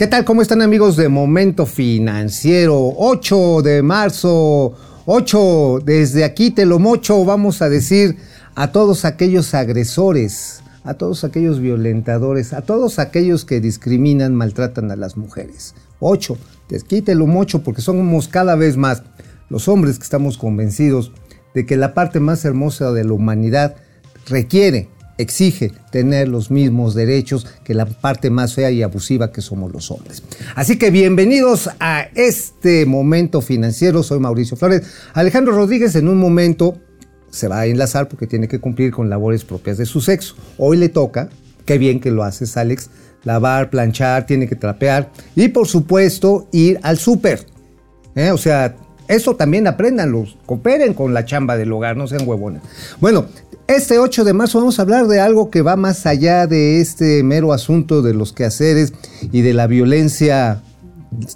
¿Qué 0.00 0.06
tal? 0.06 0.24
¿Cómo 0.24 0.40
están 0.40 0.62
amigos 0.62 0.96
de 0.96 1.10
Momento 1.10 1.66
Financiero? 1.66 2.94
8 2.96 3.60
de 3.60 3.82
marzo, 3.82 4.72
8, 5.04 5.80
desde 5.84 6.24
aquí 6.24 6.50
te 6.50 6.64
lo 6.64 6.78
mocho, 6.78 7.22
vamos 7.26 7.60
a 7.60 7.68
decir 7.68 8.16
a 8.54 8.72
todos 8.72 9.04
aquellos 9.04 9.52
agresores, 9.52 10.62
a 10.84 10.94
todos 10.94 11.22
aquellos 11.22 11.60
violentadores, 11.60 12.54
a 12.54 12.62
todos 12.62 12.98
aquellos 12.98 13.44
que 13.44 13.60
discriminan, 13.60 14.34
maltratan 14.34 14.90
a 14.90 14.96
las 14.96 15.18
mujeres. 15.18 15.74
8, 15.98 16.38
lo 17.08 17.26
mocho 17.26 17.62
porque 17.62 17.82
somos 17.82 18.26
cada 18.28 18.54
vez 18.54 18.78
más 18.78 19.02
los 19.50 19.68
hombres 19.68 19.98
que 19.98 20.04
estamos 20.04 20.38
convencidos 20.38 21.12
de 21.54 21.66
que 21.66 21.76
la 21.76 21.92
parte 21.92 22.20
más 22.20 22.42
hermosa 22.46 22.90
de 22.92 23.04
la 23.04 23.12
humanidad 23.12 23.76
requiere 24.26 24.88
exige 25.20 25.72
tener 25.90 26.28
los 26.28 26.50
mismos 26.50 26.94
derechos 26.94 27.46
que 27.64 27.74
la 27.74 27.86
parte 27.86 28.30
más 28.30 28.54
fea 28.54 28.70
y 28.70 28.82
abusiva 28.82 29.32
que 29.32 29.40
somos 29.40 29.72
los 29.72 29.90
hombres. 29.90 30.22
Así 30.54 30.78
que 30.78 30.90
bienvenidos 30.90 31.70
a 31.78 32.08
este 32.14 32.86
momento 32.86 33.40
financiero. 33.40 34.02
Soy 34.02 34.18
Mauricio 34.18 34.56
Flores. 34.56 34.82
Alejandro 35.12 35.52
Rodríguez 35.52 35.94
en 35.96 36.08
un 36.08 36.18
momento 36.18 36.78
se 37.30 37.48
va 37.48 37.60
a 37.60 37.66
enlazar 37.66 38.08
porque 38.08 38.26
tiene 38.26 38.48
que 38.48 38.58
cumplir 38.58 38.92
con 38.92 39.08
labores 39.08 39.44
propias 39.44 39.78
de 39.78 39.86
su 39.86 40.00
sexo. 40.00 40.34
Hoy 40.58 40.76
le 40.76 40.88
toca, 40.88 41.28
qué 41.64 41.78
bien 41.78 42.00
que 42.00 42.10
lo 42.10 42.24
haces 42.24 42.56
Alex, 42.56 42.90
lavar, 43.24 43.70
planchar, 43.70 44.26
tiene 44.26 44.48
que 44.48 44.56
trapear 44.56 45.10
y 45.36 45.48
por 45.48 45.68
supuesto 45.68 46.48
ir 46.52 46.80
al 46.82 46.98
súper. 46.98 47.46
¿eh? 48.14 48.30
O 48.30 48.38
sea, 48.38 48.74
eso 49.08 49.34
también 49.36 49.66
apréndanlo, 49.66 50.24
cooperen 50.46 50.94
con 50.94 51.12
la 51.12 51.24
chamba 51.24 51.56
del 51.56 51.72
hogar, 51.72 51.96
no 51.96 52.06
sean 52.06 52.26
huevones. 52.26 52.62
Bueno, 53.00 53.26
este 53.76 54.00
8 54.00 54.24
de 54.24 54.32
marzo 54.32 54.58
vamos 54.58 54.78
a 54.78 54.82
hablar 54.82 55.06
de 55.06 55.20
algo 55.20 55.48
que 55.48 55.62
va 55.62 55.76
más 55.76 56.04
allá 56.04 56.48
de 56.48 56.80
este 56.80 57.22
mero 57.22 57.52
asunto 57.52 58.02
de 58.02 58.14
los 58.14 58.32
quehaceres 58.32 58.92
y 59.30 59.42
de 59.42 59.54
la 59.54 59.68
violencia 59.68 60.60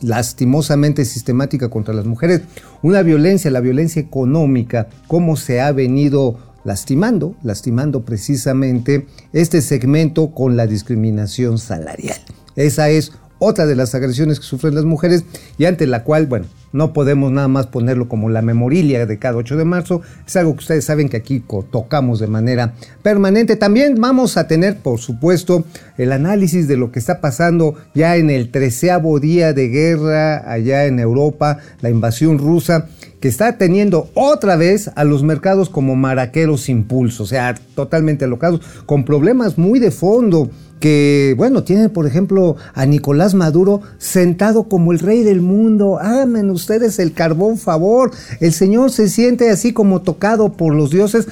lastimosamente 0.02 1.04
sistemática 1.04 1.68
contra 1.68 1.94
las 1.94 2.06
mujeres. 2.06 2.42
Una 2.82 3.02
violencia, 3.02 3.52
la 3.52 3.60
violencia 3.60 4.02
económica, 4.02 4.88
cómo 5.06 5.36
se 5.36 5.60
ha 5.60 5.70
venido 5.70 6.38
lastimando, 6.64 7.36
lastimando 7.44 8.02
precisamente 8.04 9.06
este 9.32 9.60
segmento 9.60 10.32
con 10.32 10.56
la 10.56 10.66
discriminación 10.66 11.58
salarial. 11.58 12.18
Esa 12.56 12.88
es 12.88 13.12
otra 13.38 13.66
de 13.66 13.76
las 13.76 13.94
agresiones 13.94 14.40
que 14.40 14.46
sufren 14.46 14.74
las 14.74 14.84
mujeres 14.84 15.24
y 15.58 15.64
ante 15.64 15.86
la 15.86 16.04
cual, 16.04 16.26
bueno, 16.26 16.46
no 16.74 16.92
podemos 16.92 17.30
nada 17.30 17.46
más 17.46 17.68
ponerlo 17.68 18.08
como 18.08 18.30
la 18.30 18.42
memorilia 18.42 19.06
de 19.06 19.18
cada 19.20 19.36
8 19.36 19.56
de 19.56 19.64
marzo. 19.64 20.02
Es 20.26 20.34
algo 20.34 20.54
que 20.54 20.58
ustedes 20.58 20.84
saben 20.84 21.08
que 21.08 21.16
aquí 21.16 21.42
tocamos 21.70 22.18
de 22.18 22.26
manera 22.26 22.74
permanente. 23.02 23.54
También 23.54 23.94
vamos 24.00 24.36
a 24.36 24.48
tener, 24.48 24.78
por 24.78 24.98
supuesto, 24.98 25.64
el 25.98 26.10
análisis 26.10 26.66
de 26.66 26.76
lo 26.76 26.90
que 26.90 26.98
está 26.98 27.20
pasando 27.20 27.76
ya 27.94 28.16
en 28.16 28.28
el 28.28 28.50
treceavo 28.50 29.20
día 29.20 29.52
de 29.52 29.68
guerra 29.68 30.50
allá 30.50 30.86
en 30.86 30.98
Europa, 30.98 31.58
la 31.80 31.90
invasión 31.90 32.38
rusa 32.38 32.88
que 33.20 33.28
está 33.28 33.56
teniendo 33.56 34.10
otra 34.12 34.56
vez 34.56 34.90
a 34.96 35.04
los 35.04 35.22
mercados 35.22 35.70
como 35.70 35.96
maraqueros 35.96 36.68
impulso, 36.68 37.22
o 37.22 37.26
sea, 37.26 37.54
totalmente 37.74 38.26
alocados, 38.26 38.60
con 38.84 39.04
problemas 39.04 39.56
muy 39.56 39.78
de 39.78 39.90
fondo 39.90 40.50
que, 40.84 41.32
bueno, 41.38 41.64
tienen, 41.64 41.88
por 41.88 42.06
ejemplo, 42.06 42.56
a 42.74 42.84
Nicolás 42.84 43.32
Maduro 43.32 43.80
sentado 43.96 44.64
como 44.64 44.92
el 44.92 44.98
rey 44.98 45.22
del 45.22 45.40
mundo. 45.40 45.98
Háganme 45.98 46.44
ustedes 46.50 46.98
el 46.98 47.14
carbón 47.14 47.56
favor. 47.56 48.10
El 48.38 48.52
Señor 48.52 48.90
se 48.90 49.08
siente 49.08 49.48
así 49.48 49.72
como 49.72 50.02
tocado 50.02 50.52
por 50.52 50.74
los 50.74 50.90
dioses 50.90 51.26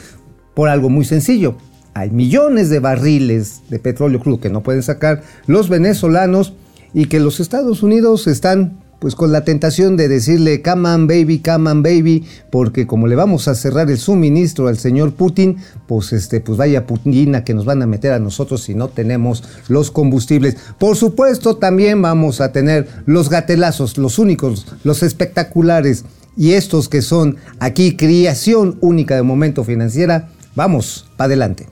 por 0.55 0.71
algo 0.71 0.89
muy 0.89 1.05
sencillo. 1.05 1.57
Hay 1.93 2.09
millones 2.11 2.71
de 2.71 2.79
barriles 2.79 3.61
de 3.69 3.79
petróleo 3.79 4.21
crudo 4.21 4.41
que 4.41 4.49
no 4.49 4.63
pueden 4.63 4.83
sacar 4.83 5.23
los 5.47 5.69
venezolanos 5.69 6.55
y 6.95 7.05
que 7.05 7.21
los 7.21 7.39
Estados 7.39 7.83
Unidos 7.83 8.29
están 8.29 8.82
pues 9.03 9.17
con 9.17 9.33
la 9.33 9.43
tentación 9.43 9.97
de 9.97 10.07
decirle, 10.07 10.63
come 10.63 10.89
on 10.89 11.09
baby, 11.09 11.41
come 11.41 11.69
on 11.69 11.83
baby, 11.83 12.25
porque 12.51 12.87
como 12.87 13.09
le 13.09 13.17
vamos 13.17 13.49
a 13.49 13.57
cerrar 13.57 13.91
el 13.91 13.99
suministro 13.99 14.69
al 14.69 14.79
señor 14.79 15.15
Putin, 15.15 15.57
pues 15.89 16.13
este, 16.13 16.39
pues 16.39 16.57
vaya 16.57 16.87
Putina 16.87 17.43
que 17.43 17.53
nos 17.53 17.65
van 17.65 17.83
a 17.83 17.89
meter 17.89 18.13
a 18.13 18.21
nosotros 18.21 18.63
si 18.63 18.77
no 18.77 18.87
tenemos 18.91 19.43
los 19.67 19.91
combustibles. 19.91 20.57
Por 20.79 20.97
supuesto, 20.97 21.57
también 21.57 22.01
vamos 22.01 22.41
a 22.41 22.53
tener 22.53 22.87
los 23.05 23.29
gatelazos, 23.29 23.99
los 23.99 24.21
únicos, 24.21 24.69
los 24.85 25.03
espectaculares, 25.03 26.05
y 26.37 26.53
estos 26.53 26.89
que 26.89 27.03
son 27.03 27.39
aquí 27.59 27.97
creación 27.97 28.79
única 28.81 29.17
de 29.17 29.23
momento 29.23 29.65
financiera, 29.65 30.29
vamos, 30.55 31.11
para 31.17 31.27
adelante. 31.27 31.72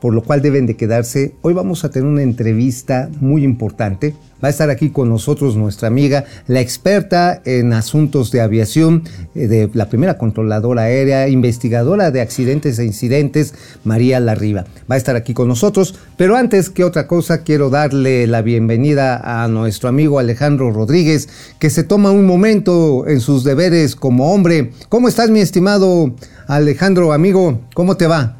por 0.00 0.14
lo 0.14 0.22
cual 0.22 0.42
deben 0.42 0.66
de 0.66 0.76
quedarse. 0.76 1.34
Hoy 1.42 1.54
vamos 1.54 1.84
a 1.84 1.90
tener 1.90 2.08
una 2.08 2.22
entrevista 2.22 3.08
muy 3.20 3.44
importante. 3.44 4.14
Va 4.42 4.48
a 4.48 4.50
estar 4.50 4.70
aquí 4.70 4.88
con 4.88 5.10
nosotros 5.10 5.56
nuestra 5.56 5.88
amiga, 5.88 6.24
la 6.46 6.60
experta 6.60 7.42
en 7.44 7.74
asuntos 7.74 8.30
de 8.30 8.40
aviación 8.40 9.02
eh, 9.34 9.48
de 9.48 9.70
la 9.74 9.90
primera 9.90 10.16
controladora 10.16 10.82
aérea, 10.82 11.28
investigadora 11.28 12.10
de 12.10 12.22
accidentes 12.22 12.78
e 12.78 12.86
incidentes, 12.86 13.52
María 13.84 14.18
Larriba. 14.18 14.64
Va 14.90 14.94
a 14.94 14.98
estar 14.98 15.14
aquí 15.14 15.34
con 15.34 15.48
nosotros, 15.48 15.94
pero 16.16 16.36
antes 16.36 16.70
que 16.70 16.84
otra 16.84 17.06
cosa 17.06 17.42
quiero 17.42 17.68
darle 17.68 18.26
la 18.26 18.40
bienvenida 18.40 19.42
a 19.42 19.46
nuestro 19.48 19.90
amigo 19.90 20.18
Alejandro 20.18 20.70
Rodríguez, 20.70 21.28
que 21.58 21.68
se 21.68 21.84
toma 21.84 22.10
un 22.10 22.24
momento 22.24 23.06
en 23.06 23.20
sus 23.20 23.44
deberes 23.44 23.94
como 23.94 24.32
hombre. 24.32 24.70
¿Cómo 24.88 25.08
estás 25.08 25.28
mi 25.28 25.40
estimado 25.40 26.14
Alejandro, 26.46 27.12
amigo? 27.12 27.60
¿Cómo 27.74 27.98
te 27.98 28.06
va? 28.06 28.39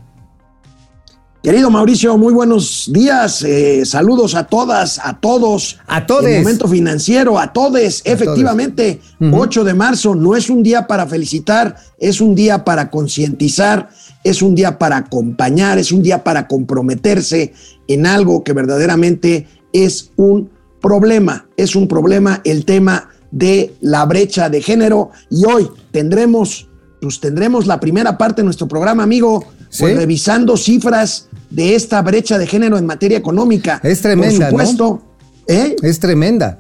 Querido 1.42 1.70
Mauricio, 1.70 2.18
muy 2.18 2.34
buenos 2.34 2.90
días. 2.92 3.42
Eh, 3.44 3.86
saludos 3.86 4.34
a 4.34 4.44
todas, 4.44 5.00
a 5.02 5.18
todos. 5.20 5.78
A 5.86 6.04
todos. 6.04 6.24
Momento 6.24 6.68
financiero, 6.68 7.38
a 7.38 7.50
todos. 7.50 8.02
Efectivamente, 8.04 9.00
8 9.18 9.64
de 9.64 9.72
marzo 9.72 10.14
no 10.14 10.36
es 10.36 10.50
un 10.50 10.62
día 10.62 10.86
para 10.86 11.06
felicitar, 11.06 11.76
es 11.98 12.20
un 12.20 12.34
día 12.34 12.62
para 12.62 12.90
concientizar, 12.90 13.88
es 14.22 14.42
un 14.42 14.54
día 14.54 14.78
para 14.78 14.98
acompañar, 14.98 15.78
es 15.78 15.92
un 15.92 16.02
día 16.02 16.22
para 16.22 16.46
comprometerse 16.46 17.54
en 17.88 18.04
algo 18.04 18.44
que 18.44 18.52
verdaderamente 18.52 19.46
es 19.72 20.10
un 20.16 20.50
problema. 20.82 21.46
Es 21.56 21.74
un 21.74 21.88
problema 21.88 22.42
el 22.44 22.66
tema 22.66 23.08
de 23.30 23.74
la 23.80 24.04
brecha 24.04 24.50
de 24.50 24.60
género 24.60 25.10
y 25.30 25.46
hoy 25.46 25.70
tendremos, 25.90 26.68
pues 27.00 27.18
tendremos 27.18 27.66
la 27.66 27.80
primera 27.80 28.18
parte 28.18 28.42
de 28.42 28.44
nuestro 28.44 28.68
programa, 28.68 29.04
amigo, 29.04 29.46
pues 29.78 29.96
revisando 29.96 30.58
cifras 30.58 31.29
de 31.50 31.74
esta 31.74 32.00
brecha 32.02 32.38
de 32.38 32.46
género 32.46 32.78
en 32.78 32.86
materia 32.86 33.18
económica. 33.18 33.80
Es 33.82 34.00
tremenda. 34.00 34.50
Por 34.50 34.60
supuesto. 34.66 35.02
¿eh? 35.46 35.76
Es 35.82 35.98
tremenda. 36.00 36.58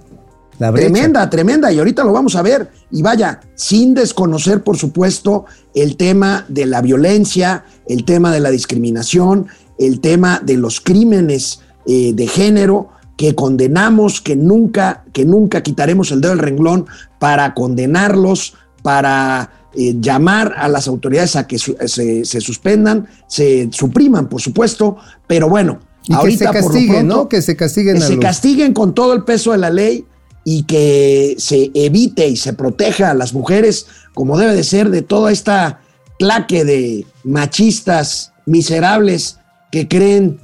La 0.58 0.70
brecha. 0.70 0.92
Tremenda, 0.92 1.30
tremenda. 1.30 1.72
Y 1.72 1.78
ahorita 1.78 2.04
lo 2.04 2.12
vamos 2.12 2.36
a 2.36 2.42
ver. 2.42 2.68
Y 2.90 3.02
vaya, 3.02 3.40
sin 3.54 3.94
desconocer, 3.94 4.62
por 4.62 4.76
supuesto, 4.76 5.46
el 5.74 5.96
tema 5.96 6.44
de 6.48 6.66
la 6.66 6.82
violencia, 6.82 7.64
el 7.86 8.04
tema 8.04 8.32
de 8.32 8.40
la 8.40 8.50
discriminación, 8.50 9.46
el 9.78 10.00
tema 10.00 10.40
de 10.44 10.56
los 10.56 10.80
crímenes 10.80 11.60
eh, 11.86 12.12
de 12.14 12.26
género 12.26 12.90
que 13.16 13.34
condenamos, 13.34 14.20
que 14.20 14.34
nunca, 14.34 15.04
que 15.12 15.24
nunca 15.24 15.62
quitaremos 15.62 16.10
el 16.10 16.20
dedo 16.20 16.32
del 16.32 16.40
renglón 16.40 16.86
para 17.18 17.54
condenarlos, 17.54 18.54
para 18.82 19.50
eh, 19.74 19.94
llamar 20.00 20.54
a 20.56 20.68
las 20.68 20.88
autoridades 20.88 21.36
a 21.36 21.46
que 21.46 21.58
se, 21.58 22.40
suspendan, 22.40 23.08
se 23.26 23.68
supriman, 23.72 24.28
por 24.28 24.40
supuesto, 24.40 24.96
pero 25.26 25.48
bueno, 25.48 25.80
ahorita 26.10 26.50
que 26.50 26.62
se 26.62 26.64
castiguen, 26.64 27.06
¿no? 27.06 27.28
Que 27.28 27.42
se 27.42 27.56
castiguen. 27.56 27.96
Que 27.96 28.02
se 28.02 28.18
castiguen 28.18 28.72
con 28.72 28.94
todo 28.94 29.12
el 29.12 29.24
peso 29.24 29.52
de 29.52 29.58
la 29.58 29.70
ley 29.70 30.04
y 30.44 30.64
que 30.64 31.36
se 31.38 31.70
evite 31.74 32.26
y 32.26 32.36
se 32.36 32.52
proteja 32.52 33.10
a 33.10 33.14
las 33.14 33.32
mujeres 33.32 33.86
como 34.14 34.38
debe 34.38 34.54
de 34.54 34.64
ser 34.64 34.90
de 34.90 35.02
toda 35.02 35.30
esta 35.30 35.80
claque 36.18 36.64
de 36.64 37.06
machistas 37.24 38.32
miserables 38.46 39.38
que 39.70 39.86
creen 39.86 40.40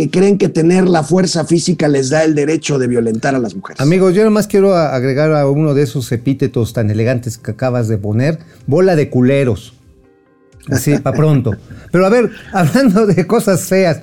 que 0.00 0.10
creen 0.10 0.38
que 0.38 0.48
tener 0.48 0.88
la 0.88 1.02
fuerza 1.02 1.44
física 1.44 1.86
les 1.86 2.08
da 2.08 2.24
el 2.24 2.34
derecho 2.34 2.78
de 2.78 2.86
violentar 2.86 3.34
a 3.34 3.38
las 3.38 3.54
mujeres. 3.54 3.80
Amigos, 3.80 4.14
yo 4.14 4.30
más 4.30 4.46
quiero 4.46 4.74
agregar 4.74 5.32
a 5.34 5.46
uno 5.46 5.74
de 5.74 5.82
esos 5.82 6.10
epítetos 6.10 6.72
tan 6.72 6.90
elegantes 6.90 7.36
que 7.36 7.50
acabas 7.50 7.86
de 7.88 7.98
poner, 7.98 8.38
bola 8.66 8.96
de 8.96 9.10
culeros. 9.10 9.74
Así, 10.70 10.96
para 10.98 11.16
pronto. 11.16 11.54
Pero 11.92 12.06
a 12.06 12.08
ver, 12.08 12.30
hablando 12.52 13.06
de 13.06 13.26
cosas 13.26 13.62
feas, 13.64 14.00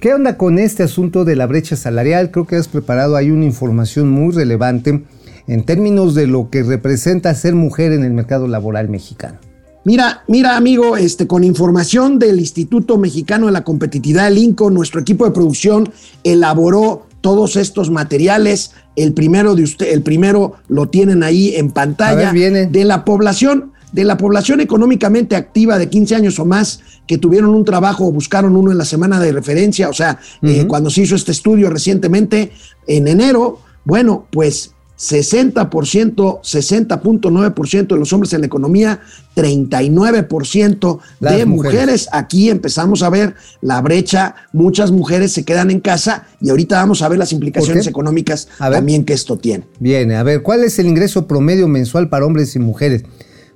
¿qué 0.00 0.14
onda 0.14 0.36
con 0.36 0.58
este 0.58 0.82
asunto 0.82 1.24
de 1.24 1.36
la 1.36 1.46
brecha 1.46 1.76
salarial? 1.76 2.32
Creo 2.32 2.46
que 2.46 2.56
has 2.56 2.66
preparado 2.66 3.14
ahí 3.14 3.30
una 3.30 3.44
información 3.44 4.08
muy 4.08 4.34
relevante 4.34 5.04
en 5.46 5.64
términos 5.64 6.16
de 6.16 6.26
lo 6.26 6.50
que 6.50 6.64
representa 6.64 7.32
ser 7.34 7.54
mujer 7.54 7.92
en 7.92 8.02
el 8.02 8.12
mercado 8.12 8.48
laboral 8.48 8.88
mexicano. 8.88 9.38
Mira, 9.86 10.24
mira, 10.26 10.56
amigo, 10.56 10.96
este, 10.96 11.28
con 11.28 11.44
información 11.44 12.18
del 12.18 12.40
Instituto 12.40 12.98
Mexicano 12.98 13.46
de 13.46 13.52
la 13.52 13.62
Competitividad, 13.62 14.26
el 14.26 14.36
INCO, 14.36 14.68
nuestro 14.68 15.00
equipo 15.00 15.24
de 15.24 15.30
producción 15.30 15.92
elaboró 16.24 17.06
todos 17.20 17.54
estos 17.54 17.88
materiales. 17.88 18.72
El 18.96 19.12
primero 19.12 19.54
de 19.54 19.62
usted, 19.62 19.92
el 19.92 20.02
primero 20.02 20.54
lo 20.66 20.88
tienen 20.88 21.22
ahí 21.22 21.54
en 21.54 21.70
pantalla. 21.70 22.32
De 22.32 22.84
la 22.84 23.04
población, 23.04 23.74
de 23.92 24.02
la 24.02 24.16
población 24.16 24.60
económicamente 24.60 25.36
activa 25.36 25.78
de 25.78 25.88
15 25.88 26.16
años 26.16 26.40
o 26.40 26.44
más 26.44 26.80
que 27.06 27.16
tuvieron 27.16 27.50
un 27.50 27.64
trabajo 27.64 28.08
o 28.08 28.10
buscaron 28.10 28.56
uno 28.56 28.72
en 28.72 28.78
la 28.78 28.84
semma 28.84 29.20
de 29.20 29.30
referencia, 29.30 29.88
o 29.88 29.92
sea, 29.92 30.18
eh, 30.42 30.66
cuando 30.66 30.90
se 30.90 31.02
hizo 31.02 31.14
este 31.14 31.30
estudio 31.30 31.70
recientemente 31.70 32.50
en 32.88 33.06
enero, 33.06 33.60
bueno, 33.84 34.26
pues 34.32 34.72
60%, 34.98 36.40
60.9% 36.40 37.86
de 37.86 37.96
los 37.96 38.12
hombres 38.12 38.32
en 38.32 38.40
la 38.40 38.46
economía, 38.46 39.00
39% 39.34 40.98
de 41.20 41.46
mujeres. 41.46 42.08
Aquí 42.12 42.50
empezamos 42.50 43.02
a 43.02 43.10
ver 43.10 43.34
la 43.60 43.82
brecha, 43.82 44.34
muchas 44.52 44.90
mujeres 44.90 45.32
se 45.32 45.44
quedan 45.44 45.70
en 45.70 45.78
casa 45.80 46.26
y 46.40 46.48
ahorita 46.50 46.76
vamos 46.76 47.02
a 47.02 47.08
ver 47.08 47.18
las 47.18 47.32
implicaciones 47.32 47.86
económicas 47.86 48.48
también 48.58 49.04
que 49.04 49.12
esto 49.12 49.36
tiene. 49.36 49.66
Bien, 49.78 50.10
a 50.12 50.22
ver, 50.22 50.40
¿cuál 50.42 50.64
es 50.64 50.78
el 50.78 50.86
ingreso 50.86 51.26
promedio 51.26 51.68
mensual 51.68 52.08
para 52.08 52.24
hombres 52.24 52.56
y 52.56 52.58
mujeres? 52.58 53.04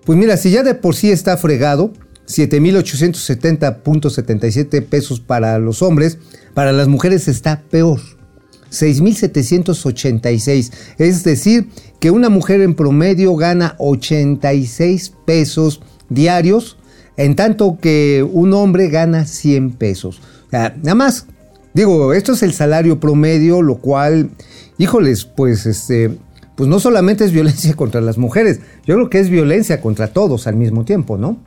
Pues 0.05 0.19
mira, 0.19 0.37
si 0.37 0.51
ya 0.51 0.63
de 0.63 0.75
por 0.75 0.95
sí 0.95 1.11
está 1.11 1.39
fregado, 1.39 1.95
7.870.77 2.27 4.85
pesos 4.85 5.21
para 5.21 5.59
los 5.59 5.81
hombres, 5.83 6.19
para 6.55 6.73
las 6.73 6.89
mujeres 6.89 7.29
está 7.29 7.63
peor. 7.71 8.01
6.786. 8.71 10.71
Es 10.99 11.25
decir, 11.25 11.71
que 11.99 12.11
una 12.11 12.29
mujer 12.29 12.61
en 12.61 12.75
promedio 12.75 13.35
gana 13.37 13.75
86 13.79 15.15
pesos 15.25 15.81
diarios, 16.09 16.77
en 17.17 17.37
tanto 17.37 17.79
que 17.81 18.27
un 18.31 18.53
hombre 18.55 18.89
gana 18.89 19.27
100 19.27 19.73
pesos. 19.73 20.21
nada 20.51 20.95
más, 20.95 21.27
digo, 21.75 22.13
esto 22.13 22.33
es 22.33 22.43
el 22.43 22.53
salario 22.53 22.99
promedio, 22.99 23.63
lo 23.63 23.79
cual, 23.79 24.31
híjoles, 24.79 25.25
pues 25.25 25.67
este, 25.67 26.17
pues 26.55 26.69
no 26.69 26.81
solamente 26.81 27.25
es 27.25 27.33
violencia 27.33 27.75
contra 27.77 28.01
las 28.01 28.19
mujeres, 28.19 28.61
yo 28.87 28.95
creo 28.95 29.11
que 29.11 29.21
es 29.21 29.31
violencia 29.31 29.81
contra 29.81 30.13
todos 30.13 30.47
al 30.47 30.57
mismo 30.57 30.85
tiempo, 30.85 31.17
¿no? 31.17 31.39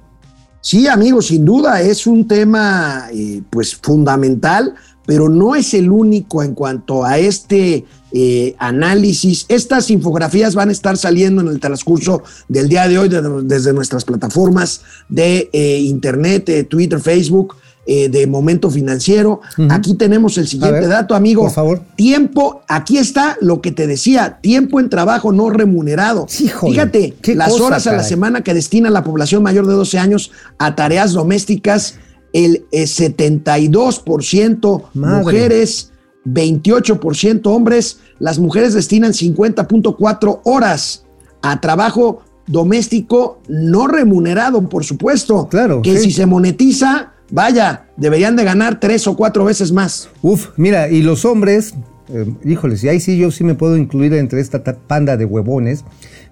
Sí, 0.62 0.88
amigos, 0.88 1.28
sin 1.28 1.44
duda 1.44 1.82
es 1.82 2.08
un 2.08 2.26
tema 2.26 3.10
eh, 3.12 3.42
pues 3.50 3.76
fundamental 3.76 4.76
pero 5.06 5.30
no 5.30 5.56
es 5.56 5.74
el 5.74 5.92
único 5.92 6.44
en 6.44 6.54
cuanto 6.54 7.04
a 7.04 7.18
este 7.18 7.86
eh, 8.12 8.56
análisis. 8.60 9.46
Estas 9.50 9.90
infografías 9.90 10.56
van 10.56 10.70
a 10.70 10.72
estar 10.72 10.98
saliendo 10.98 11.42
en 11.42 11.48
el 11.48 11.60
transcurso 11.60 12.24
del 12.48 12.70
día 12.70 12.88
de 12.88 13.00
hoy 13.00 13.10
desde 13.44 13.74
nuestras 13.74 14.06
plataformas 14.06 14.82
de 15.10 15.50
eh, 15.52 15.80
Internet, 15.80 16.68
Twitter, 16.70 17.00
Facebook. 17.00 17.56
Eh, 17.86 18.08
de 18.08 18.26
momento 18.28 18.70
financiero. 18.70 19.42
Aquí 19.70 19.96
tenemos 19.96 20.38
el 20.38 20.48
siguiente 20.48 20.88
dato, 20.88 21.16
amigo. 21.16 21.42
Por 21.42 21.52
favor. 21.52 21.82
Tiempo, 21.98 22.62
aquí 22.70 22.98
está 22.98 23.36
lo 23.42 23.60
que 23.60 23.74
te 23.74 23.88
decía, 23.88 24.38
tiempo 24.40 24.80
en 24.80 24.90
trabajo 24.90 25.34
no 25.34 25.50
remunerado. 25.50 26.26
Fíjate, 26.30 27.14
las 27.36 27.52
horas 27.60 27.86
a 27.86 27.92
la 27.92 28.04
semana 28.04 28.40
que 28.40 28.54
destina 28.54 28.90
la 28.90 29.04
población 29.04 29.44
mayor 29.44 29.68
de 29.68 29.74
12 29.74 30.00
años 30.00 30.32
a 30.60 30.76
tareas 30.76 31.12
domésticas 31.12 31.96
el 32.34 32.66
72% 32.72 34.82
eh, 34.82 34.88
mujeres, 34.94 35.94
28% 36.26 37.48
hombres. 37.48 38.00
Las 38.20 38.40
mujeres 38.40 38.74
destinan 38.74 39.14
50.4 39.14 40.42
horas 40.44 41.06
a 41.42 41.62
trabajo 41.62 42.24
doméstico 42.48 43.40
no 43.48 43.88
remunerado, 43.88 44.68
por 44.68 44.84
supuesto. 44.84 45.48
Claro. 45.50 45.82
Que 45.82 45.98
si 45.98 46.12
se 46.12 46.26
monetiza, 46.26 47.14
vaya, 47.32 47.88
deberían 47.98 48.36
de 48.36 48.44
ganar 48.44 48.80
tres 48.80 49.08
o 49.08 49.16
cuatro 49.16 49.46
veces 49.46 49.72
más. 49.72 50.10
Uf, 50.22 50.50
mira, 50.58 50.90
y 50.90 51.02
los 51.02 51.26
hombres, 51.26 51.74
eh, 52.10 52.34
híjoles, 52.44 52.84
y 52.84 52.90
ahí 52.90 53.00
sí 53.00 53.18
yo 53.18 53.32
sí 53.32 53.44
me 53.44 53.56
puedo 53.56 53.78
incluir 53.78 54.14
entre 54.14 54.42
esta 54.42 54.64
panda 54.64 55.18
de 55.18 55.26
huevones, 55.26 55.84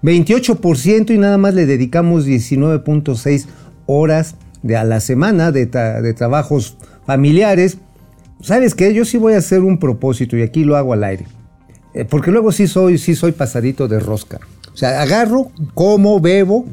28% 0.03 1.13
y 1.13 1.17
nada 1.17 1.37
más 1.37 1.53
le 1.53 1.65
dedicamos 1.65 2.25
19.6 2.25 3.45
horas 3.85 4.35
de 4.63 4.77
a 4.77 4.83
la 4.83 4.99
semana 4.99 5.51
de, 5.51 5.65
trabajos 6.13 6.77
familiares. 7.05 7.77
¿Sabes 8.41 8.75
qué? 8.75 8.93
Yo 8.93 9.05
sí 9.05 9.17
voy 9.17 9.33
a 9.33 9.37
hacer 9.37 9.61
un 9.61 9.79
propósito 9.79 10.35
y 10.37 10.41
aquí 10.41 10.63
lo 10.63 10.75
hago 10.75 10.93
al 10.93 11.03
aire. 11.03 11.25
Eh, 11.93 12.05
porque 12.05 12.31
luego 12.31 12.51
sí 12.51 12.67
soy, 12.67 12.97
sí 12.97 13.15
soy 13.15 13.33
pasadito 13.33 13.87
de 13.87 13.99
rosca. 13.99 14.39
O 14.73 14.77
sea, 14.77 15.01
agarro, 15.01 15.51
como, 15.73 16.19
bebo, 16.19 16.65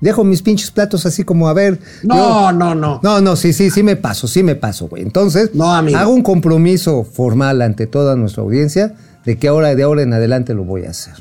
dejo 0.00 0.24
mis 0.24 0.42
pinches 0.42 0.70
platos 0.70 1.06
así 1.06 1.24
como 1.24 1.48
a 1.48 1.54
ver. 1.54 1.80
No, 2.02 2.52
no, 2.52 2.74
no. 2.74 3.00
No, 3.02 3.20
no, 3.20 3.36
sí, 3.36 3.52
sí, 3.52 3.70
sí 3.70 3.82
me 3.82 3.96
paso, 3.96 4.28
sí 4.28 4.42
me 4.42 4.54
paso, 4.54 4.88
güey. 4.88 5.02
Entonces, 5.02 5.54
no, 5.54 5.72
hago 5.72 6.12
un 6.12 6.22
compromiso 6.22 7.04
formal 7.04 7.62
ante 7.62 7.86
toda 7.86 8.16
nuestra 8.16 8.42
audiencia 8.42 8.94
de 9.24 9.38
que 9.38 9.48
ahora 9.48 9.74
de 9.74 9.82
ahora 9.82 10.02
en 10.02 10.12
adelante 10.12 10.54
lo 10.54 10.64
voy 10.64 10.84
a 10.84 10.90
hacer. 10.90 11.14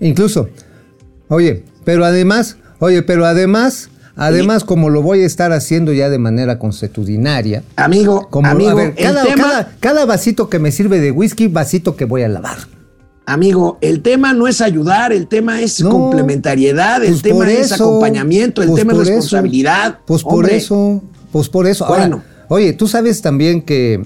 Incluso, 0.00 0.48
oye, 1.28 1.64
pero 1.84 2.04
además, 2.04 2.56
oye, 2.80 3.02
pero 3.02 3.24
además, 3.24 3.90
Además, 4.16 4.64
como 4.64 4.90
lo 4.90 5.02
voy 5.02 5.22
a 5.22 5.26
estar 5.26 5.52
haciendo 5.52 5.92
ya 5.92 6.10
de 6.10 6.18
manera 6.18 6.58
consuetudinaria. 6.58 7.62
Amigo, 7.76 8.28
como, 8.30 8.48
amigo, 8.48 8.78
cada, 9.80 10.04
vasito 10.04 10.50
que 10.50 10.58
me 10.58 10.70
sirve 10.70 11.00
de 11.00 11.10
whisky, 11.10 11.48
vasito 11.48 11.96
que 11.96 12.04
voy 12.04 12.22
a 12.22 12.28
lavar. 12.28 12.58
Amigo, 13.24 13.78
el 13.80 14.02
tema 14.02 14.32
no 14.32 14.48
es 14.48 14.60
ayudar, 14.60 15.12
el 15.12 15.28
tema 15.28 15.60
es 15.60 15.82
complementariedad, 15.82 17.02
el 17.04 17.10
pues 17.10 17.22
tema 17.22 17.50
es 17.50 17.72
acompañamiento, 17.72 18.62
el 18.62 18.68
pues 18.68 18.80
tema 18.80 18.92
es 18.92 18.98
responsabilidad. 18.98 20.00
pues 20.04 20.22
por 20.22 20.50
eso, 20.50 21.02
pues 21.30 21.48
por 21.48 21.66
eso. 21.66 21.86
Bueno. 21.86 22.22
oye, 22.48 22.72
tú 22.72 22.88
sabes 22.88 23.22
también 23.22 23.62
que 23.62 24.02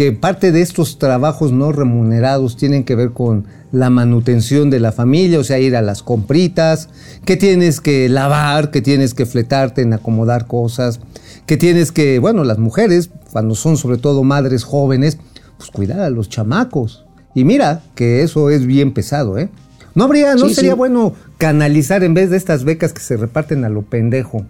que 0.00 0.12
parte 0.12 0.50
de 0.50 0.62
estos 0.62 0.98
trabajos 0.98 1.52
no 1.52 1.72
remunerados 1.72 2.56
tienen 2.56 2.84
que 2.84 2.94
ver 2.94 3.10
con 3.10 3.44
la 3.70 3.90
manutención 3.90 4.70
de 4.70 4.80
la 4.80 4.92
familia, 4.92 5.38
o 5.38 5.44
sea, 5.44 5.58
ir 5.58 5.76
a 5.76 5.82
las 5.82 6.02
compritas, 6.02 6.88
que 7.26 7.36
tienes 7.36 7.82
que 7.82 8.08
lavar, 8.08 8.70
que 8.70 8.80
tienes 8.80 9.12
que 9.12 9.26
fletarte 9.26 9.82
en 9.82 9.92
acomodar 9.92 10.46
cosas, 10.46 11.00
que 11.44 11.58
tienes 11.58 11.92
que, 11.92 12.18
bueno, 12.18 12.44
las 12.44 12.56
mujeres, 12.56 13.10
cuando 13.30 13.54
son 13.54 13.76
sobre 13.76 13.98
todo 13.98 14.24
madres 14.24 14.64
jóvenes, 14.64 15.18
pues 15.58 15.68
cuidar 15.70 16.00
a 16.00 16.08
los 16.08 16.30
chamacos. 16.30 17.04
Y 17.34 17.44
mira 17.44 17.82
que 17.94 18.22
eso 18.22 18.48
es 18.48 18.64
bien 18.64 18.94
pesado, 18.94 19.36
¿eh? 19.36 19.50
No 19.94 20.04
habría, 20.04 20.34
no 20.34 20.48
sería 20.48 20.74
bueno 20.74 21.12
canalizar 21.36 22.04
en 22.04 22.14
vez 22.14 22.30
de 22.30 22.38
estas 22.38 22.64
becas 22.64 22.94
que 22.94 23.02
se 23.02 23.18
reparten 23.18 23.66
a 23.66 23.68
lo 23.68 23.82
pendejo, 23.82 24.46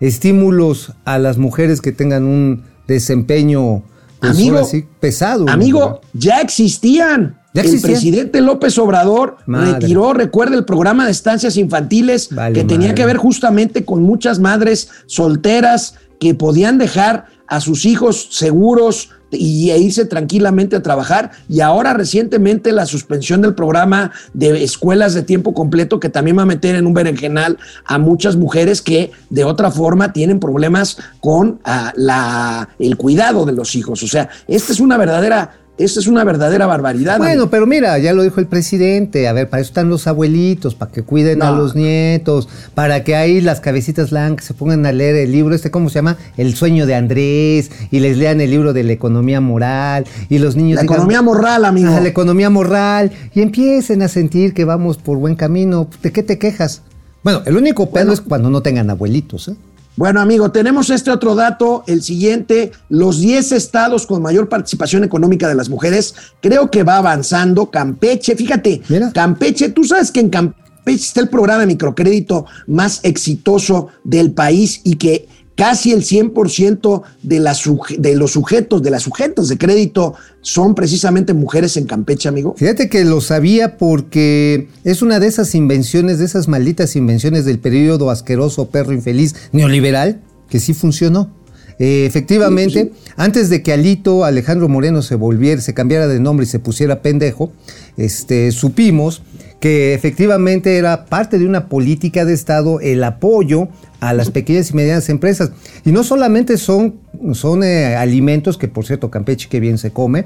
estímulos 0.00 0.92
a 1.06 1.18
las 1.18 1.38
mujeres 1.38 1.80
que 1.80 1.92
tengan 1.92 2.24
un 2.24 2.64
desempeño 2.86 3.84
pues 4.22 4.38
amigo, 4.38 4.68
pesado. 5.00 5.48
Amigo, 5.48 6.00
ya 6.12 6.40
existían. 6.40 7.40
El 7.54 7.80
presidente 7.82 8.40
López 8.40 8.78
Obrador 8.78 9.36
retiró, 9.46 10.14
recuerda, 10.14 10.56
el 10.56 10.64
programa 10.64 11.04
de 11.04 11.10
estancias 11.10 11.56
infantiles 11.56 12.30
que 12.54 12.64
tenía 12.64 12.94
que 12.94 13.04
ver 13.04 13.18
justamente 13.18 13.84
con 13.84 14.02
muchas 14.02 14.38
madres 14.38 14.88
solteras 15.06 15.96
que 16.18 16.34
podían 16.34 16.78
dejar 16.78 17.26
a 17.48 17.60
sus 17.60 17.84
hijos 17.84 18.28
seguros 18.30 19.10
y 19.32 19.70
e 19.70 19.78
irse 19.78 20.04
tranquilamente 20.04 20.76
a 20.76 20.82
trabajar. 20.82 21.32
Y 21.48 21.60
ahora 21.60 21.94
recientemente 21.94 22.72
la 22.72 22.86
suspensión 22.86 23.42
del 23.42 23.54
programa 23.54 24.12
de 24.34 24.62
escuelas 24.62 25.14
de 25.14 25.22
tiempo 25.22 25.54
completo 25.54 26.00
que 26.00 26.08
también 26.08 26.38
va 26.38 26.42
a 26.42 26.46
meter 26.46 26.74
en 26.74 26.86
un 26.86 26.94
berenjenal 26.94 27.58
a 27.84 27.98
muchas 27.98 28.36
mujeres 28.36 28.82
que 28.82 29.12
de 29.30 29.44
otra 29.44 29.70
forma 29.70 30.12
tienen 30.12 30.40
problemas 30.40 30.98
con 31.20 31.60
ah, 31.64 31.92
la, 31.96 32.68
el 32.78 32.96
cuidado 32.96 33.44
de 33.46 33.52
los 33.52 33.74
hijos. 33.74 34.02
O 34.02 34.06
sea, 34.06 34.28
esta 34.48 34.72
es 34.72 34.80
una 34.80 34.96
verdadera 34.96 35.61
esta 35.78 36.00
es 36.00 36.06
una 36.06 36.22
verdadera 36.22 36.66
barbaridad. 36.66 37.16
Bueno, 37.18 37.48
pero 37.48 37.66
mira, 37.66 37.98
ya 37.98 38.12
lo 38.12 38.22
dijo 38.22 38.40
el 38.40 38.46
presidente. 38.46 39.26
A 39.26 39.32
ver, 39.32 39.48
para 39.48 39.62
eso 39.62 39.70
están 39.70 39.88
los 39.88 40.06
abuelitos, 40.06 40.74
para 40.74 40.92
que 40.92 41.02
cuiden 41.02 41.42
a 41.42 41.50
los 41.50 41.74
nietos, 41.74 42.48
para 42.74 43.04
que 43.04 43.16
ahí 43.16 43.40
las 43.40 43.60
cabecitas 43.60 44.10
blancas 44.10 44.44
se 44.44 44.54
pongan 44.54 44.84
a 44.84 44.92
leer 44.92 45.16
el 45.16 45.32
libro, 45.32 45.54
este, 45.54 45.70
¿cómo 45.70 45.88
se 45.88 45.96
llama? 45.96 46.18
El 46.36 46.54
sueño 46.54 46.86
de 46.86 46.94
Andrés, 46.94 47.70
y 47.90 48.00
les 48.00 48.18
lean 48.18 48.40
el 48.40 48.50
libro 48.50 48.72
de 48.74 48.84
la 48.84 48.92
economía 48.92 49.40
moral, 49.40 50.04
y 50.28 50.38
los 50.38 50.56
niños. 50.56 50.76
La 50.76 50.82
economía 50.82 51.22
moral, 51.22 51.64
amigo. 51.64 51.90
la 51.90 52.08
economía 52.08 52.50
moral, 52.50 53.10
y 53.34 53.40
empiecen 53.40 54.02
a 54.02 54.08
sentir 54.08 54.52
que 54.52 54.64
vamos 54.64 54.98
por 54.98 55.16
buen 55.16 55.36
camino. 55.36 55.88
¿De 56.02 56.12
qué 56.12 56.22
te 56.22 56.38
quejas? 56.38 56.82
Bueno, 57.24 57.42
el 57.46 57.56
único 57.56 57.90
pedo 57.90 58.12
es 58.12 58.20
cuando 58.20 58.50
no 58.50 58.62
tengan 58.62 58.90
abuelitos, 58.90 59.48
¿eh? 59.48 59.56
Bueno, 59.94 60.20
amigo, 60.20 60.50
tenemos 60.50 60.88
este 60.88 61.10
otro 61.10 61.34
dato, 61.34 61.84
el 61.86 62.02
siguiente, 62.02 62.72
los 62.88 63.20
10 63.20 63.52
estados 63.52 64.06
con 64.06 64.22
mayor 64.22 64.48
participación 64.48 65.04
económica 65.04 65.48
de 65.48 65.54
las 65.54 65.68
mujeres, 65.68 66.14
creo 66.40 66.70
que 66.70 66.82
va 66.82 66.96
avanzando. 66.96 67.70
Campeche, 67.70 68.34
fíjate, 68.34 68.80
Campeche, 69.12 69.68
tú 69.68 69.84
sabes 69.84 70.10
que 70.10 70.20
en 70.20 70.30
Campeche 70.30 70.56
está 70.86 71.20
el 71.20 71.28
programa 71.28 71.60
de 71.60 71.66
microcrédito 71.66 72.46
más 72.66 73.00
exitoso 73.02 73.88
del 74.02 74.32
país 74.32 74.80
y 74.82 74.96
que 74.96 75.28
casi 75.56 75.92
el 75.92 76.02
100% 76.02 77.02
de, 77.22 77.98
de 77.98 78.16
los 78.16 78.30
sujetos, 78.32 78.82
de 78.82 78.90
las 78.90 79.02
sujetas 79.02 79.48
de 79.48 79.58
crédito 79.58 80.14
son 80.40 80.74
precisamente 80.74 81.34
mujeres 81.34 81.76
en 81.76 81.86
Campeche, 81.86 82.28
amigo. 82.28 82.54
Fíjate 82.56 82.88
que 82.88 83.04
lo 83.04 83.20
sabía 83.20 83.78
porque 83.78 84.68
es 84.84 85.02
una 85.02 85.20
de 85.20 85.26
esas 85.26 85.54
invenciones, 85.54 86.18
de 86.18 86.24
esas 86.24 86.48
malditas 86.48 86.96
invenciones 86.96 87.44
del 87.44 87.58
periodo 87.58 88.10
asqueroso, 88.10 88.68
perro 88.68 88.92
infeliz, 88.92 89.34
neoliberal, 89.52 90.20
que 90.48 90.60
sí 90.60 90.74
funcionó. 90.74 91.30
Eh, 91.78 92.06
efectivamente, 92.06 92.92
antes 93.16 93.50
de 93.50 93.62
que 93.62 93.72
Alito 93.72 94.24
Alejandro 94.24 94.68
Moreno 94.68 95.02
se 95.02 95.14
volviera, 95.14 95.60
se 95.60 95.74
cambiara 95.74 96.06
de 96.06 96.20
nombre 96.20 96.44
y 96.44 96.48
se 96.48 96.58
pusiera 96.58 97.02
pendejo, 97.02 97.52
este, 97.96 98.52
supimos 98.52 99.22
que 99.62 99.94
efectivamente 99.94 100.76
era 100.76 101.04
parte 101.04 101.38
de 101.38 101.46
una 101.46 101.68
política 101.68 102.24
de 102.24 102.32
Estado 102.34 102.80
el 102.80 103.04
apoyo 103.04 103.68
a 104.00 104.12
las 104.12 104.32
pequeñas 104.32 104.72
y 104.72 104.74
medianas 104.74 105.08
empresas. 105.08 105.52
Y 105.84 105.92
no 105.92 106.02
solamente 106.02 106.56
son, 106.56 106.96
son 107.34 107.62
eh, 107.62 107.94
alimentos, 107.94 108.58
que 108.58 108.66
por 108.66 108.84
cierto 108.84 109.08
Campeche 109.08 109.48
que 109.48 109.60
bien 109.60 109.78
se 109.78 109.92
come, 109.92 110.24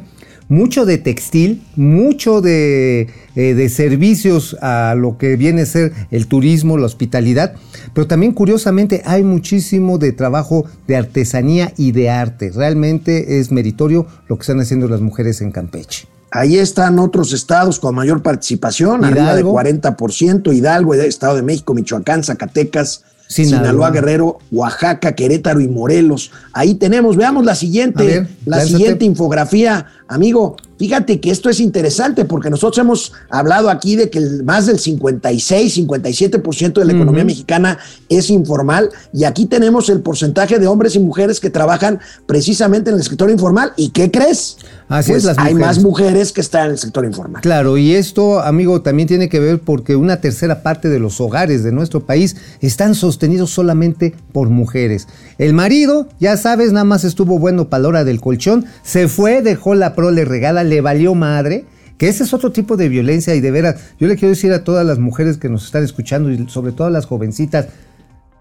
mucho 0.48 0.86
de 0.86 0.96
textil, 0.96 1.62
mucho 1.76 2.40
de, 2.40 3.10
eh, 3.34 3.52
de, 3.52 3.68
servicios 3.68 4.56
a 4.62 4.94
lo 4.96 5.18
que 5.18 5.36
viene 5.36 5.60
a 5.60 5.66
ser 5.66 5.92
el 6.10 6.28
turismo, 6.28 6.78
la 6.78 6.86
hospitalidad, 6.86 7.56
pero 7.92 8.06
también 8.06 8.32
curiosamente 8.32 9.02
hay 9.04 9.22
muchísimo 9.22 9.98
de 9.98 10.12
trabajo 10.12 10.64
de 10.88 10.96
artesanía 10.96 11.74
y 11.76 11.92
de 11.92 12.08
arte. 12.08 12.52
Realmente 12.54 13.38
es 13.38 13.52
meritorio 13.52 14.06
lo 14.28 14.38
que 14.38 14.44
están 14.44 14.60
haciendo 14.60 14.88
las 14.88 15.02
mujeres 15.02 15.42
en 15.42 15.52
Campeche. 15.52 16.08
Ahí 16.30 16.58
están 16.58 16.98
otros 16.98 17.32
estados 17.32 17.78
con 17.78 17.94
mayor 17.94 18.22
participación, 18.22 19.04
arriba 19.04 19.34
de 19.34 19.44
40%, 19.44 20.54
Hidalgo, 20.54 20.94
Estado 20.94 21.36
de 21.36 21.42
México, 21.42 21.72
Michoacán, 21.72 22.24
Zacatecas, 22.24 23.04
Sinaloa. 23.28 23.90
Guerrero, 23.90 24.38
Oaxaca, 24.50 25.14
Querétaro 25.14 25.60
y 25.60 25.68
Morelos. 25.68 26.32
Ahí 26.52 26.74
tenemos, 26.74 27.16
veamos 27.16 27.44
la 27.44 27.54
siguiente, 27.54 28.26
la 28.44 28.60
siguiente 28.60 29.04
infografía, 29.04 29.86
amigo. 30.08 30.56
Fíjate 30.78 31.20
que 31.20 31.30
esto 31.30 31.48
es 31.48 31.60
interesante 31.60 32.24
porque 32.24 32.50
nosotros 32.50 32.78
hemos 32.78 33.12
hablado 33.30 33.70
aquí 33.70 33.96
de 33.96 34.10
que 34.10 34.20
más 34.44 34.66
del 34.66 34.78
56, 34.78 35.78
57% 35.78 36.72
de 36.74 36.84
la 36.84 36.92
economía 36.92 37.24
mexicana 37.24 37.78
es 38.08 38.30
informal 38.30 38.90
y 39.12 39.24
aquí 39.24 39.46
tenemos 39.46 39.88
el 39.88 40.00
porcentaje 40.00 40.58
de 40.58 40.66
hombres 40.66 40.94
y 40.96 41.00
mujeres 41.00 41.40
que 41.40 41.50
trabajan 41.50 42.00
precisamente 42.26 42.90
en 42.90 42.96
el 42.96 43.02
sector 43.02 43.30
informal. 43.30 43.72
¿Y 43.76 43.90
qué 43.90 44.10
crees? 44.10 44.58
Así 44.88 45.12
es, 45.12 45.24
pues 45.24 45.38
hay 45.38 45.54
más 45.54 45.82
mujeres 45.82 46.32
que 46.32 46.40
están 46.40 46.66
en 46.66 46.72
el 46.72 46.78
sector 46.78 47.04
informal. 47.04 47.42
Claro, 47.42 47.76
y 47.76 47.94
esto, 47.94 48.40
amigo, 48.40 48.82
también 48.82 49.08
tiene 49.08 49.28
que 49.28 49.40
ver 49.40 49.60
porque 49.60 49.96
una 49.96 50.20
tercera 50.20 50.62
parte 50.62 50.88
de 50.88 51.00
los 51.00 51.20
hogares 51.20 51.64
de 51.64 51.72
nuestro 51.72 52.06
país 52.06 52.36
están 52.60 52.94
sostenidos 52.94 53.50
solamente 53.50 54.14
por 54.32 54.48
mujeres. 54.48 55.08
El 55.38 55.54
marido, 55.54 56.08
ya 56.20 56.36
sabes, 56.36 56.72
nada 56.72 56.84
más 56.84 57.04
estuvo 57.04 57.38
bueno 57.38 57.68
para 57.68 57.82
la 57.82 57.88
hora 57.88 58.04
del 58.04 58.20
colchón, 58.20 58.66
se 58.82 59.08
fue, 59.08 59.42
dejó 59.42 59.74
la 59.74 59.94
prole 59.94 60.24
regada, 60.24 60.62
le 60.66 60.80
valió 60.80 61.14
madre. 61.14 61.64
Que 61.98 62.08
ese 62.08 62.24
es 62.24 62.34
otro 62.34 62.52
tipo 62.52 62.76
de 62.76 62.90
violencia 62.90 63.34
y 63.34 63.40
de 63.40 63.50
veras, 63.50 63.76
yo 63.98 64.06
le 64.06 64.16
quiero 64.16 64.34
decir 64.34 64.52
a 64.52 64.64
todas 64.64 64.84
las 64.84 64.98
mujeres 64.98 65.38
que 65.38 65.48
nos 65.48 65.64
están 65.64 65.82
escuchando 65.82 66.30
y 66.30 66.46
sobre 66.50 66.72
todo 66.72 66.88
a 66.88 66.90
las 66.90 67.06
jovencitas, 67.06 67.68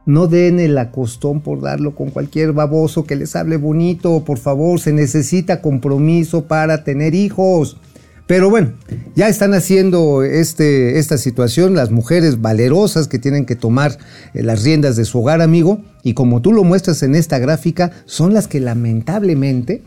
no 0.05 0.27
den 0.27 0.59
el 0.59 0.77
acostón 0.77 1.41
por 1.41 1.61
darlo 1.61 1.95
con 1.95 2.11
cualquier 2.11 2.51
baboso 2.51 3.05
que 3.05 3.15
les 3.15 3.35
hable 3.35 3.57
bonito, 3.57 4.23
por 4.25 4.37
favor, 4.37 4.79
se 4.79 4.93
necesita 4.93 5.61
compromiso 5.61 6.45
para 6.45 6.83
tener 6.83 7.15
hijos. 7.15 7.77
Pero 8.27 8.49
bueno, 8.49 8.73
ya 9.15 9.27
están 9.29 9.53
haciendo 9.53 10.23
este, 10.23 10.97
esta 10.97 11.17
situación 11.17 11.75
las 11.75 11.91
mujeres 11.91 12.41
valerosas 12.41 13.07
que 13.07 13.19
tienen 13.19 13.45
que 13.45 13.55
tomar 13.55 13.97
eh, 14.33 14.41
las 14.41 14.63
riendas 14.63 14.95
de 14.95 15.05
su 15.05 15.19
hogar, 15.19 15.41
amigo, 15.41 15.81
y 16.01 16.15
como 16.15 16.41
tú 16.41 16.51
lo 16.51 16.63
muestras 16.63 17.03
en 17.03 17.13
esta 17.13 17.37
gráfica, 17.37 17.91
son 18.05 18.33
las 18.33 18.47
que 18.47 18.59
lamentablemente 18.59 19.83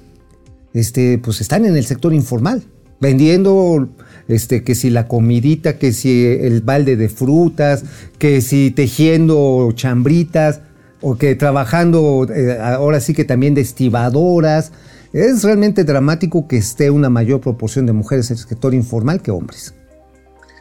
este, 0.78 1.18
pues 1.18 1.40
están 1.40 1.64
en 1.64 1.76
el 1.76 1.84
sector 1.84 2.14
informal, 2.14 2.62
vendiendo 3.00 3.88
este, 4.28 4.62
que 4.62 4.74
si 4.74 4.90
la 4.90 5.08
comidita, 5.08 5.78
que 5.78 5.92
si 5.92 6.24
el 6.26 6.60
balde 6.62 6.96
de 6.96 7.08
frutas, 7.08 7.84
que 8.18 8.40
si 8.40 8.70
tejiendo 8.70 9.70
chambritas, 9.74 10.60
o 11.00 11.16
que 11.16 11.34
trabajando 11.34 12.26
eh, 12.34 12.58
ahora 12.60 13.00
sí 13.00 13.14
que 13.14 13.24
también 13.24 13.54
de 13.54 13.60
estibadoras. 13.60 14.72
Es 15.12 15.42
realmente 15.42 15.84
dramático 15.84 16.46
que 16.46 16.58
esté 16.58 16.90
una 16.90 17.08
mayor 17.08 17.40
proporción 17.40 17.86
de 17.86 17.92
mujeres 17.92 18.30
en 18.30 18.36
el 18.36 18.42
sector 18.42 18.74
informal 18.74 19.22
que 19.22 19.30
hombres. 19.30 19.74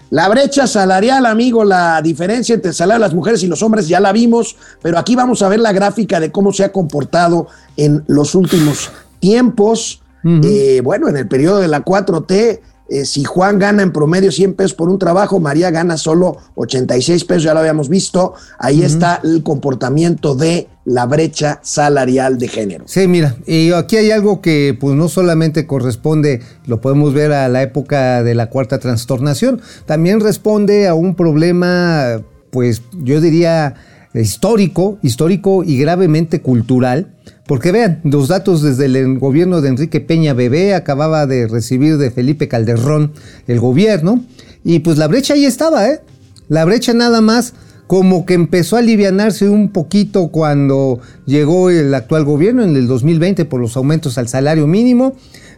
La 0.09 0.29
brecha 0.29 0.67
salarial, 0.67 1.25
amigo, 1.25 1.65
la 1.65 2.01
diferencia 2.01 2.55
entre 2.55 2.69
el 2.69 2.75
salario 2.75 3.01
de 3.01 3.07
las 3.07 3.13
mujeres 3.13 3.43
y 3.43 3.47
los 3.47 3.62
hombres 3.62 3.89
ya 3.89 4.00
la 4.00 4.13
vimos, 4.13 4.55
pero 4.81 4.97
aquí 4.97 5.17
vamos 5.17 5.41
a 5.41 5.50
ver 5.50 5.59
la 5.59 5.74
gráfica 5.74 6.21
de 6.21 6.31
cómo 6.31 6.53
se 6.53 6.63
ha 6.63 6.71
comportado 6.71 7.47
en 7.75 8.05
los 8.07 8.33
últimos 8.33 8.89
tiempos. 9.19 10.01
Eh, 10.43 10.81
bueno, 10.84 11.07
en 11.07 11.17
el 11.17 11.27
periodo 11.27 11.60
de 11.60 11.67
la 11.67 11.84
4T, 11.84 12.60
eh, 12.89 13.05
si 13.05 13.24
Juan 13.25 13.60
gana 13.60 13.84
en 13.84 13.91
promedio 13.91 14.31
100 14.31 14.53
pesos 14.53 14.74
por 14.74 14.89
un 14.89 14.98
trabajo, 14.98 15.39
María 15.39 15.72
gana 15.72 15.98
solo 15.98 16.38
86 16.55 17.25
pesos, 17.25 17.43
ya 17.43 17.53
lo 17.53 17.60
habíamos 17.60 17.89
visto. 17.89 18.34
Ahí 18.60 18.81
está 18.81 19.19
el 19.24 19.43
comportamiento 19.43 20.36
de 20.36 20.69
la 20.86 21.05
brecha 21.05 21.60
salarial 21.63 22.38
de 22.38 22.48
género. 22.48 22.86
Sí, 22.88 23.07
mira, 23.07 23.36
y 23.46 23.74
aquí 23.74 23.98
hay 23.98 24.12
algo 24.12 24.41
que 24.41 24.77
pues 24.79 24.96
no 24.96 25.10
solamente 25.10 25.67
corresponde, 25.67 26.41
lo 26.65 26.79
podemos 26.79 27.13
ver 27.13 27.34
a 27.34 27.50
la 27.50 27.62
época 27.62 28.24
de 28.24 28.36
la 28.36 28.50
cuarta 28.50 28.79
trastornación, 28.79 29.62
también 29.86 30.22
responde 30.22 30.88
a 30.88 30.93
un 30.93 31.15
problema, 31.15 32.22
pues 32.51 32.81
yo 32.93 33.19
diría 33.19 33.75
histórico, 34.14 34.98
histórico 35.02 35.64
y 35.64 35.78
gravemente 35.78 36.42
cultural, 36.42 37.14
porque 37.46 37.72
vean, 37.72 38.02
los 38.04 38.28
datos 38.28 38.62
desde 38.62 38.86
el 38.86 39.20
gobierno 39.20 39.62
de 39.62 39.70
Enrique 39.70 40.02
Peña 40.02 40.34
Bebé 40.34 40.74
acababa 40.74 41.26
de 41.26 41.48
recibir 41.48 41.98
de 41.98 42.12
Felipe 42.12 42.48
Calderón 42.48 43.14
el 43.48 43.60
gobierno, 43.60 44.24
y 44.64 44.80
pues 44.80 44.98
la 44.98 45.08
brecha 45.08 45.34
ahí 45.34 45.46
estaba, 45.46 45.88
¿eh? 45.90 46.02
La 46.50 46.66
brecha 46.66 46.94
nada 46.94 47.22
más 47.22 47.54
como 47.88 48.26
que 48.26 48.34
empezó 48.34 48.76
a 48.76 48.80
alivianarse 48.80 49.48
un 49.50 49.70
poquito 49.70 50.28
cuando 50.28 51.00
llegó 51.26 51.70
el 51.70 51.94
actual 51.94 52.26
gobierno 52.26 52.64
en 52.64 52.76
el 52.76 52.86
2020 52.86 53.46
por 53.46 53.62
los 53.62 53.78
aumentos 53.78 54.18
al 54.18 54.28
salario 54.28 54.68
mínimo, 54.68 55.16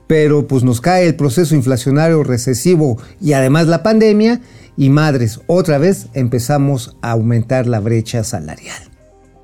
pero 0.10 0.48
pues 0.48 0.64
nos 0.64 0.82
cae 0.82 1.06
el 1.06 1.16
proceso 1.16 1.54
inflacionario 1.54 2.24
recesivo 2.24 2.98
y 3.22 3.34
además 3.34 3.68
la 3.68 3.84
pandemia 3.84 4.42
y 4.76 4.90
madres, 4.90 5.40
otra 5.46 5.78
vez 5.78 6.08
empezamos 6.16 6.98
a 7.04 7.12
aumentar 7.12 7.68
la 7.68 7.80
brecha 7.80 8.24
salarial. 8.24 8.82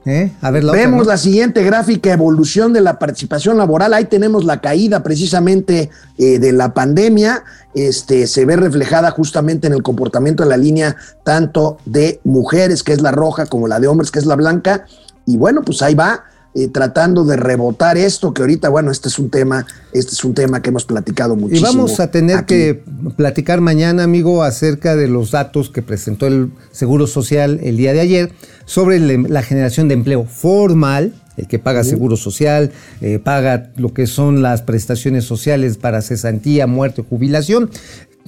¿Eh? 0.08 0.32
A 0.42 0.50
ver, 0.50 0.66
Vemos 0.66 1.06
la 1.06 1.18
siguiente 1.18 1.62
gráfica, 1.62 2.12
evolución 2.12 2.74
de 2.74 2.82
la 2.82 2.98
participación 2.98 3.60
laboral. 3.60 3.94
Ahí 3.94 4.06
tenemos 4.06 4.44
la 4.44 4.60
caída 4.60 5.04
precisamente 5.04 5.92
eh, 6.18 6.40
de 6.40 6.52
la 6.52 6.74
pandemia. 6.74 7.44
Este, 7.76 8.26
se 8.26 8.46
ve 8.46 8.56
reflejada 8.56 9.12
justamente 9.12 9.68
en 9.68 9.74
el 9.74 9.84
comportamiento 9.84 10.42
de 10.42 10.50
la 10.50 10.58
línea 10.58 10.96
tanto 11.24 11.78
de 11.86 12.22
mujeres, 12.24 12.82
que 12.82 12.94
es 12.94 13.02
la 13.02 13.12
roja, 13.12 13.46
como 13.46 13.68
la 13.68 13.80
de 13.80 13.88
hombres, 13.88 14.10
que 14.10 14.18
es 14.18 14.26
la 14.26 14.36
blanca. 14.36 14.86
Y 15.28 15.38
bueno, 15.38 15.62
pues 15.62 15.84
ahí 15.84 15.94
va 15.94 16.24
eh, 16.58 16.70
tratando 16.70 17.26
de 17.26 17.36
rebotar 17.36 17.98
esto, 17.98 18.34
que 18.34 18.42
ahorita, 18.42 18.70
bueno, 18.70 18.90
este 18.90 19.10
es 19.10 19.20
un 19.20 19.30
tema, 19.30 19.68
este 19.92 20.14
es 20.14 20.24
un 20.24 20.34
tema 20.34 20.62
que 20.62 20.70
hemos 20.70 20.86
platicado 20.86 21.36
muchísimo. 21.36 21.70
Y 21.70 21.76
vamos 21.76 22.00
a 22.00 22.12
tener 22.12 22.46
que 22.46 22.82
platicar 23.18 23.60
mañana, 23.60 24.04
amigo, 24.04 24.42
acerca 24.42 24.96
de 24.96 25.10
los 25.10 25.32
datos 25.32 25.70
que 25.70 25.82
presentó 25.82 26.28
el 26.28 26.54
Seguro 26.72 27.08
Social 27.08 27.60
el 27.62 27.76
día 27.76 27.92
de 27.92 28.00
ayer 28.00 28.32
sobre 28.64 29.00
la 29.00 29.42
generación 29.42 29.90
de 29.90 29.96
empleo 29.96 30.24
formal, 30.24 31.14
el 31.36 31.48
que 31.48 31.60
paga 31.60 31.84
seguro 31.84 32.16
social, 32.16 32.72
eh, 33.02 33.20
paga 33.20 33.72
lo 33.76 33.94
que 33.94 34.08
son 34.08 34.42
las 34.42 34.62
prestaciones 34.62 35.26
sociales 35.26 35.76
para 35.76 36.02
cesantía, 36.02 36.68
muerte, 36.68 37.04
jubilación, 37.04 37.70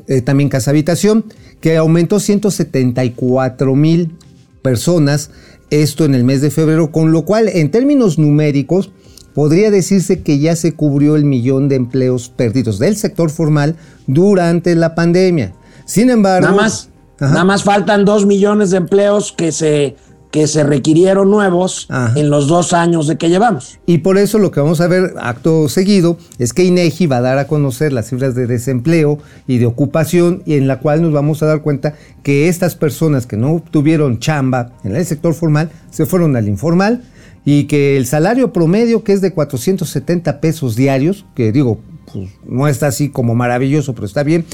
eh, 0.08 0.22
también 0.22 0.50
casa 0.50 0.72
habitación, 0.72 1.24
que 1.62 1.78
aumentó 1.78 2.20
174 2.20 3.74
mil 3.74 4.18
personas 4.62 5.32
esto 5.70 6.06
en 6.06 6.16
el 6.16 6.24
mes 6.24 6.42
de 6.42 6.52
febrero, 6.52 6.92
con 6.92 7.12
lo 7.12 7.26
cual 7.26 7.50
en 7.50 7.72
términos 7.72 8.18
numéricos 8.18 8.92
podría 9.34 9.70
decirse 9.70 10.24
que 10.24 10.40
ya 10.40 10.56
se 10.56 10.74
cubrió 10.74 11.16
el 11.16 11.24
millón 11.24 11.70
de 11.70 11.76
empleos 11.76 12.30
perdidos 12.30 12.80
del 12.80 12.96
sector 12.96 13.30
formal 13.30 13.76
durante 14.08 14.76
la 14.76 14.96
pandemia. 14.96 15.54
Sin 15.86 16.10
embargo... 16.10 16.48
Nada 16.48 16.62
más, 16.62 16.90
nada 17.20 17.44
más 17.44 17.64
faltan 17.64 18.04
dos 18.04 18.26
millones 18.26 18.72
de 18.72 18.78
empleos 18.78 19.32
que 19.32 19.52
se 19.52 19.96
que 20.32 20.48
se 20.48 20.64
requirieron 20.64 21.32
nuevos 21.32 21.88
en 22.16 22.30
los 22.30 22.48
dos 22.48 22.74
años 22.74 23.08
de 23.08 23.18
que 23.18 23.30
llevamos. 23.30 23.80
Y 23.86 24.00
por 24.00 24.18
eso 24.18 24.40
lo 24.40 24.52
que 24.52 24.60
vamos 24.60 24.82
a 24.82 24.88
ver 24.88 25.14
acto 25.20 25.70
seguido 25.70 26.18
es 26.38 26.54
que 26.54 26.64
INEGI 26.64 27.08
va 27.08 27.18
a 27.18 27.22
dar 27.22 27.38
a 27.38 27.48
conocer 27.48 27.94
las 27.94 28.10
cifras 28.10 28.36
de 28.36 28.48
desempleo 28.48 29.20
y 29.48 29.58
de 29.58 29.66
ocupación 29.66 30.44
y 30.46 30.56
en 30.56 30.68
la 30.68 30.80
cual 30.80 31.02
nos 31.02 31.14
vamos 31.14 31.42
a 31.42 31.46
dar 31.46 31.62
cuenta 31.62 31.96
que 32.24 32.50
estas 32.50 32.76
personas 32.76 33.26
que 33.26 33.38
no 33.38 33.64
tuvieron 33.72 34.20
chamba 34.20 34.72
en 34.84 34.96
el 34.96 35.06
sector 35.06 35.34
formal 35.34 35.70
se 35.92 36.06
fueron 36.06 36.36
al 36.36 36.48
informal 36.48 37.04
y 37.46 37.64
que 37.64 37.96
el 37.96 38.06
salario 38.06 38.52
promedio 38.52 39.04
que 39.06 39.14
es 39.14 39.22
de 39.22 39.32
470 39.32 40.42
pesos 40.42 40.76
diarios, 40.76 41.26
que 41.34 41.54
digo, 41.54 41.80
pues 42.12 42.30
no 42.46 42.68
está 42.68 42.88
así 42.88 43.10
como 43.10 43.36
maravilloso, 43.36 43.94
pero 43.94 44.06
está 44.06 44.24
bien, 44.24 44.46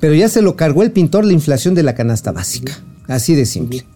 pero 0.00 0.14
ya 0.14 0.28
se 0.28 0.42
lo 0.42 0.54
cargó 0.56 0.82
el 0.82 0.92
pintor 0.92 1.24
la 1.24 1.32
inflación 1.32 1.74
de 1.74 1.82
la 1.82 1.94
canasta 1.94 2.32
básica, 2.32 2.72
así 3.08 3.34
de 3.34 3.46
simple. 3.46 3.86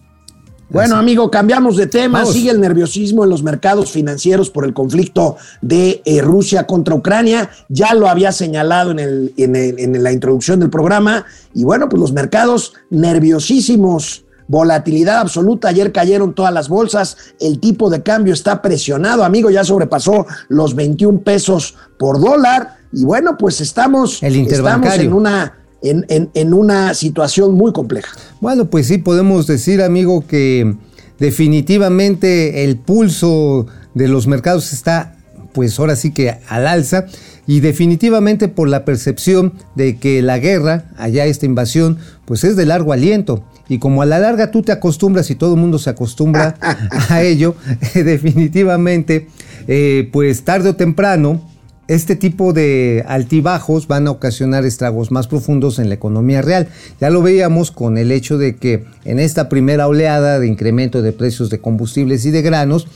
Bueno, 0.69 0.95
Así. 0.95 0.99
amigo, 1.03 1.31
cambiamos 1.31 1.77
de 1.77 1.87
tema. 1.87 2.19
Vamos. 2.19 2.33
Sigue 2.33 2.51
el 2.51 2.59
nerviosismo 2.59 3.23
en 3.23 3.29
los 3.29 3.41
mercados 3.41 3.91
financieros 3.91 4.49
por 4.49 4.65
el 4.65 4.73
conflicto 4.73 5.37
de 5.61 6.01
eh, 6.03 6.21
Rusia 6.21 6.65
contra 6.67 6.93
Ucrania. 6.93 7.49
Ya 7.69 7.93
lo 7.93 8.09
había 8.09 8.31
señalado 8.33 8.91
en, 8.91 8.99
el, 8.99 9.33
en, 9.37 9.55
el- 9.55 9.79
en 9.79 10.03
la 10.03 10.11
introducción 10.11 10.59
del 10.59 10.69
programa. 10.69 11.25
Y 11.53 11.63
bueno, 11.63 11.87
pues 11.87 11.99
los 12.01 12.11
mercados 12.11 12.73
nerviosísimos. 12.89 14.23
Volatilidad 14.49 15.19
absoluta. 15.19 15.67
Ayer 15.67 15.91
cayeron 15.91 16.33
todas 16.33 16.53
las 16.53 16.69
bolsas. 16.69 17.17
El 17.39 17.59
tipo 17.59 17.89
de 17.89 18.01
cambio 18.01 18.33
está 18.33 18.61
presionado, 18.61 19.25
amigo. 19.25 19.49
Ya 19.49 19.65
sobrepasó 19.65 20.25
los 20.47 20.73
21 20.73 21.19
pesos 21.19 21.75
por 21.99 22.21
dólar. 22.21 22.77
Y 22.93 23.03
bueno, 23.03 23.35
pues 23.37 23.59
estamos, 23.59 24.23
El 24.23 24.47
estamos 24.47 24.93
en 24.95 25.11
una, 25.11 25.56
en, 25.81 26.05
en- 26.09 26.29
en 26.33 26.53
una 26.53 26.93
situación 26.93 27.53
muy 27.53 27.71
compleja. 27.73 28.15
Bueno, 28.41 28.69
pues 28.69 28.87
sí, 28.87 28.97
podemos 28.97 29.47
decir, 29.47 29.81
amigo, 29.81 30.25
que 30.27 30.75
definitivamente 31.19 32.63
el 32.63 32.77
pulso 32.77 33.67
de 33.93 34.07
los 34.07 34.27
mercados 34.27 34.73
está, 34.73 35.15
pues 35.53 35.79
ahora 35.79 35.95
sí 35.95 36.11
que 36.11 36.37
al 36.49 36.67
alza, 36.67 37.05
y 37.47 37.61
definitivamente 37.61 38.47
por 38.49 38.67
la 38.67 38.83
percepción 38.85 39.53
de 39.75 39.97
que 39.97 40.21
la 40.21 40.37
guerra, 40.39 40.85
allá 40.97 41.25
esta 41.25 41.45
invasión, 41.45 41.97
pues 42.25 42.43
es 42.43 42.55
de 42.57 42.65
largo 42.65 42.91
aliento. 42.91 43.43
Y 43.69 43.79
como 43.79 44.01
a 44.01 44.05
la 44.05 44.19
larga 44.19 44.51
tú 44.51 44.61
te 44.61 44.71
acostumbras 44.71 45.29
y 45.31 45.35
todo 45.35 45.53
el 45.55 45.59
mundo 45.61 45.79
se 45.79 45.89
acostumbra 45.89 46.55
a 47.09 47.21
ello, 47.21 47.55
definitivamente, 47.95 49.27
eh, 49.67 50.09
pues 50.11 50.43
tarde 50.43 50.69
o 50.69 50.75
temprano, 50.75 51.46
este 51.87 52.15
tipo 52.15 52.53
de 52.53 53.03
altibajos 53.07 53.87
van 53.87 54.07
a 54.07 54.11
ocasionar 54.11 54.65
estragos 54.65 55.11
más 55.11 55.27
profundos 55.27 55.79
en 55.79 55.89
la 55.89 55.95
economía 55.95 56.41
real. 56.41 56.67
Ya 56.99 57.09
lo 57.09 57.21
veíamos 57.21 57.71
con 57.71 57.97
el 57.97 58.11
hecho 58.11 58.37
de 58.37 58.55
que 58.57 58.85
en 59.05 59.19
esta 59.19 59.47
primera 59.49 59.87
oleada 59.87 60.39
de 60.39 60.47
incremento 60.47 61.01
de 61.01 61.13
precios 61.13 61.49
de 61.49 61.59
combustibles 61.59 62.25
y 62.25 62.31
de 62.31 62.41
granos, 62.41 62.87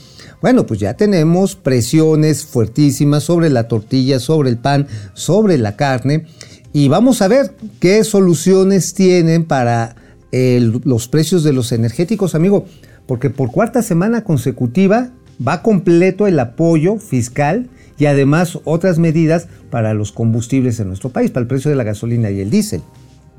bueno, 0.42 0.66
pues 0.66 0.80
ya 0.80 0.94
tenemos 0.94 1.56
presiones 1.56 2.44
fuertísimas 2.44 3.22
sobre 3.22 3.48
la 3.48 3.68
tortilla, 3.68 4.18
sobre 4.18 4.50
el 4.50 4.58
pan, 4.58 4.88
sobre 5.14 5.56
la 5.56 5.76
carne. 5.76 6.26
Y 6.72 6.88
vamos 6.88 7.22
a 7.22 7.28
ver 7.28 7.54
qué 7.80 8.02
soluciones 8.02 8.92
tienen 8.94 9.44
para 9.44 9.94
el- 10.32 10.80
los 10.84 11.08
precios 11.08 11.44
de 11.44 11.52
los 11.52 11.70
energéticos, 11.72 12.34
amigo. 12.34 12.66
Porque 13.06 13.30
por 13.30 13.50
cuarta 13.52 13.82
semana 13.82 14.24
consecutiva 14.24 15.10
va 15.46 15.62
completo 15.62 16.26
el 16.26 16.38
apoyo 16.38 16.96
fiscal 16.98 17.68
y 17.98 18.06
además 18.06 18.58
otras 18.64 18.98
medidas 18.98 19.48
para 19.70 19.94
los 19.94 20.12
combustibles 20.12 20.80
en 20.80 20.88
nuestro 20.88 21.10
país, 21.10 21.30
para 21.30 21.42
el 21.42 21.48
precio 21.48 21.70
de 21.70 21.76
la 21.76 21.84
gasolina 21.84 22.30
y 22.30 22.40
el 22.40 22.50
diésel. 22.50 22.82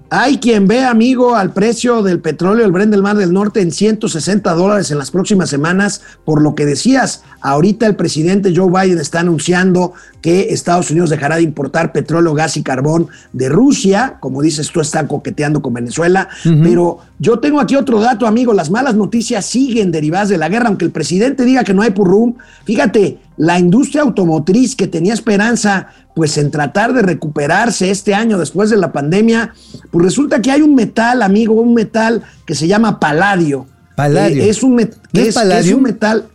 Hay 0.10 0.38
quien 0.38 0.68
ve, 0.68 0.84
amigo, 0.84 1.36
al 1.36 1.54
precio 1.54 2.04
del 2.04 2.20
petróleo, 2.20 2.66
el 2.66 2.72
Brent 2.72 2.92
del 2.92 3.02
Mar 3.02 3.18
del 3.18 3.34
Norte, 3.34 3.62
en 3.62 3.72
160 3.72 4.54
dólares 4.54 4.92
en 4.92 5.00
las 5.00 5.10
próximas 5.10 5.50
semanas, 5.50 6.02
por 6.24 6.42
lo 6.42 6.54
que 6.54 6.68
decías, 6.68 7.24
ahorita 7.42 7.88
el 7.88 7.96
presidente 7.96 8.54
Joe 8.56 8.70
Biden 8.70 9.00
está 9.00 9.22
anunciando 9.22 9.94
que 10.22 10.54
Estados 10.54 10.92
Unidos 10.92 11.10
dejará 11.10 11.38
de 11.38 11.42
importar 11.42 11.92
petróleo, 11.92 12.36
gas 12.36 12.58
y 12.58 12.64
carbón 12.64 13.08
de 13.34 13.50
Rusia, 13.50 14.18
como 14.20 14.42
dices 14.44 14.70
tú, 14.72 14.82
están 14.82 15.08
coqueteando 15.08 15.62
con 15.62 15.74
Venezuela, 15.74 16.30
pero 16.62 17.00
yo 17.18 17.40
tengo 17.40 17.60
aquí 17.60 17.76
otro 17.76 18.00
dato, 18.00 18.28
amigo, 18.28 18.54
las 18.54 18.70
malas 18.70 18.96
noticias 18.96 19.46
siguen 19.46 19.92
derivadas 19.92 20.30
de 20.30 20.38
la 20.38 20.48
guerra, 20.48 20.68
aunque 20.68 20.86
el 20.86 20.92
presidente 20.92 21.44
diga 21.44 21.64
que 21.64 21.74
no 21.74 21.82
hay 21.82 21.92
purrum, 21.92 22.36
fíjate, 22.66 23.18
la 23.38 23.60
industria 23.60 24.04
automotriz 24.04 24.76
que 24.76 24.88
tenía 24.88 25.14
esperanza 25.14 25.88
pues 26.16 26.38
en 26.38 26.52
tratar 26.52 26.94
de 26.94 27.02
recuperarse 27.02 27.90
este 27.92 28.14
año 28.14 28.38
después 28.38 28.70
de 28.70 28.78
la 28.78 28.92
pandemia, 28.92 29.54
pues 29.92 30.06
resulta 30.06 30.42
que 30.42 30.52
hay 30.52 30.62
un 30.62 30.76
metal, 30.76 31.22
amigo, 31.22 31.54
un 31.56 31.74
metal 31.74 32.22
que 32.46 32.56
se 32.56 32.68
llama 32.68 33.00
paladio. 33.00 33.66
Paladio. 33.96 34.44
Eh, 34.44 34.50
es 34.50 34.64
un, 34.64 34.78
met- 34.78 34.96
¿No 35.12 35.22
es 35.22 35.28
es, 35.30 35.36
paladio? 35.36 35.70
es 35.72 35.76
un 35.78 35.84
metal. 35.84 36.26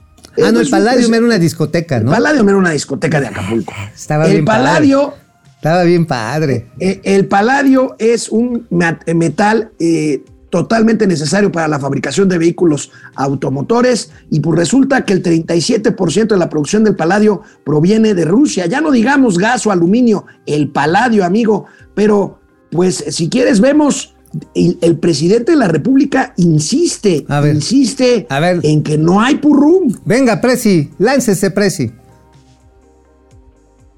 Ah, 0.41 0.53
no, 0.53 0.61
el 0.61 0.71
Palladium 0.71 1.13
era 1.15 1.25
una 1.27 1.39
discoteca, 1.39 1.97
El 1.97 2.05
¿no? 2.05 2.13
Palladium 2.13 2.49
era 2.49 2.59
una 2.59 2.71
discoteca 2.71 3.21
de 3.21 3.27
Acapulco. 3.27 3.73
Estaba 3.93 4.27
el 4.27 4.33
bien 4.35 4.45
padre. 4.45 4.63
Paladio, 4.65 5.15
Estaba 5.57 5.83
bien 5.83 6.07
padre. 6.07 6.67
eh, 6.79 7.01
el 7.03 7.27
Paladio 7.27 7.97
es 7.99 8.29
un 8.29 8.67
eh, 9.07 9.15
metal 9.15 9.73
eh, 9.81 10.23
totalmente 10.51 11.07
necesario 11.07 11.53
para 11.53 11.69
la 11.69 11.79
fabricación 11.79 12.29
de 12.29 12.39
vehículos 12.39 12.91
automotores 13.15 14.11
y 14.31 14.41
pues 14.41 14.59
resulta 14.59 15.05
que 15.05 15.13
el 15.13 15.23
37% 15.23 16.29
de 16.29 16.37
la 16.37 16.49
producción 16.49 16.85
del 16.85 16.97
paladio 16.97 17.43
proviene 17.65 18.15
de 18.15 18.25
Rusia. 18.25 18.67
Ya 18.67 18.81
no 18.81 18.91
digamos 18.91 19.39
gas 19.39 19.67
o 19.67 19.71
aluminio, 19.71 20.25
el 20.47 20.69
paladio, 20.71 21.25
amigo, 21.25 21.67
pero 21.95 22.41
pues 22.71 23.05
si 23.09 23.29
quieres 23.29 23.61
vemos 23.61 24.15
el, 24.55 24.79
el 24.83 24.99
presidente 24.99 25.53
de 25.53 25.59
la 25.59 25.69
República 25.69 26.35
insiste, 26.37 27.25
A 27.29 27.41
ver. 27.41 27.55
insiste 27.55 28.27
A 28.31 28.41
ver. 28.41 28.61
en 28.63 28.83
que 28.83 28.99
no 28.99 29.21
hay 29.21 29.37
purrum. 29.37 29.95
Venga, 30.05 30.41
Prezi, 30.41 30.91
láncese, 30.99 31.51
Prezi. 31.51 31.93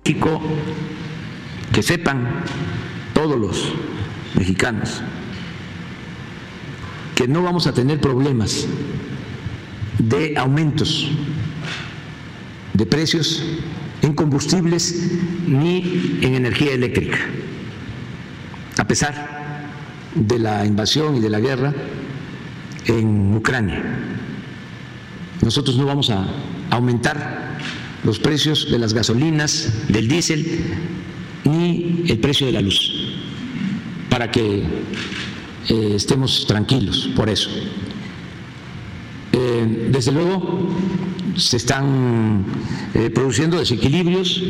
México, 0.05 0.41
que 1.73 1.83
sepan 1.83 2.43
todos 3.13 3.39
los 3.39 3.73
mexicanos 4.37 5.03
que 7.21 7.29
no 7.29 7.43
vamos 7.43 7.67
a 7.67 7.75
tener 7.75 8.01
problemas 8.01 8.67
de 9.99 10.39
aumentos 10.39 11.07
de 12.73 12.87
precios 12.87 13.45
en 14.01 14.15
combustibles 14.15 15.19
ni 15.47 16.19
en 16.23 16.35
energía 16.35 16.73
eléctrica, 16.73 17.19
a 18.79 18.87
pesar 18.87 19.69
de 20.15 20.39
la 20.39 20.65
invasión 20.65 21.15
y 21.15 21.21
de 21.21 21.29
la 21.29 21.41
guerra 21.41 21.75
en 22.87 23.37
Ucrania. 23.37 23.83
Nosotros 25.43 25.77
no 25.77 25.85
vamos 25.85 26.09
a 26.09 26.27
aumentar 26.71 27.59
los 28.03 28.19
precios 28.19 28.71
de 28.71 28.79
las 28.79 28.95
gasolinas, 28.95 29.89
del 29.89 30.09
diésel, 30.09 30.47
ni 31.45 32.03
el 32.09 32.19
precio 32.19 32.47
de 32.47 32.53
la 32.55 32.63
luz, 32.63 33.13
para 34.09 34.31
que 34.31 34.65
eh, 35.69 35.93
estemos 35.95 36.47
tranquilos 36.47 37.11
por 37.15 37.29
eso. 37.29 37.51
Eh, 39.33 39.89
desde 39.93 40.13
luego, 40.13 40.69
se 41.37 41.57
están 41.57 42.45
eh, 42.95 43.11
produciendo 43.11 43.59
desequilibrios 43.59 44.43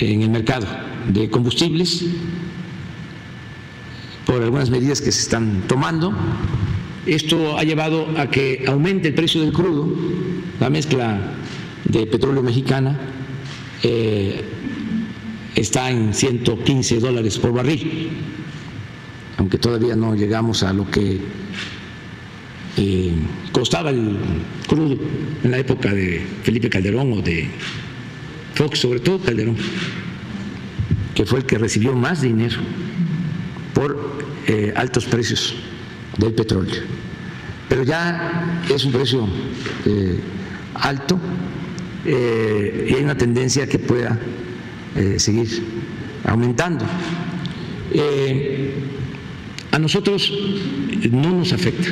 en 0.00 0.22
el 0.22 0.30
mercado 0.30 0.66
de 1.08 1.30
combustibles 1.30 2.04
por 4.26 4.42
algunas 4.42 4.70
medidas 4.70 5.00
que 5.00 5.12
se 5.12 5.22
están 5.22 5.62
tomando. 5.66 6.12
Esto 7.06 7.56
ha 7.56 7.64
llevado 7.64 8.06
a 8.18 8.28
que 8.30 8.64
aumente 8.66 9.08
el 9.08 9.14
precio 9.14 9.40
del 9.40 9.52
crudo, 9.52 9.88
la 10.60 10.68
mezcla 10.68 11.34
de 11.84 12.06
petróleo 12.06 12.42
mexicana 12.42 12.98
está 15.54 15.90
en 15.90 16.12
115 16.12 17.00
dólares 17.00 17.38
por 17.38 17.52
barril, 17.52 18.10
aunque 19.38 19.56
todavía 19.56 19.96
no 19.96 20.14
llegamos 20.14 20.62
a 20.64 20.72
lo 20.72 20.90
que 20.90 21.20
eh, 22.76 23.12
costaba 23.52 23.90
el 23.90 24.16
crudo 24.66 24.96
en 25.42 25.50
la 25.50 25.58
época 25.58 25.94
de 25.94 26.24
Felipe 26.42 26.68
Calderón 26.68 27.12
o 27.12 27.22
de 27.22 27.48
Fox, 28.54 28.80
sobre 28.80 29.00
todo 29.00 29.20
Calderón, 29.20 29.56
que 31.14 31.24
fue 31.24 31.38
el 31.38 31.44
que 31.46 31.56
recibió 31.56 31.94
más 31.94 32.20
dinero 32.20 32.58
por 33.74 34.18
eh, 34.48 34.72
altos 34.76 35.06
precios 35.06 35.54
del 36.18 36.34
petróleo. 36.34 36.82
Pero 37.68 37.84
ya 37.84 38.62
es 38.68 38.84
un 38.84 38.92
precio 38.92 39.28
eh, 39.86 40.18
alto 40.74 41.18
y 42.04 42.94
hay 42.94 43.02
una 43.02 43.16
tendencia 43.16 43.68
que 43.68 43.78
pueda 43.78 44.18
seguir 45.18 45.62
aumentando. 46.24 46.86
A 49.78 49.80
nosotros 49.80 50.32
no 51.12 51.30
nos 51.36 51.52
afecta. 51.52 51.88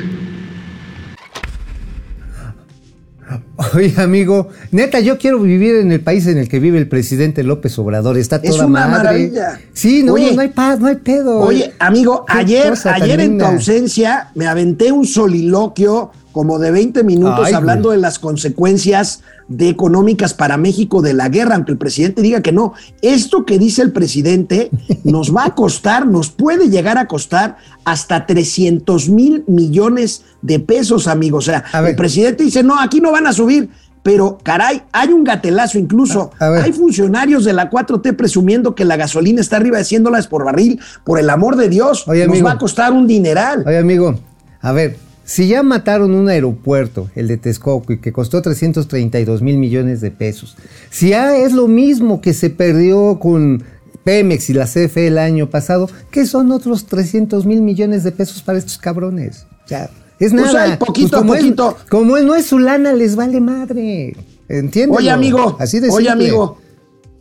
Oye, 3.75 3.93
amigo, 3.97 4.49
neta, 4.71 4.99
yo 4.99 5.17
quiero 5.17 5.39
vivir 5.39 5.75
en 5.77 5.91
el 5.91 6.01
país 6.01 6.27
en 6.27 6.37
el 6.37 6.47
que 6.47 6.59
vive 6.59 6.77
el 6.77 6.87
presidente 6.87 7.43
López 7.43 7.77
Obrador. 7.79 8.17
Está 8.17 8.37
Es 8.37 8.51
toda 8.51 8.65
una 8.67 8.87
madre. 8.87 8.97
maravilla. 8.97 9.59
Sí, 9.73 10.03
no, 10.03 10.13
Oye, 10.13 10.33
no 10.35 10.41
hay 10.41 10.49
paz, 10.49 10.79
no 10.79 10.87
hay 10.87 10.95
pedo. 10.97 11.39
Oye, 11.39 11.73
amigo, 11.79 12.25
ayer, 12.27 12.73
ayer 12.85 13.19
en 13.21 13.37
tu 13.37 13.45
ausencia 13.45 14.31
me 14.35 14.47
aventé 14.47 14.91
un 14.91 15.05
soliloquio 15.05 16.11
como 16.31 16.59
de 16.59 16.71
20 16.71 17.03
minutos 17.03 17.45
Ay, 17.47 17.53
hablando 17.53 17.91
de 17.91 17.97
las 17.97 18.19
consecuencias 18.19 19.21
de 19.47 19.69
económicas 19.69 20.33
para 20.33 20.57
México 20.57 21.01
de 21.01 21.13
la 21.13 21.29
guerra, 21.29 21.55
aunque 21.55 21.71
el 21.71 21.77
presidente 21.77 22.21
diga 22.21 22.41
que 22.41 22.51
no. 22.51 22.73
Esto 23.01 23.45
que 23.45 23.57
dice 23.57 23.81
el 23.81 23.91
presidente 23.91 24.69
nos 25.03 25.35
va 25.35 25.45
a 25.45 25.55
costar, 25.55 26.05
nos 26.05 26.29
puede 26.29 26.69
llegar 26.69 26.97
a 26.97 27.07
costar 27.07 27.57
hasta 27.85 28.25
300 28.25 29.09
mil 29.09 29.43
millones 29.47 30.23
de 30.41 30.59
pesos, 30.59 31.07
amigos. 31.07 31.47
O 31.47 31.51
sea, 31.51 31.63
el 31.87 31.95
presidente 31.95 32.43
dice, 32.43 32.63
no, 32.63 32.79
aquí 32.79 32.99
no 32.99 33.11
van 33.11 33.27
a 33.27 33.33
subir. 33.33 33.69
Pero, 34.03 34.37
caray, 34.41 34.83
hay 34.93 35.09
un 35.09 35.25
gatelazo 35.25 35.77
incluso. 35.77 36.31
Hay 36.39 36.71
funcionarios 36.71 37.43
de 37.43 37.51
la 37.51 37.69
4T 37.69 38.15
presumiendo 38.15 38.73
que 38.73 38.85
la 38.85 38.95
gasolina 38.95 39.41
está 39.41 39.57
arriba 39.57 39.79
de 39.79 39.83
100 39.83 40.03
dólares 40.03 40.27
por 40.27 40.45
barril. 40.45 40.79
Por 41.03 41.19
el 41.19 41.29
amor 41.29 41.57
de 41.57 41.67
Dios, 41.67 42.07
Oye, 42.07 42.21
nos 42.21 42.35
amigo. 42.35 42.45
va 42.45 42.53
a 42.53 42.57
costar 42.57 42.93
un 42.93 43.05
dineral. 43.05 43.65
Oye, 43.67 43.77
amigo, 43.77 44.17
a 44.61 44.71
ver, 44.71 44.97
Si 45.29 45.45
ya 45.49 45.61
mataron 45.61 46.13
un 46.13 46.29
aeropuerto, 46.29 47.09
el 47.13 47.27
de 47.27 47.35
Texcoco, 47.35 47.91
y 47.91 47.97
que 47.99 48.13
costó 48.13 48.41
332 48.41 49.41
mil 49.41 49.57
millones 49.57 49.99
de 49.99 50.09
pesos, 50.09 50.55
si 50.89 51.09
ya 51.09 51.35
es 51.35 51.51
lo 51.51 51.67
mismo 51.67 52.21
que 52.21 52.33
se 52.33 52.49
perdió 52.49 53.19
con 53.19 53.61
Pemex 54.05 54.49
y 54.49 54.53
la 54.53 54.65
CFE 54.67 55.07
el 55.07 55.17
año 55.17 55.49
pasado, 55.49 55.89
¿qué 56.11 56.25
son 56.25 56.49
otros 56.53 56.85
300 56.85 57.45
mil 57.45 57.61
millones 57.61 58.05
de 58.05 58.13
pesos 58.13 58.41
para 58.41 58.57
estos 58.57 58.77
cabrones? 58.77 59.45
O 59.65 59.67
sea, 59.67 59.89
es 60.17 60.31
Pues 60.31 60.33
nada. 60.33 60.63
hay 60.63 60.77
poquito 60.77 61.17
a 61.17 61.19
como 61.19 61.33
poquito. 61.33 61.77
como 61.89 62.15
él 62.15 62.25
no 62.25 62.33
es 62.33 62.45
su 62.45 62.57
lana, 62.57 62.93
les 62.93 63.17
vale 63.17 63.41
madre. 63.41 64.15
¿Entiendes? 64.47 64.97
Oye, 64.97 65.11
amigo, 65.11 65.57
Así 65.59 65.81
de 65.81 65.89
oye, 65.89 66.07
simple. 66.07 66.11
amigo. 66.29 66.57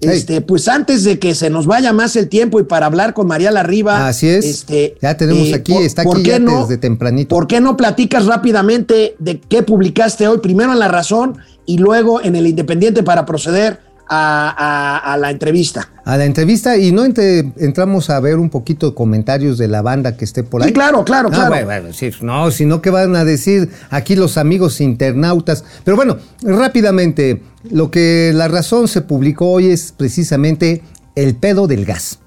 Este, 0.00 0.40
pues 0.40 0.68
antes 0.68 1.04
de 1.04 1.18
que 1.18 1.35
se 1.35 1.48
nos 1.48 1.66
vaya 1.66 1.92
más 1.92 2.16
el 2.16 2.28
tiempo 2.28 2.61
y 2.61 2.64
para 2.64 2.87
hablar 2.87 3.14
con 3.14 3.26
María 3.26 3.50
Larriba. 3.50 4.06
Así 4.06 4.28
es. 4.28 4.44
Este, 4.44 4.94
Ya 5.00 5.16
tenemos 5.16 5.52
aquí, 5.52 5.74
está 5.76 6.02
aquí 6.02 6.22
ya 6.22 6.38
desde 6.38 6.78
tempranito. 6.78 7.35
¿Por 7.35 7.46
qué 7.46 7.61
no 7.61 7.76
platicas 7.76 8.26
rápidamente 8.26 9.16
de 9.18 9.40
qué 9.40 9.62
publicaste 9.62 10.28
hoy? 10.28 10.38
Primero 10.38 10.72
en 10.72 10.78
La 10.78 10.88
Razón 10.88 11.38
y 11.64 11.78
luego 11.78 12.22
en 12.22 12.37
El 12.37 12.46
Independiente 12.46 13.02
para 13.02 13.24
proceder 13.26 13.80
a, 14.09 14.55
a- 15.07 15.12
a 15.12 15.16
la 15.16 15.31
entrevista. 15.31 15.88
A 16.05 16.16
la 16.16 16.25
entrevista 16.25 16.77
y 16.77 16.92
no 16.92 17.05
entre- 17.05 17.53
entramos 17.59 18.11
a 18.11 18.21
ver 18.21 18.37
un 18.38 18.49
poquito 18.51 18.90
de 18.90 18.95
comentarios 18.95 19.59
de 19.59 19.66
la 19.69 19.83
banda 19.83 20.16
que 20.16 20.25
esté 20.25 20.45
por 20.45 20.62
ahí. 20.62 20.69
Sí, 20.69 20.75
claro, 20.75 21.05
claro, 21.05 21.29
claro. 21.31 21.49
bueno, 21.49 21.66
bueno, 21.66 21.92
sí, 21.92 22.11
no, 22.23 22.51
sino 22.53 22.81
que 22.81 22.90
van 22.90 23.16
a 23.16 23.25
decir 23.25 23.71
aquí 23.90 24.14
los 24.14 24.38
amigos 24.38 24.81
internautas. 24.81 25.64
Pero 25.85 25.97
bueno, 25.97 26.16
rápidamente, 26.42 27.42
lo 27.71 27.90
que 27.90 28.33
la 28.35 28.49
razón 28.49 28.88
se 28.88 29.01
publicó 29.03 29.51
hoy 29.51 29.69
es 29.71 29.92
precisamente 29.97 30.83
el 31.16 31.35
pedo 31.37 31.66
del 31.66 31.85
gas. 31.85 32.19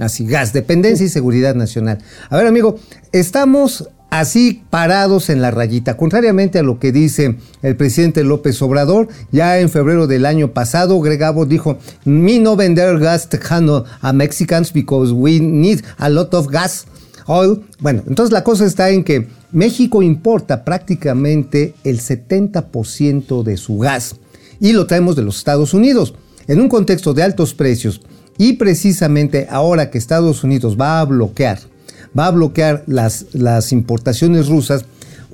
Así, 0.00 0.26
gas, 0.26 0.52
dependencia 0.52 1.06
y 1.06 1.08
seguridad 1.08 1.54
nacional. 1.54 1.98
A 2.28 2.36
ver, 2.36 2.46
amigo, 2.48 2.78
estamos 3.12 3.88
así 4.20 4.62
parados 4.70 5.28
en 5.28 5.42
la 5.42 5.50
rayita. 5.50 5.96
Contrariamente 5.96 6.60
a 6.60 6.62
lo 6.62 6.78
que 6.78 6.92
dice 6.92 7.36
el 7.62 7.76
presidente 7.76 8.22
López 8.22 8.62
Obrador, 8.62 9.08
ya 9.32 9.58
en 9.58 9.68
febrero 9.68 10.06
del 10.06 10.24
año 10.24 10.52
pasado, 10.52 11.00
Greg 11.00 11.22
Abbott 11.24 11.48
dijo, 11.48 11.78
me 12.04 12.38
no 12.38 12.54
vender 12.54 13.00
gas 13.00 13.28
tejano 13.28 13.84
a 14.00 14.12
Mexicans 14.12 14.72
because 14.72 15.12
we 15.12 15.40
need 15.40 15.80
a 15.98 16.08
lot 16.08 16.32
of 16.32 16.46
gas. 16.46 16.86
Oil. 17.26 17.64
Bueno, 17.80 18.02
entonces 18.06 18.32
la 18.32 18.44
cosa 18.44 18.66
está 18.66 18.90
en 18.90 19.02
que 19.02 19.26
México 19.50 20.02
importa 20.02 20.64
prácticamente 20.64 21.74
el 21.82 21.98
70% 22.00 23.42
de 23.42 23.56
su 23.56 23.78
gas 23.78 24.16
y 24.60 24.74
lo 24.74 24.86
traemos 24.86 25.16
de 25.16 25.22
los 25.22 25.38
Estados 25.38 25.74
Unidos. 25.74 26.14
En 26.46 26.60
un 26.60 26.68
contexto 26.68 27.14
de 27.14 27.22
altos 27.22 27.54
precios 27.54 28.02
y 28.36 28.54
precisamente 28.54 29.48
ahora 29.50 29.90
que 29.90 29.98
Estados 29.98 30.44
Unidos 30.44 30.76
va 30.78 31.00
a 31.00 31.04
bloquear, 31.04 31.58
va 32.18 32.26
a 32.26 32.30
bloquear 32.30 32.84
las, 32.86 33.26
las 33.32 33.72
importaciones 33.72 34.48
rusas, 34.48 34.84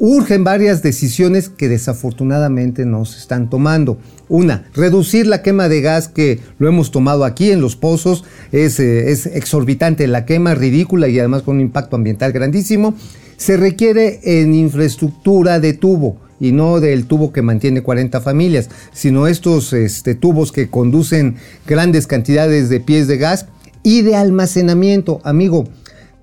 urgen 0.01 0.45
varias 0.45 0.83
decisiones 0.83 1.51
que 1.51 1.69
desafortunadamente 1.69 2.87
no 2.87 3.05
se 3.05 3.19
están 3.19 3.51
tomando. 3.51 3.99
Una, 4.29 4.64
reducir 4.75 5.27
la 5.27 5.43
quema 5.43 5.69
de 5.69 5.83
gas 5.83 6.09
que 6.09 6.40
lo 6.59 6.69
hemos 6.69 6.90
tomado 6.90 7.25
aquí 7.25 7.51
en 7.51 7.61
los 7.61 7.77
pozos, 7.77 8.25
es, 8.51 8.81
eh, 8.81 9.11
es 9.11 9.27
exorbitante 9.27 10.07
la 10.07 10.25
quema, 10.25 10.55
ridícula 10.55 11.09
y 11.09 11.19
además 11.19 11.43
con 11.43 11.57
un 11.57 11.61
impacto 11.61 11.97
ambiental 11.97 12.33
grandísimo. 12.33 12.95
Se 13.37 13.57
requiere 13.57 14.21
en 14.23 14.55
infraestructura 14.55 15.61
de 15.61 15.75
tubo 15.75 16.16
y 16.40 16.53
no 16.53 16.81
del 16.81 17.07
tubo 17.07 17.33
que 17.33 17.43
mantiene 17.43 17.83
40 17.83 18.23
familias, 18.23 18.71
sino 18.93 19.27
estos 19.27 19.75
este, 19.75 20.14
tubos 20.14 20.53
que 20.53 20.71
conducen 20.71 21.37
grandes 21.66 22.07
cantidades 22.07 22.71
de 22.71 22.81
pies 22.81 23.07
de 23.07 23.19
gas 23.19 23.47
y 23.83 24.01
de 24.03 24.16
almacenamiento. 24.16 25.21
Amigo, 25.25 25.69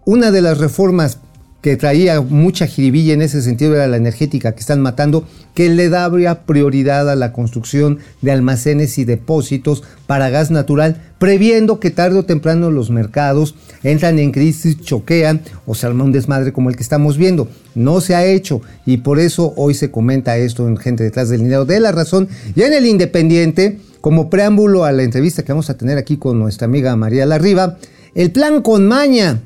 una 0.08 0.32
de 0.32 0.42
las 0.42 0.58
reformas 0.58 1.20
que 1.62 1.76
traía 1.76 2.22
mucha 2.22 2.66
jiribilla 2.66 3.14
en 3.14 3.22
ese 3.22 3.42
sentido 3.42 3.76
era 3.76 3.90
la 3.90 3.98
energética 3.98 4.54
que 4.54 4.62
están 4.62 4.80
matando, 4.80 5.28
que 5.54 5.68
le 5.68 5.90
daría 5.90 6.46
prioridad 6.46 7.10
a 7.10 7.18
la 7.18 7.34
construcción 7.34 8.00
de 8.22 8.32
almacenes 8.32 8.98
y 9.00 9.04
depósitos 9.04 9.84
para 10.06 10.30
gas 10.30 10.50
natural, 10.50 11.02
previendo 11.20 11.82
que 11.82 11.92
tarde 11.92 12.20
o 12.20 12.24
temprano 12.24 12.72
los 12.72 12.90
mercados 12.90 13.56
entran 13.84 14.18
en 14.18 14.32
crisis, 14.32 14.80
choquean 14.80 15.42
o 15.66 15.76
se 15.76 15.88
arma 15.88 16.06
un 16.06 16.14
desmadre 16.14 16.54
como 16.54 16.70
el 16.70 16.78
que 16.78 16.84
estamos 16.84 17.18
viendo. 17.18 17.50
No 17.76 18.00
se 18.00 18.16
ha 18.16 18.26
hecho 18.26 18.62
y 18.86 19.00
por 19.00 19.20
eso 19.20 19.54
hoy 19.58 19.74
se 19.74 19.92
comenta 19.92 20.38
esto 20.38 20.70
en 20.70 20.78
Gente 20.78 21.04
detrás 21.04 21.28
del 21.28 21.42
dinero 21.42 21.66
de 21.66 21.82
la 21.82 21.92
razón. 21.92 22.30
Y 22.56 22.62
en 22.62 22.72
el 22.72 22.86
Independiente, 22.86 23.80
como 24.00 24.30
preámbulo 24.30 24.86
a 24.86 24.94
la 24.94 25.04
entrevista 25.04 25.44
que 25.44 25.52
vamos 25.52 25.70
a 25.70 25.78
tener 25.78 25.98
aquí 25.98 26.16
con 26.16 26.40
nuestra 26.40 26.64
amiga 26.64 26.96
María 26.96 27.26
Larriba, 27.26 27.78
el 28.16 28.32
plan 28.32 28.62
con 28.62 28.88
maña 28.88 29.42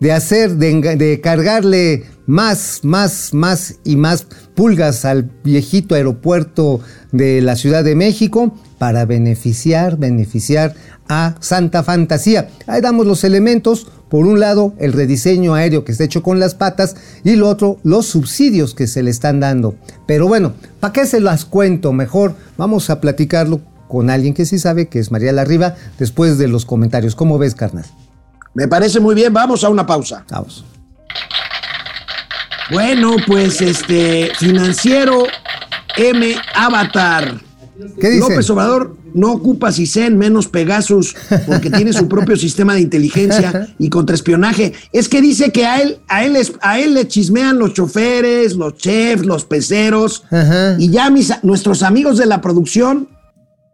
de 0.00 0.12
hacer, 0.12 0.56
de, 0.56 1.20
cargarle 1.22 2.04
más, 2.26 2.80
más, 2.82 3.32
más 3.32 3.76
y 3.84 3.96
más 3.96 4.26
pulgas 4.54 5.04
al 5.04 5.30
viejito 5.42 5.94
aeropuerto 5.94 6.80
de 7.12 7.40
la 7.40 7.56
Ciudad 7.56 7.84
de 7.84 7.94
México 7.94 8.54
para 8.78 9.04
beneficiar, 9.04 9.96
beneficiar 9.96 10.74
a 11.08 11.36
Santa 11.40 11.82
Fantasía. 11.82 12.48
Ahí 12.66 12.80
damos 12.80 13.06
los 13.06 13.24
elementos. 13.24 13.86
Por 14.08 14.26
un 14.26 14.38
lado, 14.38 14.74
el 14.78 14.92
rediseño 14.92 15.54
aéreo 15.54 15.84
que 15.84 15.92
está 15.92 16.04
hecho 16.04 16.22
con 16.22 16.38
las 16.38 16.54
patas 16.54 16.94
y 17.24 17.34
lo 17.34 17.48
otro, 17.48 17.78
los 17.82 18.06
subsidios 18.06 18.74
que 18.74 18.86
se 18.86 19.02
le 19.02 19.10
están 19.10 19.40
dando. 19.40 19.74
Pero 20.06 20.28
bueno, 20.28 20.52
¿para 20.80 20.92
qué 20.92 21.06
se 21.06 21.20
las 21.20 21.44
cuento? 21.44 21.92
Mejor 21.92 22.34
vamos 22.56 22.90
a 22.90 23.00
platicarlo 23.00 23.60
con 23.88 24.10
alguien 24.10 24.34
que 24.34 24.46
sí 24.46 24.58
sabe, 24.58 24.86
que 24.88 24.98
es 24.98 25.10
María 25.10 25.32
Larriba, 25.32 25.74
después 25.98 26.38
de 26.38 26.48
los 26.48 26.64
comentarios. 26.64 27.16
¿Cómo 27.16 27.38
ves, 27.38 27.54
carnal? 27.54 27.86
Me 28.54 28.68
parece 28.68 29.00
muy 29.00 29.14
bien, 29.14 29.32
vamos 29.32 29.64
a 29.64 29.68
una 29.68 29.84
pausa. 29.84 30.24
Vamos. 30.30 30.64
Bueno, 32.70 33.16
pues 33.26 33.60
este 33.60 34.30
financiero 34.38 35.24
M 35.96 36.34
Avatar. 36.54 37.40
¿Qué 38.00 38.10
dice? 38.10 38.20
López 38.20 38.48
Obrador 38.50 38.96
no 39.14 39.32
ocupa 39.32 39.70
CISEN 39.70 40.16
menos 40.18 40.48
Pegasus 40.48 41.14
porque 41.46 41.70
tiene 41.70 41.92
su 41.92 42.08
propio 42.08 42.36
sistema 42.36 42.74
de 42.74 42.80
inteligencia 42.80 43.68
y 43.78 43.88
contraespionaje. 43.88 44.72
Es 44.92 45.08
que 45.08 45.20
dice 45.20 45.52
que 45.52 45.66
a 45.66 45.80
él, 45.80 45.98
a 46.08 46.24
él, 46.24 46.36
a 46.60 46.78
él 46.78 46.94
le 46.94 47.06
chismean 47.06 47.58
los 47.58 47.74
choferes, 47.74 48.54
los 48.54 48.76
chefs, 48.76 49.24
los 49.24 49.44
peceros. 49.44 50.24
Ajá. 50.30 50.76
Y 50.78 50.90
ya 50.90 51.10
mis, 51.10 51.32
nuestros 51.42 51.82
amigos 51.82 52.18
de 52.18 52.26
la 52.26 52.40
producción 52.40 53.08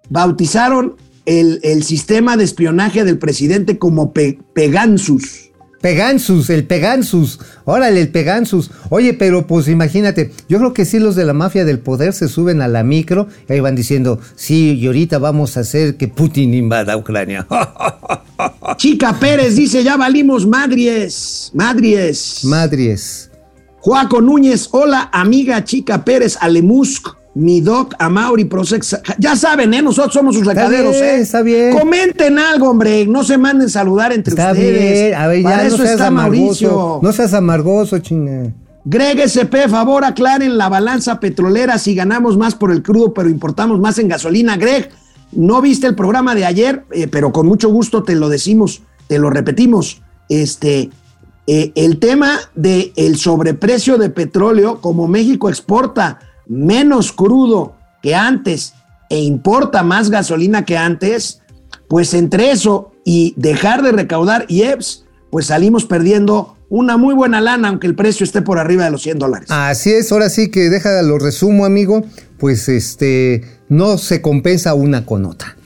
bautizaron 0.09 0.97
el, 1.27 1.61
el 1.63 1.83
sistema 1.83 2.37
de 2.37 2.45
espionaje 2.45 3.05
del 3.05 3.19
presidente 3.19 3.79
como 3.79 4.13
Pe- 4.13 4.39
Pegansus. 4.55 5.47
Pegansus, 5.81 6.51
el 6.51 6.67
Pegansus. 6.67 7.39
Órale, 7.65 8.03
el 8.03 8.09
Pegansus. 8.11 8.71
Oye, 8.91 9.15
pero 9.15 9.47
pues 9.47 9.67
imagínate, 9.67 10.31
yo 10.47 10.59
creo 10.59 10.75
que 10.75 10.85
sí 10.85 10.99
los 10.99 11.17
de 11.17 11.25
la 11.25 11.33
mafia 11.33 11.65
del 11.65 11.79
poder 11.79 12.13
se 12.13 12.29
suben 12.29 12.61
a 12.61 12.69
la 12.69 12.83
micro 12.83 13.29
y 13.49 13.55
ahí 13.55 13.61
van 13.61 13.77
diciendo, 13.77 14.21
sí, 14.37 14.75
y 14.75 14.87
ahorita 14.87 15.17
vamos 15.19 15.57
a 15.57 15.61
hacer 15.61 15.97
que 15.97 16.07
Putin 16.09 16.53
invada 16.53 16.99
Ucrania. 16.99 17.47
Chica 18.77 19.19
Pérez 19.19 19.57
dice, 19.57 19.83
ya 19.83 19.97
valimos 19.97 20.47
madries, 20.47 21.51
madries. 21.55 22.45
Madries. 22.45 23.31
Joaco 23.79 24.21
Núñez, 24.21 24.69
hola 24.73 25.09
amiga 25.13 25.65
Chica 25.65 26.05
Pérez, 26.05 26.37
Alemusk, 26.41 27.09
mi 27.35 27.61
doc, 27.61 27.95
Amauri, 27.99 28.45
Prosex. 28.45 29.01
Ya 29.19 29.37
saben, 29.37 29.73
¿eh? 29.75 29.83
nosotros 29.83 30.13
somos 30.13 30.35
sus 30.35 30.45
recaderos, 30.47 30.93
bien, 30.93 31.05
¿eh? 31.05 31.21
está 31.21 31.43
bien. 31.43 31.79
Comenten 31.79 32.39
algo, 32.39 32.71
hombre, 32.71 33.07
no 33.07 33.23
se 33.23 33.39
manden 33.39 33.69
saludar 33.69 34.13
entre 34.13 34.33
Está 34.33 34.53
ustedes. 34.53 34.93
bien, 35.11 35.15
a 35.15 35.27
ver, 35.29 35.43
Para 35.43 35.57
ya 35.57 35.63
no 35.63 35.69
eso 35.69 35.77
seas 35.79 35.91
está 35.93 36.07
amargoso. 36.09 36.41
Mauricio. 36.41 36.99
No 37.03 37.13
seas 37.13 37.35
amargoso, 37.35 37.99
chinga. 38.01 38.53
Greg 38.85 39.21
SP, 39.23 39.69
favor, 39.69 40.05
aclaren 40.05 40.57
la 40.59 40.69
balanza 40.69 41.21
petrolera 41.21 41.79
si 41.79 41.95
ganamos 41.95 42.37
más 42.37 42.55
por 42.55 42.73
el 42.73 42.83
crudo, 42.83 43.13
pero 43.15 43.29
importamos 43.29 43.79
más 43.79 43.99
en 43.99 44.09
gasolina. 44.09 44.57
Greg, 44.57 44.91
no 45.33 45.61
viste 45.61 45.87
el 45.87 45.95
programa 45.95 46.35
de 46.35 46.45
ayer, 46.47 46.85
Eh, 46.91 47.07
pero 47.07 47.31
con 47.31 47.47
mucho 47.47 47.69
gusto 47.69 48.03
te 48.03 48.15
lo 48.17 48.29
decimos, 48.29 48.83
te 49.07 49.19
lo 49.19 49.31
repetimos. 49.31 50.03
Este, 50.29 50.91
eh, 51.47 51.73
el 51.75 51.99
tema 51.99 52.39
del 52.55 52.93
el 52.97 53.17
sobreprecio 53.17 53.99
de 53.99 54.11
petróleo, 54.11 54.81
como 54.81 55.07
México 55.07 55.49
exporta 55.49 56.19
menos 56.51 57.13
crudo 57.13 57.77
que 58.03 58.15
antes 58.15 58.75
e 59.09 59.21
importa 59.21 59.83
más 59.83 60.11
gasolina 60.11 60.65
que 60.65 60.77
antes, 60.77 61.41
pues 61.89 62.13
entre 62.13 62.51
eso 62.51 62.93
y 63.05 63.35
dejar 63.37 63.83
de 63.83 63.93
recaudar 63.93 64.47
IEPS, 64.49 65.05
pues 65.31 65.47
salimos 65.47 65.85
perdiendo 65.85 66.57
una 66.69 66.97
muy 66.97 67.15
buena 67.15 67.41
lana, 67.41 67.69
aunque 67.69 67.87
el 67.87 67.95
precio 67.95 68.25
esté 68.25 68.43
por 68.43 68.59
arriba 68.59 68.85
de 68.85 68.91
los 68.91 69.03
100 69.03 69.19
dólares. 69.19 69.51
Así 69.51 69.93
es, 69.93 70.11
ahora 70.13 70.29
sí 70.29 70.51
que 70.51 70.71
deja 70.71 71.03
lo 71.03 71.19
resumo, 71.19 71.65
amigo. 71.65 72.03
Pues 72.39 72.69
este, 72.69 73.43
no 73.69 73.99
se 73.99 74.21
compensa 74.21 74.75
una 74.75 75.07
con 75.07 75.27
otra. 75.27 75.57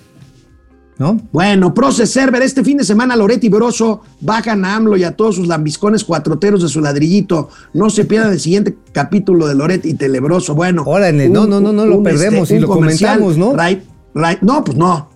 ¿No? 0.97 1.21
Bueno, 1.33 1.75
Proces 1.75 2.11
Server, 2.11 2.41
este 2.43 2.63
fin 2.63 2.77
de 2.79 2.85
semana 2.85 3.17
Loretti 3.17 3.49
Broso 3.49 4.03
bajan 4.21 4.65
a 4.65 4.77
AMLO 4.77 4.97
y 4.97 5.03
a 5.03 5.17
todos 5.17 5.35
sus 5.35 5.49
lambiscones 5.49 6.05
cuatroteros 6.05 6.63
de 6.63 6.69
su 6.69 6.81
ladrillito. 6.81 7.49
No 7.73 7.91
se 7.91 8.05
pierdan 8.05 8.33
el 8.33 8.39
siguiente 8.39 8.77
capítulo 8.93 9.49
de 9.49 9.57
Loretti 9.57 9.91
y 9.91 9.95
Telebroso. 9.95 10.55
Bueno. 10.55 10.85
Órale, 10.87 11.29
no, 11.29 11.47
no, 11.49 11.61
no, 11.61 11.73
no 11.73 11.85
lo 11.85 12.01
perdemos 12.03 12.49
y 12.53 12.61
lo 12.61 12.69
comentamos, 12.69 13.37
¿no? 13.37 13.55
right- 13.55 13.83
right- 14.15 14.41
no, 14.41 14.63
pues 14.63 14.77
no. 14.79 15.11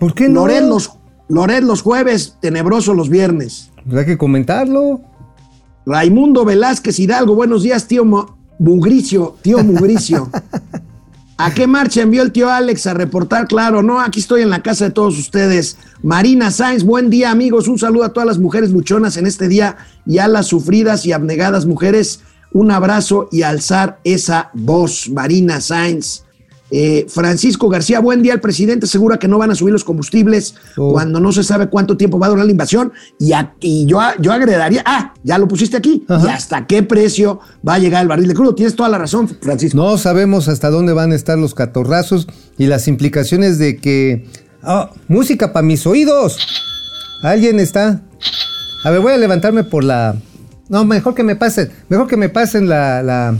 ¿Por 0.00 0.14
qué 0.14 0.28
no? 0.28 0.40
Loret 0.40 0.64
los, 0.64 0.90
Loret 1.28 1.62
los 1.62 1.82
jueves, 1.82 2.36
Tenebroso 2.40 2.92
los 2.92 3.08
viernes. 3.08 3.70
Pues 3.84 3.98
hay 3.98 4.06
que 4.06 4.18
comentarlo. 4.18 5.00
Raimundo 5.86 6.44
Velázquez 6.44 6.98
Hidalgo, 6.98 7.34
buenos 7.36 7.62
días, 7.62 7.86
tío 7.86 8.04
Mugricio, 8.58 9.36
tío 9.42 9.62
Mugricio. 9.62 10.28
¿A 11.40 11.54
qué 11.54 11.68
marcha 11.68 12.02
envió 12.02 12.22
el 12.22 12.32
tío 12.32 12.50
Alex 12.50 12.88
a 12.88 12.94
reportar? 12.94 13.46
Claro, 13.46 13.80
no, 13.80 14.00
aquí 14.00 14.18
estoy 14.18 14.42
en 14.42 14.50
la 14.50 14.60
casa 14.60 14.86
de 14.86 14.90
todos 14.90 15.16
ustedes. 15.16 15.76
Marina 16.02 16.50
Sáenz, 16.50 16.82
buen 16.82 17.10
día 17.10 17.30
amigos, 17.30 17.68
un 17.68 17.78
saludo 17.78 18.02
a 18.02 18.12
todas 18.12 18.26
las 18.26 18.38
mujeres 18.40 18.72
luchonas 18.72 19.16
en 19.16 19.24
este 19.24 19.46
día 19.46 19.76
y 20.04 20.18
a 20.18 20.26
las 20.26 20.48
sufridas 20.48 21.06
y 21.06 21.12
abnegadas 21.12 21.64
mujeres, 21.64 22.22
un 22.52 22.72
abrazo 22.72 23.28
y 23.30 23.42
alzar 23.42 24.00
esa 24.02 24.50
voz, 24.52 25.10
Marina 25.10 25.60
Sáenz. 25.60 26.24
Eh, 26.70 27.06
Francisco 27.08 27.68
García, 27.68 28.00
buen 28.00 28.22
día. 28.22 28.34
El 28.34 28.40
presidente 28.40 28.86
asegura 28.86 29.18
que 29.18 29.28
no 29.28 29.38
van 29.38 29.50
a 29.50 29.54
subir 29.54 29.72
los 29.72 29.84
combustibles 29.84 30.54
Oh. 30.76 30.92
cuando 30.92 31.20
no 31.20 31.32
se 31.32 31.42
sabe 31.42 31.68
cuánto 31.68 31.96
tiempo 31.96 32.18
va 32.18 32.26
a 32.26 32.30
durar 32.30 32.44
la 32.44 32.50
invasión. 32.50 32.92
Y, 33.18 33.86
yo, 33.86 34.00
yo 34.20 34.32
agregaría, 34.32 34.82
ah, 34.86 35.14
ya 35.22 35.38
lo 35.38 35.48
pusiste 35.48 35.76
aquí. 35.76 36.04
Ajá. 36.08 36.26
¿Y 36.26 36.30
hasta 36.30 36.66
qué 36.66 36.82
precio 36.82 37.40
va 37.66 37.74
a 37.74 37.78
llegar 37.78 38.02
el 38.02 38.08
barril 38.08 38.28
de 38.28 38.34
crudo? 38.34 38.54
Tienes 38.54 38.76
toda 38.76 38.88
la 38.88 38.98
razón, 38.98 39.28
Francisco. 39.40 39.76
No 39.76 39.96
sabemos 39.98 40.48
hasta 40.48 40.70
dónde 40.70 40.92
van 40.92 41.12
a 41.12 41.14
estar 41.14 41.38
los 41.38 41.54
catorrazos 41.54 42.26
y 42.56 42.66
las 42.66 42.88
implicaciones 42.88 43.58
de 43.58 43.76
que... 43.78 44.26
Ah, 44.62 44.90
música 45.06 45.52
para 45.52 45.64
mis 45.64 45.86
oídos. 45.86 46.36
¿Alguien 47.22 47.60
está? 47.60 48.02
A 48.84 48.90
ver, 48.90 49.00
voy 49.00 49.12
a 49.12 49.16
levantarme 49.16 49.64
por 49.64 49.84
la... 49.84 50.16
No, 50.68 50.84
mejor 50.84 51.14
que 51.14 51.22
me 51.22 51.34
pasen, 51.34 51.70
mejor 51.88 52.08
que 52.08 52.16
me 52.16 52.28
pasen 52.28 52.68
la, 52.68 53.02
la, 53.02 53.38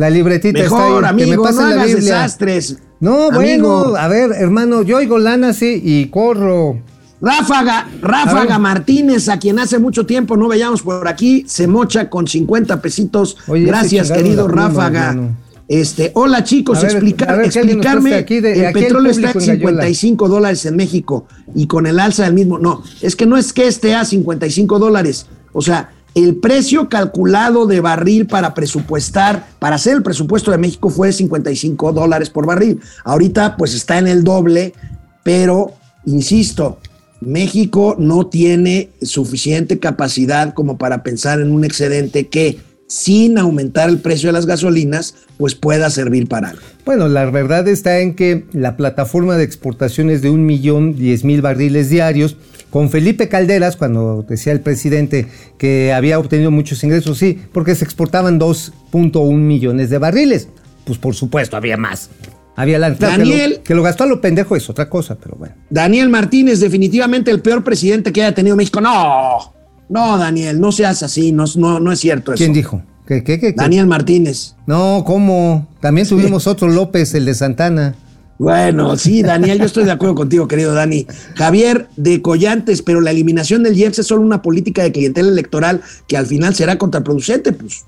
la 0.00 0.10
libretita. 0.10 0.58
está 0.60 0.74
Mejor, 0.74 1.04
ahí, 1.04 1.10
que 1.10 1.16
me 1.16 1.22
amigo, 1.34 1.50
no 1.50 1.60
la 1.60 1.68
hagas 1.68 1.94
desastres. 1.94 2.78
No, 3.00 3.30
Amigo. 3.30 3.82
bueno, 3.84 3.96
a 3.96 4.08
ver, 4.08 4.32
hermano, 4.32 4.82
yo 4.82 4.96
oigo 4.98 5.18
lana, 5.18 5.52
sí, 5.52 5.80
y 5.84 6.06
corro. 6.06 6.78
Ráfaga, 7.20 7.86
Ráfaga. 8.00 8.58
Martínez, 8.58 9.28
a 9.28 9.38
quien 9.38 9.58
hace 9.58 9.78
mucho 9.78 10.06
tiempo 10.06 10.36
no 10.36 10.48
veíamos 10.48 10.82
por 10.82 11.06
aquí, 11.06 11.44
se 11.46 11.66
mocha 11.66 12.08
con 12.08 12.26
50 12.26 12.80
pesitos. 12.80 13.36
Oye, 13.46 13.64
Gracias, 13.66 14.10
querido 14.10 14.46
pluma, 14.46 14.68
Ráfaga. 14.68 15.08
hermano. 15.10 15.36
Este, 15.68 16.10
hola 16.14 16.42
chicos, 16.42 16.82
ver, 16.82 16.90
explicar, 16.90 17.36
ver, 17.36 17.46
explicarme, 17.46 18.14
aquí 18.14 18.40
de- 18.40 18.54
el 18.58 18.66
aquí 18.66 18.78
el 18.80 18.84
petróleo 18.86 19.12
está 19.12 19.28
en 19.28 19.32
público 19.34 19.52
en 19.52 19.58
Gallola. 19.60 19.82
55 19.84 20.28
dólares 20.28 20.66
en 20.66 20.76
México 20.76 21.26
y 21.54 21.66
con 21.68 21.86
el 21.86 22.00
alza 22.00 22.24
del 22.24 22.34
mismo, 22.34 22.58
no, 22.58 22.82
es 23.00 23.14
que 23.14 23.24
no 23.24 23.36
es 23.36 23.52
que 23.52 23.68
esté 23.68 23.94
a 23.94 24.04
55 24.04 24.80
dólares, 24.80 25.26
o 25.52 25.62
sea, 25.62 25.90
el 26.14 26.36
precio 26.36 26.88
calculado 26.88 27.66
de 27.66 27.80
barril 27.80 28.26
para 28.26 28.54
presupuestar, 28.54 29.46
para 29.58 29.76
hacer 29.76 29.96
el 29.96 30.02
presupuesto 30.02 30.50
de 30.50 30.58
México 30.58 30.90
fue 30.90 31.12
55 31.12 31.92
dólares 31.92 32.30
por 32.30 32.46
barril. 32.46 32.80
Ahorita 33.04 33.56
pues 33.56 33.74
está 33.74 33.98
en 33.98 34.08
el 34.08 34.24
doble, 34.24 34.74
pero 35.22 35.74
insisto, 36.04 36.78
México 37.20 37.96
no 37.98 38.26
tiene 38.26 38.90
suficiente 39.02 39.78
capacidad 39.78 40.54
como 40.54 40.78
para 40.78 41.02
pensar 41.02 41.40
en 41.40 41.52
un 41.52 41.64
excedente 41.64 42.28
que 42.28 42.58
sin 42.90 43.38
aumentar 43.38 43.88
el 43.88 43.98
precio 43.98 44.30
de 44.30 44.32
las 44.32 44.46
gasolinas, 44.46 45.14
pues 45.38 45.54
pueda 45.54 45.90
servir 45.90 46.26
para 46.26 46.48
algo. 46.50 46.62
Bueno, 46.84 47.06
la 47.06 47.24
verdad 47.30 47.68
está 47.68 48.00
en 48.00 48.16
que 48.16 48.46
la 48.52 48.76
plataforma 48.76 49.36
de 49.36 49.44
exportaciones 49.44 50.22
de 50.22 50.30
un 50.30 50.44
millón 50.44 50.96
diez 50.96 51.22
mil 51.22 51.40
barriles 51.40 51.88
diarios, 51.88 52.36
con 52.70 52.88
Felipe 52.90 53.28
Calderas, 53.28 53.76
cuando 53.76 54.24
decía 54.28 54.52
el 54.52 54.60
presidente 54.60 55.26
que 55.58 55.92
había 55.92 56.18
obtenido 56.18 56.50
muchos 56.50 56.82
ingresos, 56.84 57.18
sí, 57.18 57.38
porque 57.52 57.74
se 57.74 57.84
exportaban 57.84 58.38
2.1 58.40 59.36
millones 59.36 59.90
de 59.90 59.98
barriles. 59.98 60.48
Pues 60.84 60.98
por 60.98 61.14
supuesto, 61.14 61.56
había 61.56 61.76
más. 61.76 62.10
Había 62.56 62.78
la 62.78 62.94
claro, 62.94 63.14
que 63.14 63.18
lo- 63.24 63.30
Daniel. 63.30 63.60
que, 63.64 63.74
lo, 63.74 63.82
gastó 63.82 64.04
a 64.04 64.06
lo 64.06 64.20
pendejo 64.20 64.56
es 64.56 64.68
otra 64.68 64.88
cosa, 64.88 65.16
pero 65.16 65.36
bueno. 65.36 65.54
Daniel 65.70 66.08
Martínez, 66.08 66.60
definitivamente 66.60 67.30
el 67.30 67.40
peor 67.40 67.64
presidente 67.64 68.12
que 68.12 68.22
haya 68.22 68.34
tenido 68.34 68.56
México. 68.56 68.80
No, 68.80 69.52
no, 69.88 70.18
Daniel, 70.18 70.60
no 70.60 70.70
seas 70.72 71.02
así, 71.02 71.32
no, 71.32 71.44
no, 71.56 71.80
no 71.80 71.92
es 71.92 72.00
cierto 72.00 72.32
eso. 72.32 72.38
¿Quién 72.42 72.52
dijo? 72.52 72.82
¿Qué, 73.06 73.24
qué, 73.24 73.40
qué, 73.40 73.48
qué? 73.48 73.56
Daniel 73.56 73.86
Martínez. 73.86 74.54
No, 74.66 75.02
¿cómo? 75.04 75.66
También 75.80 76.06
tuvimos 76.06 76.46
otro 76.46 76.68
López, 76.68 77.14
el 77.14 77.24
de 77.24 77.34
Santana. 77.34 77.94
Bueno, 78.40 78.96
sí, 78.96 79.22
Daniel, 79.22 79.58
yo 79.58 79.66
estoy 79.66 79.84
de 79.84 79.90
acuerdo 79.90 80.14
contigo, 80.14 80.48
querido 80.48 80.72
Dani. 80.72 81.06
Javier 81.34 81.88
de 81.96 82.22
Collantes, 82.22 82.80
pero 82.80 83.02
la 83.02 83.10
eliminación 83.10 83.62
del 83.62 83.76
IEPS 83.76 83.98
es 83.98 84.06
solo 84.06 84.22
una 84.22 84.40
política 84.40 84.82
de 84.82 84.92
clientela 84.92 85.28
electoral 85.28 85.82
que 86.08 86.16
al 86.16 86.24
final 86.24 86.54
será 86.54 86.78
contraproducente. 86.78 87.52
Pues, 87.52 87.84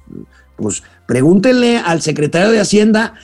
pues 0.57 0.83
pregúntenle 1.07 1.79
al 1.79 2.03
secretario 2.03 2.51
de 2.51 2.61
Hacienda, 2.61 3.15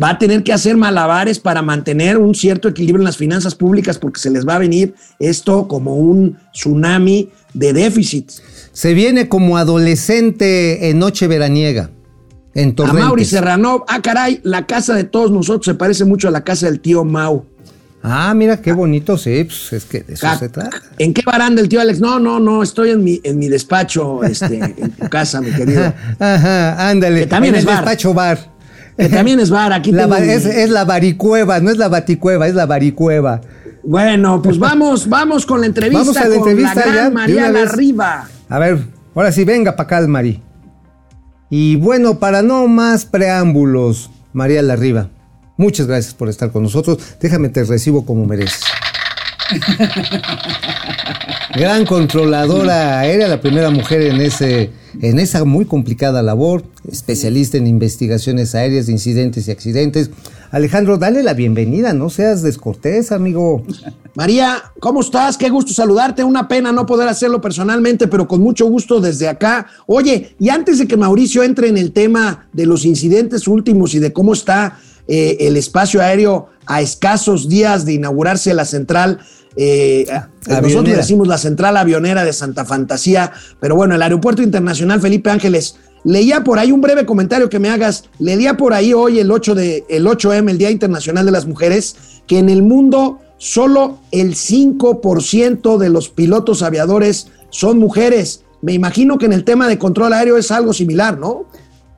va 0.00 0.10
a 0.10 0.18
tener 0.18 0.42
que 0.42 0.52
hacer 0.52 0.76
malabares 0.76 1.40
para 1.40 1.62
mantener 1.62 2.18
un 2.18 2.34
cierto 2.34 2.68
equilibrio 2.68 3.00
en 3.00 3.06
las 3.06 3.16
finanzas 3.16 3.54
públicas 3.54 3.96
porque 3.96 4.20
se 4.20 4.28
les 4.28 4.46
va 4.46 4.56
a 4.56 4.58
venir 4.58 4.94
esto 5.18 5.66
como 5.66 5.96
un 5.96 6.36
tsunami 6.52 7.30
de 7.54 7.72
déficit. 7.72 8.30
Se 8.72 8.92
viene 8.92 9.30
como 9.30 9.56
adolescente 9.56 10.90
en 10.90 10.98
noche 10.98 11.28
veraniega. 11.28 11.88
En 12.54 12.74
A. 12.78 12.92
Mauri 12.92 13.24
Serrano, 13.24 13.84
ah, 13.88 14.00
caray, 14.02 14.40
la 14.44 14.66
casa 14.66 14.94
de 14.94 15.04
todos 15.04 15.30
nosotros 15.30 15.64
se 15.66 15.74
parece 15.74 16.04
mucho 16.04 16.28
a 16.28 16.30
la 16.30 16.42
casa 16.44 16.66
del 16.66 16.80
tío 16.80 17.04
Mau. 17.04 17.44
Ah, 18.06 18.34
mira 18.34 18.60
qué 18.60 18.72
bonito, 18.72 19.16
sí, 19.16 19.44
pues 19.44 19.72
es 19.72 19.84
que 19.86 20.00
de 20.02 20.12
eso 20.14 20.26
Ca- 20.26 20.38
se 20.38 20.50
trata. 20.50 20.76
¿En 20.98 21.14
qué 21.14 21.22
baranda 21.24 21.62
el 21.62 21.68
tío 21.70 21.80
Alex? 21.80 22.00
No, 22.00 22.18
no, 22.20 22.38
no, 22.38 22.62
estoy 22.62 22.90
en 22.90 23.02
mi, 23.02 23.18
en 23.24 23.38
mi 23.38 23.48
despacho, 23.48 24.22
este, 24.22 24.56
en 24.76 24.90
tu 24.90 25.08
casa, 25.08 25.40
mi 25.40 25.50
querido. 25.52 25.92
Ajá, 26.18 26.90
ándale. 26.90 27.20
Que 27.20 27.26
también 27.26 27.54
en 27.54 27.60
es 27.60 27.64
el 27.64 27.68
bar. 27.68 27.78
despacho 27.84 28.12
bar. 28.12 28.38
Que 28.98 29.08
también 29.08 29.40
es 29.40 29.48
bar, 29.50 29.72
aquí 29.72 29.90
La 29.92 30.02
tengo 30.02 30.14
ba- 30.16 30.20
mi- 30.20 30.28
es, 30.28 30.68
la 30.70 30.84
baricueva, 30.84 31.60
no 31.60 31.70
es 31.70 31.78
la 31.78 31.88
baticueva, 31.88 32.46
es 32.46 32.54
la 32.54 32.66
baricueva. 32.66 33.40
Bueno, 33.82 34.40
pues 34.42 34.58
vamos, 34.58 35.08
vamos 35.08 35.44
con 35.46 35.60
la 35.62 35.66
entrevista 35.66 35.98
Vamos 36.00 36.16
a 36.16 36.28
la 36.28 36.36
con 36.38 36.48
entrevista 36.50 36.86
la 36.86 36.92
gran 36.92 37.14
vez. 37.26 37.52
Larriba. 37.52 38.28
A 38.50 38.58
ver, 38.58 38.78
ahora 39.14 39.32
sí, 39.32 39.44
venga 39.44 39.74
para 39.76 39.98
acá, 39.98 40.06
Mari. 40.06 40.42
Y 41.50 41.76
bueno, 41.76 42.18
para 42.18 42.42
no 42.42 42.66
más 42.68 43.04
preámbulos, 43.04 44.10
María 44.32 44.62
Larriba, 44.62 45.10
muchas 45.56 45.86
gracias 45.86 46.14
por 46.14 46.28
estar 46.28 46.50
con 46.50 46.62
nosotros. 46.62 46.98
Déjame 47.20 47.48
te 47.48 47.64
recibo 47.64 48.04
como 48.04 48.26
mereces. 48.26 48.62
Gran 51.56 51.86
controladora 51.86 52.98
aérea, 53.00 53.28
la 53.28 53.40
primera 53.40 53.70
mujer 53.70 54.02
en, 54.02 54.20
ese, 54.20 54.70
en 55.00 55.18
esa 55.18 55.44
muy 55.44 55.64
complicada 55.64 56.22
labor, 56.22 56.64
especialista 56.90 57.56
en 57.56 57.66
investigaciones 57.66 58.54
aéreas 58.54 58.86
de 58.86 58.92
incidentes 58.92 59.48
y 59.48 59.50
accidentes. 59.50 60.10
Alejandro, 60.50 60.98
dale 60.98 61.22
la 61.22 61.34
bienvenida, 61.34 61.92
no 61.92 62.10
seas 62.10 62.42
descortés, 62.42 63.12
amigo. 63.12 63.64
María, 64.14 64.62
¿cómo 64.80 65.00
estás? 65.00 65.36
Qué 65.36 65.50
gusto 65.50 65.72
saludarte. 65.72 66.22
Una 66.22 66.46
pena 66.46 66.70
no 66.72 66.86
poder 66.86 67.08
hacerlo 67.08 67.40
personalmente, 67.40 68.06
pero 68.06 68.28
con 68.28 68.40
mucho 68.40 68.66
gusto 68.66 69.00
desde 69.00 69.28
acá. 69.28 69.66
Oye, 69.86 70.36
y 70.38 70.48
antes 70.48 70.78
de 70.78 70.86
que 70.86 70.96
Mauricio 70.96 71.42
entre 71.42 71.68
en 71.68 71.76
el 71.76 71.92
tema 71.92 72.46
de 72.52 72.66
los 72.66 72.84
incidentes 72.84 73.48
últimos 73.48 73.94
y 73.94 73.98
de 73.98 74.12
cómo 74.12 74.32
está 74.32 74.78
eh, 75.08 75.36
el 75.40 75.56
espacio 75.56 76.00
aéreo 76.00 76.48
a 76.66 76.80
escasos 76.80 77.48
días 77.48 77.84
de 77.84 77.94
inaugurarse 77.94 78.54
la 78.54 78.64
central, 78.64 79.20
eh, 79.56 80.06
nosotros 80.08 80.48
le 80.48 80.56
Avionera. 80.56 80.96
decimos 80.96 81.28
la 81.28 81.38
central 81.38 81.76
avionera 81.76 82.24
de 82.24 82.32
Santa 82.32 82.64
Fantasía, 82.64 83.32
pero 83.60 83.76
bueno, 83.76 83.94
el 83.94 84.02
Aeropuerto 84.02 84.42
Internacional 84.42 85.00
Felipe 85.00 85.30
Ángeles. 85.30 85.76
Leía 86.04 86.44
por 86.44 86.58
ahí 86.58 86.70
un 86.70 86.82
breve 86.82 87.06
comentario 87.06 87.48
que 87.48 87.58
me 87.58 87.70
hagas. 87.70 88.04
Leía 88.18 88.58
por 88.58 88.74
ahí 88.74 88.92
hoy 88.92 89.20
el 89.20 89.30
8 89.30 89.54
de 89.54 89.84
el 89.88 90.06
8M, 90.06 90.50
el 90.50 90.58
Día 90.58 90.70
Internacional 90.70 91.24
de 91.24 91.32
las 91.32 91.46
Mujeres, 91.46 91.96
que 92.26 92.38
en 92.38 92.50
el 92.50 92.62
mundo 92.62 93.20
solo 93.38 93.98
el 94.10 94.34
5% 94.34 95.78
de 95.78 95.88
los 95.88 96.10
pilotos 96.10 96.62
aviadores 96.62 97.28
son 97.48 97.78
mujeres. 97.78 98.42
Me 98.60 98.72
imagino 98.72 99.16
que 99.18 99.26
en 99.26 99.32
el 99.32 99.44
tema 99.44 99.68
de 99.68 99.78
control 99.78 100.12
aéreo 100.12 100.36
es 100.36 100.50
algo 100.50 100.72
similar, 100.72 101.18
¿no? 101.18 101.46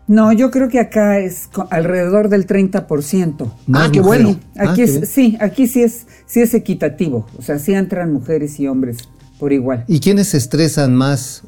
No, 0.09 0.33
yo 0.33 0.51
creo 0.53 0.69
que 0.69 0.79
acá 0.79 1.19
es 1.19 1.49
alrededor 1.71 2.29
del 2.29 2.47
30%. 2.47 3.53
Más 3.66 3.88
Ah, 3.88 3.90
qué 3.92 4.01
bueno. 4.01 4.38
Ah, 4.57 4.71
Aquí 4.71 4.85
qué 4.85 4.99
es, 4.99 5.09
sí, 5.09 5.37
aquí 5.40 5.66
sí 5.66 5.83
es, 5.83 6.07
sí 6.27 6.40
es 6.40 6.55
equitativo. 6.55 7.27
O 7.38 7.42
sea, 7.42 7.59
sí 7.59 7.75
entran 7.75 8.12
mujeres 8.12 8.61
y 8.61 8.69
hombres 8.69 8.99
por 9.40 9.53
igual. 9.53 9.85
¿Y 9.88 9.99
quiénes 10.01 10.29
se 10.29 10.37
estresan 10.37 10.95
más, 10.95 11.42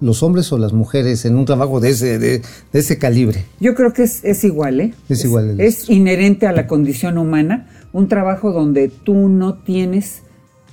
los 0.00 0.22
hombres 0.24 0.52
o 0.52 0.58
las 0.58 0.72
mujeres, 0.72 1.24
en 1.24 1.36
un 1.36 1.44
trabajo 1.44 1.78
de 1.78 1.90
ese, 1.90 2.18
de, 2.18 2.38
de 2.72 2.78
ese 2.78 2.98
calibre? 2.98 3.44
Yo 3.60 3.74
creo 3.76 3.92
que 3.92 4.02
es, 4.02 4.24
es 4.24 4.42
igual, 4.42 4.80
¿eh? 4.80 4.94
Es 5.08 5.24
igual 5.24 5.50
el- 5.50 5.60
Es 5.60 5.88
inherente 5.88 6.46
a 6.48 6.52
la 6.52 6.66
condición 6.66 7.16
humana, 7.16 7.68
un 7.92 8.08
trabajo 8.08 8.50
donde 8.52 8.88
tú 8.88 9.28
no 9.28 9.54
tienes 9.58 10.22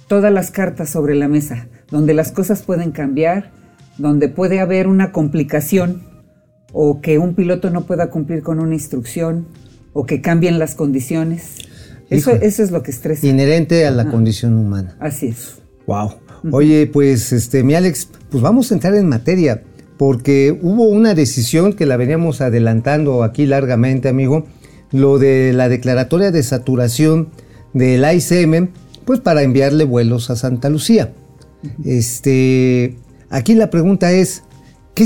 todas 0.08 0.34
las 0.34 0.50
cartas 0.50 0.90
sobre 0.90 1.14
la 1.14 1.28
mesa, 1.28 1.68
donde 1.92 2.14
las 2.16 2.32
cosas 2.32 2.64
pueden 2.64 2.92
cambiar, 2.92 3.52
donde 4.00 4.28
puede 4.30 4.60
haber 4.60 4.88
una 4.88 5.12
complicación 5.12 6.02
o 6.74 7.02
que 7.02 7.18
un 7.18 7.34
piloto 7.34 7.70
no 7.70 7.86
pueda 7.86 8.10
cumplir 8.10 8.42
con 8.42 8.60
una 8.60 8.74
instrucción 8.74 9.48
o 9.94 10.06
que 10.06 10.22
cambien 10.22 10.60
las 10.60 10.76
condiciones. 10.76 11.56
Eso, 12.10 12.32
eso 12.32 12.64
es 12.64 12.72
lo 12.72 12.84
que 12.84 12.92
estresa. 12.92 13.26
Inherente 13.26 13.86
a 13.86 13.92
la 13.92 14.10
condición 14.10 14.58
humana. 14.58 14.96
Así 15.00 15.28
es. 15.28 15.56
Wow. 15.86 16.14
Oye, 16.52 16.88
pues, 16.88 17.34
este, 17.34 17.64
mi 17.64 17.74
Alex, 17.74 18.10
pues 18.30 18.42
vamos 18.44 18.72
a 18.72 18.76
entrar 18.76 18.96
en 18.96 19.08
materia, 19.08 19.64
porque 19.98 20.58
hubo 20.62 20.84
una 20.84 21.16
decisión 21.16 21.74
que 21.74 21.86
la 21.86 21.98
veníamos 21.98 22.42
adelantando 22.42 23.24
aquí 23.24 23.46
largamente, 23.46 24.08
amigo, 24.08 24.46
lo 24.92 25.18
de 25.18 25.54
la 25.54 25.70
declaratoria 25.70 26.32
de 26.32 26.44
saturación 26.44 27.30
del 27.74 28.06
ICM, 28.06 28.70
pues 29.06 29.20
para 29.20 29.42
enviarle 29.42 29.84
vuelos 29.84 30.30
a 30.30 30.36
Santa 30.36 30.70
Lucía. 30.70 31.14
Este, 31.84 32.98
aquí 33.30 33.56
la 33.56 33.70
pregunta 33.70 34.12
es, 34.12 34.44
¿qué 34.94 35.06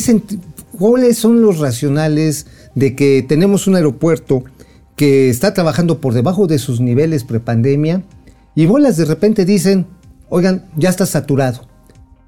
¿cuáles 0.81 1.17
son 1.19 1.41
los 1.41 1.59
racionales 1.59 2.47
de 2.75 2.95
que 2.95 3.23
tenemos 3.27 3.67
un 3.67 3.75
aeropuerto 3.75 4.43
que 4.95 5.29
está 5.29 5.53
trabajando 5.53 6.01
por 6.01 6.13
debajo 6.13 6.47
de 6.47 6.57
sus 6.57 6.81
niveles 6.81 7.23
prepandemia 7.23 8.01
y 8.55 8.65
bolas 8.65 8.97
de 8.97 9.05
repente 9.05 9.45
dicen, 9.45 9.85
oigan, 10.29 10.65
ya 10.75 10.89
está 10.89 11.05
saturado? 11.05 11.67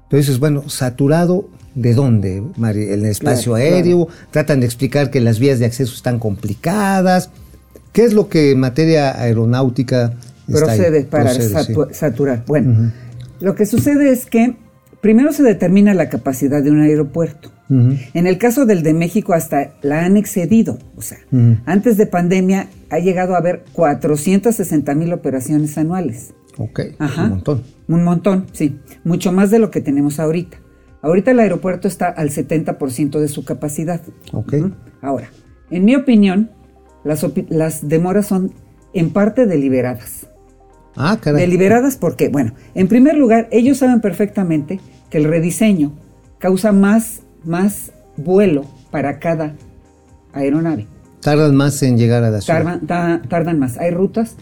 Entonces, 0.04 0.38
bueno, 0.38 0.68
¿saturado 0.68 1.48
de 1.74 1.94
dónde, 1.94 2.42
Mari? 2.56 2.84
¿El 2.84 3.04
espacio 3.06 3.54
Claro, 3.54 3.74
aéreo? 3.74 4.08
Tratan 4.30 4.60
de 4.60 4.66
explicar 4.66 5.10
que 5.10 5.20
las 5.20 5.40
vías 5.40 5.58
de 5.58 5.66
acceso 5.66 5.92
están 5.92 6.20
complicadas. 6.20 7.30
¿Qué 7.92 8.04
es 8.04 8.12
lo 8.14 8.28
que 8.28 8.52
en 8.52 8.60
materia 8.60 9.20
aeronáutica 9.20 10.14
está 10.48 10.66
procede 10.66 11.02
para 11.04 11.34
sí. 11.34 11.40
satu- 11.52 11.92
saturar. 11.92 12.44
Bueno, 12.46 12.92
lo 13.40 13.54
que 13.56 13.66
sucede 13.66 14.10
es 14.12 14.26
que 14.26 14.56
primero 15.00 15.32
se 15.32 15.42
determina 15.42 15.94
la 15.94 16.08
capacidad 16.08 16.62
de 16.62 16.70
un 16.70 16.80
aeropuerto. 16.80 17.50
En 17.70 18.26
el 18.26 18.36
caso 18.38 18.66
del 18.66 18.82
de 18.82 18.92
México 18.94 19.32
hasta 19.32 19.72
la 19.82 20.04
han 20.04 20.16
excedido. 20.16 20.78
O 20.96 21.02
sea, 21.02 21.18
antes 21.64 21.96
de 21.96 22.06
pandemia 22.06 22.68
ha 22.90 22.98
llegado 22.98 23.34
a 23.34 23.38
haber 23.38 23.64
460 23.72 24.94
mil 24.94 25.12
operaciones 25.12 25.76
anuales. 25.78 26.34
Ok, 26.58 26.80
Ajá. 26.98 27.24
un 27.24 27.30
montón. 27.30 27.62
Un 27.88 28.04
montón, 28.04 28.46
sí. 28.52 28.78
Mucho 29.02 29.32
más 29.32 29.50
de 29.50 29.58
lo 29.58 29.70
que 29.70 29.80
tenemos 29.80 30.20
ahorita. 30.20 30.58
Ahorita 31.02 31.32
el 31.32 31.40
aeropuerto 31.40 31.88
está 31.88 32.08
al 32.08 32.30
70% 32.30 33.18
de 33.18 33.28
su 33.28 33.44
capacidad. 33.44 34.00
Ok. 34.32 34.54
Ahora, 35.02 35.28
en 35.70 35.84
mi 35.84 35.96
opinión, 35.96 36.50
las, 37.02 37.24
opi- 37.24 37.46
las 37.48 37.88
demoras 37.88 38.26
son 38.26 38.52
en 38.94 39.10
parte 39.10 39.46
deliberadas. 39.46 40.28
Ah, 40.96 41.18
caray. 41.20 41.40
Deliberadas 41.42 41.96
porque, 41.96 42.28
bueno, 42.28 42.52
en 42.74 42.88
primer 42.88 43.16
lugar, 43.16 43.48
ellos 43.50 43.78
saben 43.78 44.00
perfectamente 44.00 44.80
que 45.10 45.18
el 45.18 45.24
rediseño 45.24 45.92
causa 46.38 46.70
más, 46.72 47.20
más 47.46 47.92
vuelo 48.16 48.64
para 48.90 49.18
cada 49.18 49.54
aeronave. 50.32 50.86
Tardan 51.20 51.54
más 51.54 51.82
en 51.82 51.96
llegar 51.96 52.22
a 52.24 52.30
la 52.30 52.40
ciudad. 52.40 52.58
Tardan, 52.62 52.86
ta- 52.86 53.22
tardan 53.28 53.58
más. 53.58 53.78
Hay 53.78 53.90
rutas 53.90 54.34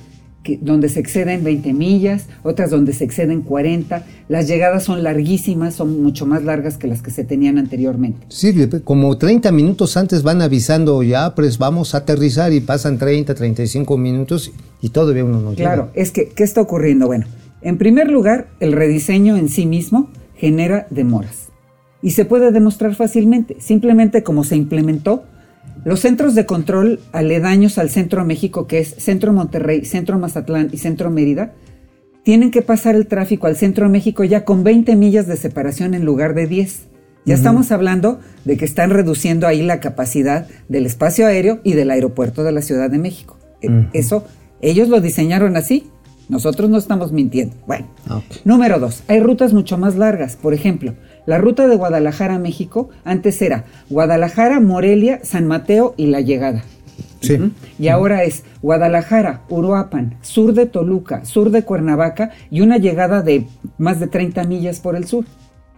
que, 0.42 0.58
donde 0.60 0.88
se 0.88 0.98
exceden 0.98 1.44
20 1.44 1.72
millas, 1.72 2.26
otras 2.42 2.70
donde 2.70 2.92
se 2.92 3.04
exceden 3.04 3.42
40. 3.42 4.04
Las 4.28 4.48
llegadas 4.48 4.82
son 4.82 5.04
larguísimas, 5.04 5.74
son 5.74 6.02
mucho 6.02 6.26
más 6.26 6.42
largas 6.42 6.78
que 6.78 6.88
las 6.88 7.00
que 7.00 7.12
se 7.12 7.22
tenían 7.22 7.58
anteriormente. 7.58 8.26
Sí, 8.28 8.52
como 8.82 9.16
30 9.16 9.52
minutos 9.52 9.96
antes 9.96 10.24
van 10.24 10.42
avisando 10.42 11.02
ya, 11.04 11.34
pues 11.36 11.58
vamos 11.58 11.94
a 11.94 11.98
aterrizar 11.98 12.52
y 12.52 12.60
pasan 12.60 12.98
30, 12.98 13.34
35 13.34 13.96
minutos 13.96 14.50
y 14.80 14.88
todavía 14.88 15.24
uno 15.24 15.40
no 15.40 15.54
Claro, 15.54 15.90
llega. 15.92 16.02
es 16.02 16.10
que, 16.10 16.30
¿qué 16.30 16.42
está 16.42 16.60
ocurriendo? 16.60 17.06
Bueno, 17.06 17.26
en 17.60 17.78
primer 17.78 18.10
lugar, 18.10 18.48
el 18.58 18.72
rediseño 18.72 19.36
en 19.36 19.48
sí 19.48 19.66
mismo 19.66 20.10
genera 20.34 20.88
demoras. 20.90 21.41
Y 22.02 22.10
se 22.10 22.24
puede 22.24 22.50
demostrar 22.50 22.94
fácilmente, 22.94 23.56
simplemente 23.60 24.22
como 24.22 24.44
se 24.44 24.56
implementó. 24.56 25.24
Los 25.84 26.00
centros 26.00 26.34
de 26.34 26.46
control 26.46 27.00
aledaños 27.12 27.78
al 27.78 27.90
Centro 27.90 28.24
México, 28.24 28.66
que 28.66 28.78
es 28.80 28.94
Centro 28.98 29.32
Monterrey, 29.32 29.84
Centro 29.84 30.18
Mazatlán 30.18 30.68
y 30.72 30.78
Centro 30.78 31.10
Mérida, 31.10 31.52
tienen 32.24 32.50
que 32.50 32.62
pasar 32.62 32.94
el 32.94 33.06
tráfico 33.06 33.46
al 33.46 33.56
Centro 33.56 33.88
México 33.88 34.22
ya 34.24 34.44
con 34.44 34.62
20 34.62 34.94
millas 34.96 35.26
de 35.26 35.36
separación 35.36 35.94
en 35.94 36.04
lugar 36.04 36.34
de 36.34 36.46
10. 36.46 36.82
Ya 37.24 37.34
estamos 37.34 37.70
hablando 37.70 38.18
de 38.44 38.56
que 38.56 38.64
están 38.64 38.90
reduciendo 38.90 39.46
ahí 39.46 39.62
la 39.62 39.78
capacidad 39.78 40.46
del 40.68 40.86
espacio 40.86 41.26
aéreo 41.26 41.60
y 41.62 41.74
del 41.74 41.90
aeropuerto 41.90 42.42
de 42.42 42.50
la 42.52 42.62
Ciudad 42.62 42.90
de 42.90 42.98
México. 42.98 43.38
Eh, 43.60 43.86
Eso, 43.92 44.24
ellos 44.60 44.88
lo 44.88 45.00
diseñaron 45.00 45.56
así. 45.56 45.86
Nosotros 46.28 46.68
no 46.70 46.78
estamos 46.78 47.12
mintiendo. 47.12 47.54
Bueno, 47.66 47.86
Ah, 48.08 48.22
número 48.44 48.80
dos, 48.80 49.02
hay 49.06 49.20
rutas 49.20 49.52
mucho 49.52 49.78
más 49.78 49.96
largas. 49.96 50.34
Por 50.36 50.54
ejemplo, 50.54 50.94
la 51.26 51.38
ruta 51.38 51.66
de 51.68 51.76
Guadalajara 51.76 52.34
a 52.34 52.38
México 52.38 52.90
antes 53.04 53.40
era 53.42 53.64
Guadalajara, 53.90 54.60
Morelia, 54.60 55.20
San 55.22 55.46
Mateo 55.46 55.94
y 55.96 56.06
La 56.06 56.20
Llegada. 56.20 56.62
Sí. 57.20 57.38
Y 57.78 57.86
ahora 57.88 58.24
es 58.24 58.42
Guadalajara, 58.62 59.42
Uruapan, 59.48 60.16
sur 60.22 60.54
de 60.54 60.66
Toluca, 60.66 61.24
sur 61.24 61.50
de 61.50 61.62
Cuernavaca 61.62 62.30
y 62.50 62.62
una 62.62 62.78
llegada 62.78 63.22
de 63.22 63.46
más 63.78 64.00
de 64.00 64.08
30 64.08 64.42
millas 64.44 64.80
por 64.80 64.96
el 64.96 65.06
sur. 65.06 65.24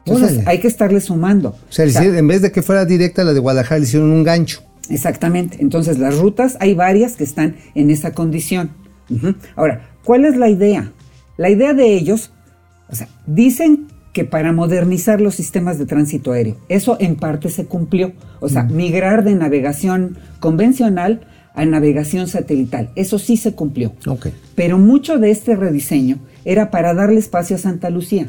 Entonces 0.07 0.33
Órale. 0.33 0.51
hay 0.51 0.61
que 0.61 0.69
estarle 0.69 1.01
sumando. 1.03 1.51
O 1.51 1.73
sea, 1.73 1.85
le 1.85 1.91
O 1.91 1.93
sea, 1.93 2.03
hicieron- 2.03 2.19
en 2.19 2.29
vez 2.29 2.41
de 2.43 2.51
que 2.53 2.63
fuera 2.63 2.85
directa 2.87 3.25
la 3.25 3.35
de 3.35 3.41
Guadalajara, 3.41 3.79
le 3.79 3.85
hicieron 3.85 4.11
un 4.11 4.23
gancho. 4.25 4.63
Exactamente. 4.89 5.59
Entonces, 5.61 5.99
las 5.99 6.19
rutas, 6.19 6.57
hay 6.61 6.75
varias 6.75 7.17
que 7.17 7.25
están 7.25 7.57
en 7.75 7.91
esa 7.91 8.13
condición. 8.13 8.71
Ahora, 9.57 9.89
¿cuál 10.05 10.25
es 10.25 10.37
la 10.37 10.49
idea? 10.49 10.93
La 11.37 11.51
idea 11.51 11.73
de 11.75 11.95
ellos, 11.95 12.33
o 12.91 12.95
sea, 12.95 13.09
dicen 13.27 13.87
que 14.15 14.25
para 14.25 14.53
modernizar 14.53 15.21
los 15.21 15.35
sistemas 15.35 15.77
de 15.77 15.87
tránsito 15.87 16.33
aéreo, 16.33 16.57
eso 16.69 16.97
en 17.01 17.17
parte 17.17 17.51
se 17.51 17.67
cumplió. 17.67 18.13
O 18.41 18.49
sea, 18.49 18.63
migrar 18.63 19.25
de 19.25 19.35
navegación 19.35 20.17
convencional 20.39 21.27
a 21.53 21.65
navegación 21.67 22.29
satelital, 22.29 22.91
eso 22.95 23.19
sí 23.19 23.37
se 23.37 23.55
cumplió. 23.55 23.93
Pero 24.55 24.79
mucho 24.79 25.19
de 25.19 25.33
este 25.33 25.57
rediseño 25.57 26.19
era 26.45 26.71
para 26.71 26.95
darle 26.95 27.19
espacio 27.19 27.57
a 27.57 27.59
Santa 27.59 27.91
Lucía, 27.91 28.29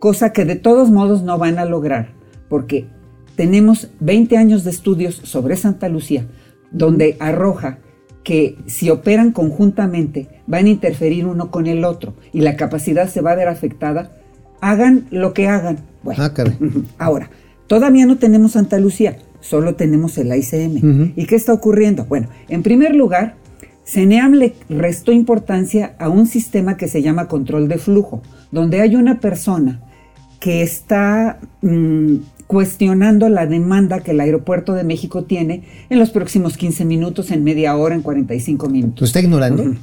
cosa 0.00 0.32
que 0.32 0.44
de 0.44 0.56
todos 0.56 0.90
modos 0.90 1.22
no 1.22 1.38
van 1.38 1.58
a 1.58 1.64
lograr, 1.64 2.10
porque 2.48 2.86
tenemos 3.36 3.90
20 4.00 4.36
años 4.36 4.64
de 4.64 4.70
estudios 4.70 5.14
sobre 5.14 5.56
Santa 5.56 5.88
Lucía, 5.88 6.26
donde 6.72 7.16
arroja 7.20 7.78
que 8.24 8.56
si 8.66 8.90
operan 8.90 9.30
conjuntamente 9.30 10.28
van 10.46 10.66
a 10.66 10.70
interferir 10.70 11.26
uno 11.26 11.50
con 11.52 11.68
el 11.68 11.84
otro 11.84 12.14
y 12.32 12.40
la 12.40 12.56
capacidad 12.56 13.08
se 13.08 13.20
va 13.20 13.32
a 13.32 13.36
ver 13.36 13.48
afectada, 13.48 14.12
hagan 14.60 15.06
lo 15.10 15.32
que 15.34 15.48
hagan. 15.48 15.78
Bueno, 16.02 16.22
Ah. 16.22 16.32
Ahora, 16.98 17.30
todavía 17.66 18.06
no 18.06 18.16
tenemos 18.18 18.52
Santa 18.52 18.78
Lucía, 18.78 19.18
solo 19.40 19.74
tenemos 19.74 20.16
el 20.18 20.34
ICM. 20.34 20.76
Ujú. 20.78 21.12
¿Y 21.16 21.26
qué 21.26 21.36
está 21.36 21.52
ocurriendo? 21.52 22.04
Bueno, 22.06 22.28
en 22.48 22.62
primer 22.62 22.94
lugar, 22.94 23.34
CENEAM 23.86 24.32
le 24.34 24.54
restó 24.68 25.12
importancia 25.12 25.94
a 25.98 26.08
un 26.08 26.26
sistema 26.26 26.76
que 26.76 26.88
se 26.88 27.02
llama 27.02 27.26
control 27.28 27.68
de 27.68 27.78
flujo, 27.78 28.22
donde 28.52 28.80
hay 28.80 28.96
una 28.96 29.20
persona 29.20 29.80
que 30.38 30.62
está 30.62 31.38
mm, 31.60 32.16
cuestionando 32.46 33.28
la 33.28 33.46
demanda 33.46 34.00
que 34.00 34.12
el 34.12 34.20
aeropuerto 34.20 34.74
de 34.74 34.84
México 34.84 35.24
tiene 35.24 35.64
en 35.88 35.98
los 35.98 36.10
próximos 36.10 36.56
15 36.56 36.84
minutos, 36.84 37.30
en 37.30 37.44
media 37.44 37.76
hora, 37.76 37.94
en 37.94 38.02
45 38.02 38.66
¿Lo 38.66 38.72
minutos. 38.72 39.08
está 39.08 39.20
ignorando? 39.20 39.74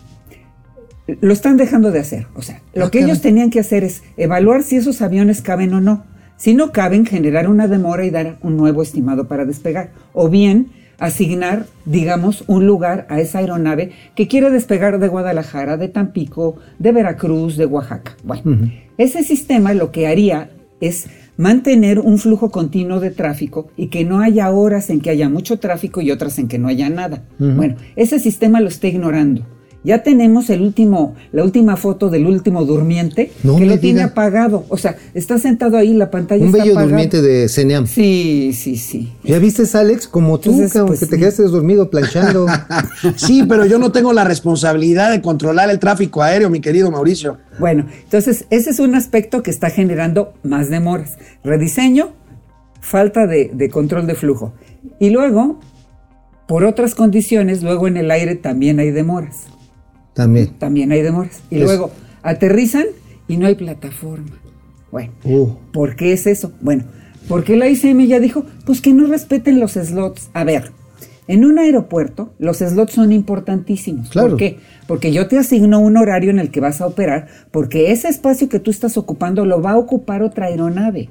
Lo 1.21 1.33
están 1.33 1.57
dejando 1.57 1.91
de 1.91 1.99
hacer. 1.99 2.27
O 2.35 2.41
sea, 2.41 2.61
lo 2.73 2.91
que 2.91 2.99
ellos 2.99 3.21
tenían 3.21 3.49
que 3.49 3.59
hacer 3.59 3.83
es 3.83 4.03
evaluar 4.17 4.63
si 4.63 4.75
esos 4.75 5.01
aviones 5.01 5.41
caben 5.41 5.73
o 5.73 5.81
no. 5.81 6.03
Si 6.35 6.53
no 6.53 6.71
caben, 6.71 7.05
generar 7.05 7.49
una 7.49 7.67
demora 7.67 8.05
y 8.05 8.11
dar 8.11 8.37
un 8.41 8.57
nuevo 8.57 8.81
estimado 8.81 9.27
para 9.27 9.45
despegar. 9.45 9.91
O 10.13 10.29
bien 10.29 10.67
asignar, 10.99 11.65
digamos, 11.85 12.43
un 12.47 12.65
lugar 12.65 13.05
a 13.09 13.19
esa 13.19 13.39
aeronave 13.39 13.91
que 14.15 14.27
quiere 14.27 14.49
despegar 14.49 14.99
de 14.99 15.07
Guadalajara, 15.07 15.77
de 15.77 15.89
Tampico, 15.89 16.57
de 16.79 16.91
Veracruz, 16.91 17.57
de 17.57 17.65
Oaxaca. 17.65 18.15
Bueno, 18.23 18.71
ese 18.97 19.23
sistema 19.23 19.73
lo 19.73 19.91
que 19.91 20.07
haría 20.07 20.49
es 20.79 21.07
mantener 21.37 21.99
un 21.99 22.17
flujo 22.17 22.49
continuo 22.49 22.99
de 22.99 23.11
tráfico 23.11 23.69
y 23.77 23.87
que 23.87 24.03
no 24.03 24.19
haya 24.19 24.49
horas 24.49 24.89
en 24.89 25.01
que 25.01 25.11
haya 25.11 25.29
mucho 25.29 25.59
tráfico 25.59 26.01
y 26.01 26.11
otras 26.11 26.39
en 26.39 26.47
que 26.47 26.57
no 26.57 26.67
haya 26.67 26.89
nada. 26.89 27.23
Bueno, 27.37 27.75
ese 27.95 28.19
sistema 28.19 28.59
lo 28.59 28.67
está 28.67 28.87
ignorando. 28.87 29.45
Ya 29.87 30.03
tenemos 30.03 30.49
el 30.49 30.63
último, 30.63 31.15
la 31.31 31.45
última 31.45 31.77
foto 31.77 32.09
del 32.09 32.25
último 32.27 32.65
durmiente 32.65 33.31
No 33.41 33.55
que 33.55 33.65
lo 33.65 33.79
tiene 33.79 34.01
apagado. 34.01 34.65
O 34.67 34.75
sea, 34.75 34.97
está 35.13 35.39
sentado 35.39 35.77
ahí, 35.77 35.93
la 35.93 36.11
pantalla 36.11 36.41
Un 36.41 36.47
está 36.49 36.57
bello 36.59 36.73
apagada. 36.73 36.89
durmiente 36.89 37.21
de 37.21 37.47
Ceneam. 37.47 37.87
Sí, 37.87 38.51
sí, 38.53 38.75
sí. 38.75 39.13
¿Ya 39.23 39.39
viste, 39.39 39.63
Alex? 39.77 40.09
Como 40.09 40.41
tú, 40.41 40.49
Entonces, 40.51 40.73
cabrón, 40.73 40.87
pues, 40.89 40.99
que 40.99 41.05
te 41.05 41.15
sí. 41.15 41.19
quedaste 41.21 41.43
dormido 41.43 41.89
planchando. 41.89 42.47
Sí, 43.15 43.43
pero 43.47 43.65
yo 43.65 43.79
no 43.79 43.93
tengo 43.93 44.11
la 44.11 44.25
responsabilidad 44.25 45.09
de 45.09 45.21
controlar 45.21 45.69
el 45.69 45.79
tráfico 45.79 46.21
aéreo, 46.21 46.49
mi 46.49 46.59
querido 46.59 46.91
Mauricio. 46.91 47.37
Bueno, 47.57 47.85
entonces 48.03 48.45
ese 48.49 48.71
es 48.71 48.79
un 48.79 48.93
aspecto 48.93 49.41
que 49.41 49.51
está 49.51 49.69
generando 49.69 50.33
más 50.43 50.69
demoras. 50.69 51.17
Rediseño, 51.45 52.09
falta 52.81 53.25
de, 53.25 53.51
de 53.53 53.69
control 53.69 54.05
de 54.05 54.15
flujo. 54.15 54.53
Y 54.99 55.11
luego, 55.11 55.61
por 56.45 56.65
otras 56.65 56.93
condiciones, 56.93 57.63
luego 57.63 57.87
en 57.87 57.95
el 57.95 58.11
aire 58.11 58.35
también 58.35 58.79
hay 58.79 58.91
demoras. 58.91 59.43
También. 60.17 60.49
También 60.59 60.91
hay 60.91 61.01
demoras. 61.01 61.39
Y 61.49 61.57
Es- 61.59 61.63
luego 61.63 61.91
aterrizan 62.23 62.85
y 63.29 63.37
no 63.37 63.45
hay 63.47 63.55
plataforma. 63.55 64.31
Bueno, 64.91 65.11
Uh, 65.23 65.49
¿por 65.71 65.95
qué 65.95 66.11
es 66.11 66.27
eso? 66.27 66.51
Bueno, 66.59 66.83
porque 67.29 67.55
la 67.55 67.69
ICM 67.69 68.05
ya 68.07 68.19
dijo, 68.19 68.43
pues 68.65 68.81
que 68.81 68.93
no 68.93 69.05
respeten 69.07 69.59
los 69.59 69.73
slots. 69.73 70.29
A 70.33 70.43
ver, 70.43 70.71
en 71.27 71.45
un 71.45 71.59
aeropuerto 71.59 72.33
los 72.39 72.57
slots 72.57 72.93
son 72.93 73.11
importantísimos. 73.11 74.09
Claro. 74.09 74.29
¿Por 74.29 74.37
qué? 74.37 74.57
Porque 74.87 75.11
yo 75.13 75.27
te 75.27 75.37
asigno 75.37 75.79
un 75.79 75.97
horario 75.97 76.31
en 76.31 76.39
el 76.39 76.49
que 76.51 76.61
vas 76.61 76.81
a 76.81 76.87
operar, 76.87 77.27
porque 77.51 77.91
ese 77.91 78.07
espacio 78.07 78.49
que 78.49 78.59
tú 78.59 78.71
estás 78.71 78.97
ocupando 78.97 79.45
lo 79.45 79.61
va 79.61 79.71
a 79.71 79.77
ocupar 79.77 80.23
otra 80.23 80.47
aeronave. 80.47 81.09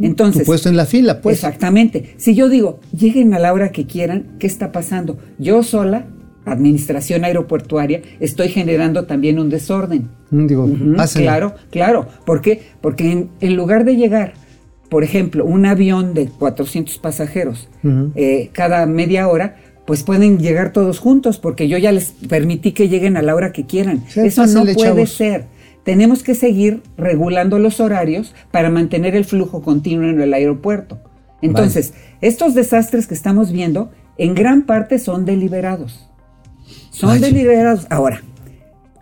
Entonces, 0.00 0.42
tu 0.42 0.46
puesto 0.46 0.68
en 0.68 0.76
la 0.76 0.86
fila, 0.86 1.20
pues. 1.20 1.36
Exactamente. 1.36 2.14
Si 2.18 2.34
yo 2.34 2.48
digo, 2.48 2.78
lleguen 2.96 3.34
a 3.34 3.38
la 3.38 3.52
hora 3.52 3.72
que 3.72 3.84
quieran, 3.86 4.36
¿qué 4.38 4.46
está 4.46 4.70
pasando? 4.72 5.18
Yo 5.38 5.62
sola, 5.64 6.06
administración 6.52 7.24
aeroportuaria, 7.24 8.02
estoy 8.20 8.48
generando 8.48 9.04
también 9.06 9.38
un 9.38 9.48
desorden. 9.50 10.08
Mm, 10.30 10.46
Digo. 10.46 10.70
Claro, 11.14 11.54
claro. 11.70 12.06
¿Por 12.24 12.40
qué? 12.40 12.62
Porque 12.80 13.10
en, 13.12 13.30
en 13.40 13.56
lugar 13.56 13.84
de 13.84 13.96
llegar 13.96 14.34
por 14.88 15.04
ejemplo, 15.04 15.44
un 15.44 15.66
avión 15.66 16.14
de 16.14 16.28
400 16.28 16.98
pasajeros 16.98 17.68
eh, 18.14 18.50
cada 18.52 18.86
media 18.86 19.28
hora, 19.28 19.56
pues 19.86 20.02
pueden 20.02 20.38
llegar 20.38 20.72
todos 20.72 20.98
juntos 20.98 21.38
porque 21.38 21.68
yo 21.68 21.78
ya 21.78 21.92
les 21.92 22.12
permití 22.28 22.72
que 22.72 22.88
lleguen 22.88 23.16
a 23.16 23.22
la 23.22 23.34
hora 23.34 23.52
que 23.52 23.66
quieran. 23.66 24.04
Sí, 24.08 24.20
Eso 24.20 24.46
no 24.46 24.64
de 24.64 24.74
puede 24.74 24.88
chavos. 24.88 25.12
ser. 25.12 25.44
Tenemos 25.84 26.22
que 26.22 26.34
seguir 26.34 26.82
regulando 26.96 27.58
los 27.58 27.80
horarios 27.80 28.34
para 28.50 28.70
mantener 28.70 29.14
el 29.14 29.24
flujo 29.24 29.62
continuo 29.62 30.08
en 30.08 30.20
el 30.20 30.34
aeropuerto. 30.34 30.98
Entonces, 31.40 31.94
estos 32.20 32.54
desastres 32.54 33.06
que 33.06 33.14
estamos 33.14 33.52
viendo, 33.52 33.90
en 34.18 34.34
gran 34.34 34.62
parte 34.62 34.98
son 34.98 35.24
deliberados. 35.24 36.07
Son 36.98 37.10
Vaya. 37.10 37.28
deliberados. 37.28 37.86
Ahora, 37.90 38.22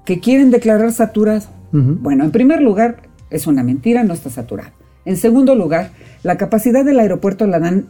que 0.04 0.20
quieren 0.20 0.50
declarar 0.50 0.92
saturado. 0.92 1.46
Bueno, 1.72 2.24
en 2.24 2.30
primer 2.30 2.60
lugar, 2.60 3.02
es 3.30 3.46
una 3.46 3.62
mentira, 3.62 4.04
no 4.04 4.12
está 4.12 4.28
saturado. 4.28 4.70
En 5.06 5.16
segundo 5.16 5.54
lugar, 5.54 5.90
la 6.22 6.36
capacidad 6.36 6.84
del 6.84 7.00
aeropuerto 7.00 7.46
la 7.46 7.58
dan 7.58 7.86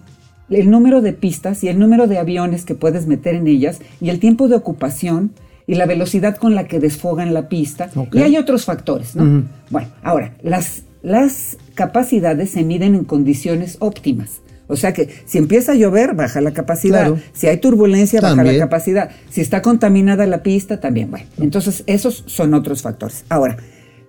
el 0.48 0.70
número 0.70 1.00
de 1.00 1.12
pistas 1.12 1.64
y 1.64 1.68
el 1.68 1.78
número 1.78 2.06
de 2.06 2.18
aviones 2.18 2.64
que 2.64 2.76
puedes 2.76 3.06
meter 3.08 3.34
en 3.34 3.48
ellas 3.48 3.80
y 4.00 4.10
el 4.10 4.20
tiempo 4.20 4.46
de 4.46 4.54
ocupación 4.54 5.32
y 5.66 5.74
la 5.74 5.86
velocidad 5.86 6.36
con 6.36 6.54
la 6.54 6.68
que 6.68 6.78
desfogan 6.78 7.34
la 7.34 7.48
pista. 7.48 7.90
Y 8.12 8.18
hay 8.18 8.36
otros 8.36 8.64
factores, 8.64 9.16
¿no? 9.16 9.44
Bueno, 9.70 9.88
ahora, 10.04 10.34
las, 10.42 10.84
las 11.02 11.58
capacidades 11.74 12.50
se 12.50 12.62
miden 12.62 12.94
en 12.94 13.04
condiciones 13.04 13.76
óptimas. 13.80 14.40
O 14.68 14.76
sea 14.76 14.92
que 14.92 15.08
si 15.26 15.38
empieza 15.38 15.72
a 15.72 15.74
llover, 15.76 16.14
baja 16.14 16.40
la 16.40 16.52
capacidad. 16.52 17.00
Claro. 17.06 17.18
Si 17.32 17.46
hay 17.46 17.58
turbulencia, 17.58 18.20
baja 18.20 18.42
la 18.42 18.58
capacidad. 18.58 19.10
Si 19.30 19.40
está 19.40 19.62
contaminada 19.62 20.26
la 20.26 20.42
pista, 20.42 20.80
también. 20.80 21.10
Bueno, 21.10 21.26
entonces 21.38 21.84
esos 21.86 22.24
son 22.26 22.52
otros 22.54 22.82
factores. 22.82 23.24
Ahora, 23.28 23.56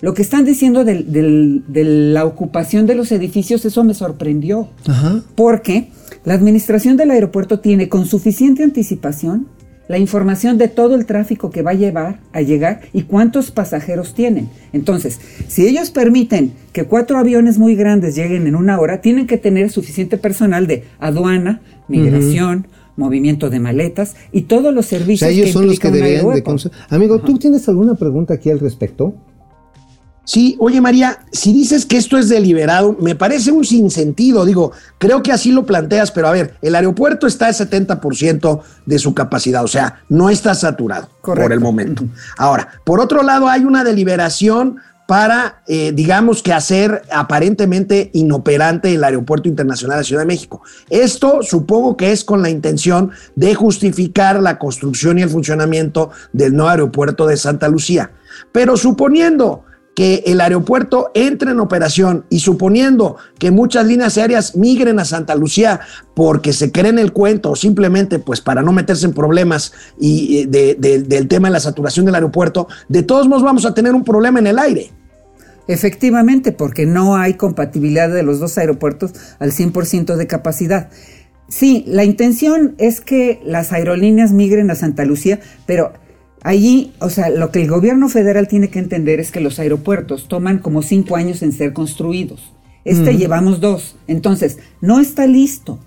lo 0.01 0.13
que 0.13 0.21
están 0.21 0.45
diciendo 0.45 0.83
del- 0.83 1.63
de 1.67 1.83
la 1.83 2.25
ocupación 2.25 2.85
de 2.87 2.95
los 2.95 3.11
edificios, 3.11 3.65
eso 3.65 3.83
me 3.83 3.93
sorprendió. 3.93 4.69
Ajá. 4.87 5.21
Porque 5.35 5.89
la 6.23 6.33
administración 6.33 6.97
del 6.97 7.11
aeropuerto 7.11 7.59
tiene 7.59 7.87
con 7.89 8.05
suficiente 8.05 8.63
anticipación 8.63 9.47
la 9.87 9.97
información 9.97 10.57
de 10.57 10.67
todo 10.67 10.95
el 10.95 11.05
tráfico 11.05 11.49
que 11.49 11.61
va 11.61 11.71
a 11.71 11.75
llevar 11.75 12.19
a 12.33 12.41
llegar 12.41 12.81
y 12.93 13.03
cuántos 13.03 13.51
pasajeros 13.51 14.13
tienen. 14.13 14.49
Entonces, 14.73 15.19
si 15.47 15.65
ellos 15.65 15.91
permiten 15.91 16.53
que 16.73 16.85
cuatro 16.85 17.17
aviones 17.17 17.57
muy 17.57 17.75
grandes 17.75 18.15
lleguen 18.15 18.47
en 18.47 18.55
una 18.55 18.79
hora, 18.79 19.01
tienen 19.01 19.27
que 19.27 19.37
tener 19.37 19.69
suficiente 19.69 20.17
personal 20.17 20.67
de 20.67 20.85
aduana, 20.99 21.61
migración, 21.87 22.67
movimiento 22.95 23.49
de 23.49 23.59
maletas 23.59 24.15
y 24.31 24.43
todos 24.43 24.73
los 24.73 24.87
O 24.87 24.89
servicios 24.89 25.19
sea, 25.19 25.29
ellos 25.29 25.47
que 25.47 25.53
son 25.53 25.67
los 25.67 25.79
que 25.79 25.91
deberían 25.91 26.29
de. 26.29 26.43
Amigo, 26.89 27.19
¿tú 27.19 27.37
tienes 27.37 27.67
alguna 27.69 27.95
pregunta 27.95 28.33
aquí 28.33 28.49
al 28.49 28.59
respecto? 28.59 29.15
Sí, 30.27 30.57
oye 30.59 30.81
María, 30.81 31.19
si 31.31 31.53
dices 31.53 31.85
que 31.85 31.95
esto 31.95 32.17
es 32.17 32.27
deliberado, 32.27 32.97
me 32.99 33.15
parece 33.15 33.49
un 33.49 33.63
sinsentido. 33.63 34.43
Digo, 34.43 34.73
creo 34.97 35.23
que 35.23 35.31
así 35.31 35.53
lo 35.53 35.65
planteas, 35.65 36.11
pero 36.11 36.27
a 36.27 36.31
ver, 36.31 36.55
el 36.61 36.75
aeropuerto 36.75 37.27
está 37.27 37.47
al 37.47 37.53
70% 37.53 38.61
de 38.85 38.99
su 38.99 39.13
capacidad, 39.13 39.63
o 39.63 39.69
sea, 39.69 40.01
no 40.09 40.29
está 40.29 40.53
saturado 40.53 41.07
Correcto. 41.21 41.45
por 41.45 41.53
el 41.53 41.61
momento. 41.61 42.03
Ahora, 42.37 42.67
por 42.83 42.99
otro 42.99 43.23
lado, 43.23 43.47
hay 43.47 43.63
una 43.63 43.85
deliberación 43.85 44.81
para, 45.07 45.63
eh, 45.65 45.93
digamos 45.95 46.43
que 46.43 46.51
hacer 46.51 47.03
aparentemente 47.09 48.11
inoperante 48.13 48.93
el 48.93 49.05
Aeropuerto 49.05 49.47
Internacional 49.47 49.99
de 49.99 50.03
Ciudad 50.03 50.23
de 50.23 50.27
México. 50.27 50.61
Esto 50.89 51.39
supongo 51.41 51.95
que 51.95 52.11
es 52.11 52.25
con 52.25 52.41
la 52.41 52.49
intención 52.49 53.11
de 53.37 53.55
justificar 53.55 54.41
la 54.41 54.59
construcción 54.59 55.19
y 55.19 55.21
el 55.21 55.29
funcionamiento 55.29 56.09
del 56.33 56.53
nuevo 56.53 56.69
aeropuerto 56.69 57.25
de 57.27 57.37
Santa 57.37 57.69
Lucía. 57.69 58.11
Pero 58.51 58.75
suponiendo 58.75 59.63
que 59.97 60.21
el 60.27 60.41
aeropuerto 60.41 61.09
entre 61.15 61.49
en 61.49 61.59
operación 61.59 62.23
y 62.29 62.41
suponiendo 62.41 63.15
que 63.39 63.49
muchas 63.49 63.87
líneas 63.87 64.15
aéreas 64.19 64.55
migren 64.55 64.99
a 64.99 65.05
Santa 65.05 65.33
Lucía 65.33 65.79
porque 66.13 66.53
se 66.53 66.71
creen 66.71 66.99
el 66.99 67.13
cuento 67.13 67.49
o 67.49 67.55
simplemente 67.55 68.19
pues 68.19 68.39
para 68.39 68.61
no 68.61 68.71
meterse 68.73 69.07
en 69.07 69.13
problemas 69.13 69.73
y 69.99 70.41
eh, 70.41 70.45
de- 70.45 70.75
de- 70.75 71.01
del 71.01 71.27
tema 71.27 71.47
de 71.47 71.53
la 71.53 71.59
saturación 71.59 72.05
del 72.05 72.13
aeropuerto, 72.13 72.67
de 72.87 73.01
todos 73.01 73.27
modos 73.27 73.41
vamos 73.41 73.65
a 73.65 73.73
tener 73.73 73.95
un 73.95 74.03
problema 74.03 74.37
en 74.37 74.45
el 74.45 74.59
aire. 74.59 74.91
Efectivamente, 75.67 76.51
porque 76.51 76.85
no 76.85 77.15
hay 77.15 77.33
compatibilidad 77.33 78.07
de 78.13 78.21
los 78.21 78.39
dos 78.39 78.55
aeropuertos 78.59 79.13
al 79.39 79.51
100% 79.51 80.15
de 80.15 80.27
capacidad. 80.27 80.89
Sí, 81.49 81.83
la 81.87 82.03
intención 82.03 82.75
es 82.77 83.01
que 83.01 83.41
las 83.43 83.73
aerolíneas 83.73 84.31
migren 84.31 84.69
a 84.69 84.75
Santa 84.75 85.05
Lucía, 85.05 85.39
pero 85.65 85.93
allí, 86.41 86.93
o 86.99 87.09
sea, 87.09 87.29
lo 87.29 87.51
que 87.51 87.61
el 87.61 87.69
gobierno 87.69 88.09
federal 88.09 88.47
tiene 88.47 88.69
que 88.69 88.79
entender 88.79 89.19
es 89.19 89.31
que 89.31 89.41
los 89.41 89.59
aeropuertos 89.59 90.27
toman 90.27 90.59
como 90.59 90.81
cinco 90.81 91.15
años 91.15 91.41
en 91.41 91.51
ser 91.51 91.73
construidos. 91.73 92.53
Este 92.85 93.17
llevamos 93.17 93.59
dos. 93.59 93.97
Entonces, 94.07 94.59
no 94.79 94.99
está 94.99 95.27
listo. 95.27 95.79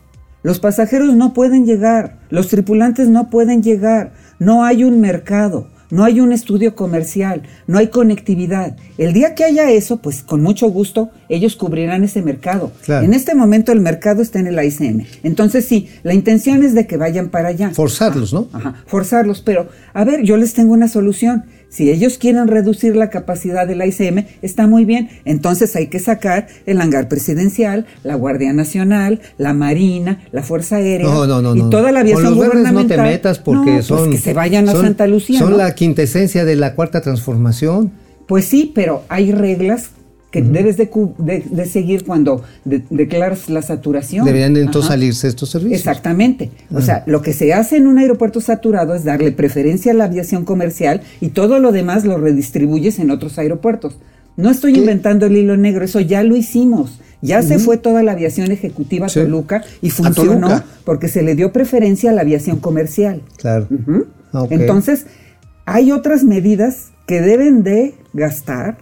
Los 0.43 0.59
pasajeros 0.59 1.17
no 1.17 1.33
pueden 1.35 1.67
llegar, 1.67 2.21
los 2.31 2.49
tripulantes 2.49 3.09
no 3.09 3.29
pueden 3.29 3.63
llegar, 3.63 4.15
no 4.39 4.65
hay 4.65 4.85
un 4.85 5.01
mercado, 5.01 5.69
no 5.91 6.05
hay 6.05 6.21
un 6.21 6.33
estudio 6.33 6.75
comercial, 6.75 7.43
no 7.67 7.79
hay 7.79 7.89
conectividad. 7.89 8.77
El 8.99 9.13
día 9.13 9.35
que 9.35 9.45
haya 9.45 9.71
eso, 9.71 9.99
pues 9.99 10.23
con 10.23 10.43
mucho 10.43 10.69
gusto 10.69 11.11
ellos 11.29 11.57
cubrirán 11.57 12.05
ese 12.05 12.23
mercado. 12.23 12.73
Claro. 12.85 13.05
En 13.05 13.15
este 13.15 13.35
momento 13.35 13.73
el 13.73 13.81
mercado 13.81 14.23
está 14.23 14.39
en 14.39 14.47
el 14.47 14.59
AICM. 14.59 15.05
Entonces 15.23 15.67
sí, 15.67 15.89
la 16.03 16.15
intención 16.15 16.63
es 16.63 16.75
de 16.75 16.87
que 16.87 16.97
vayan 16.97 17.29
para 17.29 17.49
allá. 17.49 17.71
Forzarlos, 17.71 18.33
¿no? 18.33 18.49
Ajá, 18.53 18.83
forzarlos, 18.87 19.43
pero 19.43 19.69
a 19.93 20.05
ver, 20.05 20.23
yo 20.23 20.37
les 20.37 20.55
tengo 20.55 20.73
una 20.73 20.89
solución. 20.89 21.45
Si 21.71 21.89
ellos 21.89 22.19
quieren 22.19 22.49
reducir 22.49 22.97
la 22.97 23.09
capacidad 23.11 23.67
del 23.67 23.81
AICM, 23.81 24.27
está 24.43 24.67
muy 24.67 24.85
bien. 24.85 25.09
Entonces 25.25 25.75
hay 25.77 25.87
que 25.87 26.01
sacar 26.01 26.49
el 26.67 26.81
hangar 26.81 27.09
presidencial, 27.09 27.87
la 28.03 28.17
Guardia 28.17 28.53
Nacional, 28.53 29.21
la 29.39 29.55
Marina, 29.55 30.21
la 30.33 30.43
Fuerza 30.43 30.77
Aérea 30.77 31.07
No, 31.07 31.27
no, 31.29 31.41
no. 31.41 31.55
y 31.55 31.61
no. 31.61 31.71
toda 31.71 31.93
la 31.93 32.01
aviación 32.01 32.25
Con 32.27 32.35
los 32.35 32.41
verdes 32.41 32.55
no 32.65 32.71
gubernamental. 32.73 32.97
te 33.07 33.11
metas 33.13 33.39
porque 33.39 33.71
No, 33.71 33.77
pues 33.77 33.87
son. 33.87 34.11
que 34.11 34.19
se 34.19 34.35
vayan 34.35 34.69
a 34.69 34.73
son- 34.73 34.83
Santa 34.83 35.07
Lucía. 35.07 35.39
Son 35.39 35.57
la 35.57 35.73
quintesencia 35.77 36.45
de 36.45 36.57
la 36.57 36.75
cuarta 36.75 37.01
transformación. 37.01 37.93
Pues 38.27 38.45
sí, 38.47 38.73
pero 38.75 39.05
hay 39.09 39.31
reglas 39.33 39.91
que 40.31 40.43
debes 40.43 40.77
de, 40.77 40.89
de- 41.19 41.45
de 41.51 41.67
seguir 41.67 42.05
cuando 42.05 42.43
de- 42.65 42.83
declaras 42.91 43.49
la 43.51 43.63
saturación. 43.63 44.25
Deberían 44.25 44.55
de 44.55 44.61
entonces 44.61 44.89
Ajá. 44.91 44.95
salirse 44.95 45.27
estos 45.29 45.51
servicios. 45.51 45.81
Exactamente. 45.81 46.51
O 46.73 46.81
sea, 46.81 47.03
lo 47.07 47.21
que 47.23 47.33
se 47.33 47.53
hace 47.53 47.77
en 47.79 47.87
un 47.89 47.99
aeropuerto 47.99 48.41
saturado 48.41 48.95
es 48.95 49.03
darle 49.05 49.33
preferencia 49.33 49.91
a 49.93 49.95
la 49.95 50.05
aviación 50.05 50.45
comercial 50.45 51.01
y 51.21 51.29
todo 51.31 51.59
lo 51.59 51.73
demás 51.73 52.05
lo 52.05 52.17
redistribuyes 52.19 52.99
en 53.01 53.11
otros 53.11 53.39
aeropuertos. 53.39 53.97
No 54.37 54.51
estoy 54.51 54.77
inventando 54.79 55.27
el 55.27 55.37
hilo 55.37 55.57
negro, 55.57 55.85
eso 55.85 55.99
ya 56.01 56.23
lo 56.23 56.37
hicimos. 56.37 57.01
Ya 57.23 57.43
se 57.43 57.59
fue 57.59 57.77
toda 57.77 58.03
la 58.03 58.13
aviación 58.13 58.51
ejecutiva 58.51 59.07
a. 59.07 59.11
Toluca 59.11 59.63
y 59.83 59.91
funcionó 59.91 60.49
Toluca. 60.49 60.65
porque 60.85 61.09
se 61.09 61.23
le 61.23 61.35
dio 61.35 61.53
preferencia 61.53 62.11
a 62.11 62.15
la 62.15 62.23
aviación 62.23 62.61
comercial. 62.61 63.21
Claro. 63.37 63.67
Ah. 64.33 64.47
Entonces, 64.49 65.05
hay 65.67 65.93
otras 65.93 66.25
medidas 66.25 66.93
que 67.07 67.21
deben 67.21 67.63
de 67.63 67.95
gastar 68.15 68.79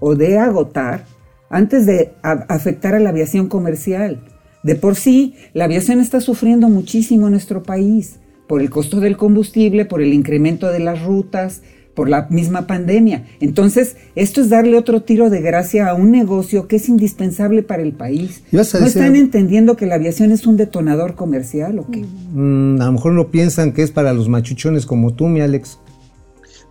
o 0.00 0.14
de 0.16 0.38
agotar 0.38 1.04
antes 1.50 1.86
de 1.86 2.12
a- 2.22 2.44
afectar 2.48 2.94
a 2.94 3.00
la 3.00 3.10
aviación 3.10 3.48
comercial. 3.48 4.22
De 4.62 4.74
por 4.74 4.96
sí, 4.96 5.34
la 5.54 5.64
aviación 5.64 6.00
está 6.00 6.20
sufriendo 6.20 6.68
muchísimo 6.68 7.26
en 7.26 7.32
nuestro 7.32 7.62
país 7.62 8.16
por 8.46 8.60
el 8.60 8.68
costo 8.70 9.00
del 9.00 9.16
combustible, 9.16 9.84
por 9.84 10.02
el 10.02 10.12
incremento 10.12 10.68
de 10.70 10.80
las 10.80 11.02
rutas, 11.02 11.62
por 11.94 12.08
la 12.08 12.28
misma 12.30 12.66
pandemia. 12.66 13.26
Entonces, 13.40 13.96
esto 14.14 14.40
es 14.40 14.48
darle 14.48 14.76
otro 14.76 15.02
tiro 15.02 15.28
de 15.28 15.40
gracia 15.40 15.88
a 15.88 15.94
un 15.94 16.10
negocio 16.10 16.66
que 16.68 16.76
es 16.76 16.88
indispensable 16.88 17.62
para 17.62 17.82
el 17.82 17.92
país. 17.92 18.42
¿Ibas 18.52 18.74
a 18.74 18.78
¿No 18.78 18.84
decir 18.84 19.02
están 19.02 19.16
entendiendo 19.16 19.76
que 19.76 19.86
la 19.86 19.96
aviación 19.96 20.30
es 20.32 20.46
un 20.46 20.56
detonador 20.56 21.14
comercial 21.14 21.78
o 21.78 21.90
qué? 21.90 22.04
Mm, 22.32 22.80
a 22.80 22.86
lo 22.86 22.92
mejor 22.92 23.12
no 23.12 23.28
piensan 23.30 23.72
que 23.72 23.82
es 23.82 23.90
para 23.90 24.12
los 24.12 24.28
machuchones 24.28 24.86
como 24.86 25.14
tú, 25.14 25.26
mi 25.26 25.40
Alex. 25.40 25.78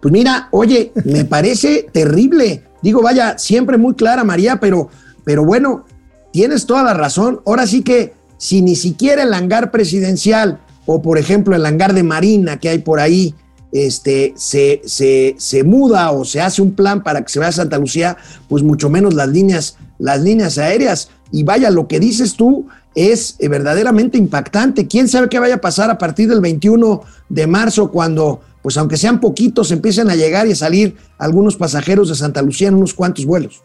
Pues 0.02 0.12
mira, 0.12 0.48
oye, 0.52 0.92
me 1.06 1.26
parece 1.26 1.88
terrible. 1.92 2.64
Digo, 2.82 3.02
vaya, 3.02 3.38
siempre 3.38 3.78
muy 3.78 3.96
clara 3.96 4.24
María, 4.24 4.60
pero, 4.60 4.90
pero 5.24 5.44
bueno, 5.44 5.86
tienes 6.32 6.66
toda 6.66 6.84
la 6.84 6.94
razón. 6.94 7.42
Ahora 7.46 7.68
sí 7.68 7.82
que 7.82 8.14
si 8.38 8.62
ni 8.62 8.76
siquiera 8.76 9.24
el 9.24 9.34
hangar 9.34 9.72
presidencial 9.72 10.60
o 10.86 11.02
por 11.02 11.18
ejemplo 11.18 11.56
el 11.56 11.66
hangar 11.66 11.94
de 11.94 12.04
Marina 12.04 12.60
que 12.60 12.70
hay 12.70 12.80
por 12.80 13.00
ahí, 13.00 13.36
este, 13.72 14.34
se, 14.36 14.82
se, 14.86 15.36
se 15.38 15.64
muda 15.64 16.12
o 16.12 16.26
se 16.26 16.42
hace 16.42 16.62
un 16.62 16.74
plan 16.74 17.04
para 17.04 17.22
que 17.22 17.30
se 17.30 17.40
vaya 17.40 17.50
a 17.50 17.54
Santa 17.54 17.78
Lucía, 17.78 18.18
pues 18.48 18.64
mucho 18.64 18.90
menos 18.90 19.14
las 19.14 19.30
líneas, 19.30 19.78
las 20.00 20.22
líneas 20.22 20.58
aéreas. 20.58 21.10
Y 21.32 21.44
vaya, 21.44 21.70
lo 21.70 21.88
que 21.88 22.00
dices 22.00 22.34
tú 22.34 22.68
es 22.96 23.36
eh, 23.40 23.48
verdaderamente 23.48 24.18
impactante. 24.18 24.88
¿Quién 24.88 25.08
sabe 25.08 25.30
qué 25.30 25.40
vaya 25.40 25.56
a 25.56 25.62
pasar 25.62 25.90
a 25.92 25.98
partir 25.98 26.30
del 26.30 26.42
21 26.42 27.02
de 27.30 27.48
marzo 27.48 27.92
cuando, 27.92 28.42
pues 28.62 28.78
aunque 28.78 28.98
sean 28.98 29.20
poquitos, 29.20 29.72
empiecen 29.72 30.10
a 30.10 30.16
llegar 30.16 30.48
y 30.48 30.52
a 30.52 30.56
salir 30.56 30.96
algunos 31.18 31.56
pasajeros 31.56 32.10
de 32.10 32.16
Santa 32.16 32.42
Lucía 32.42 32.68
en 32.68 32.76
unos 32.76 32.94
cuantos 32.94 33.26
vuelos? 33.26 33.62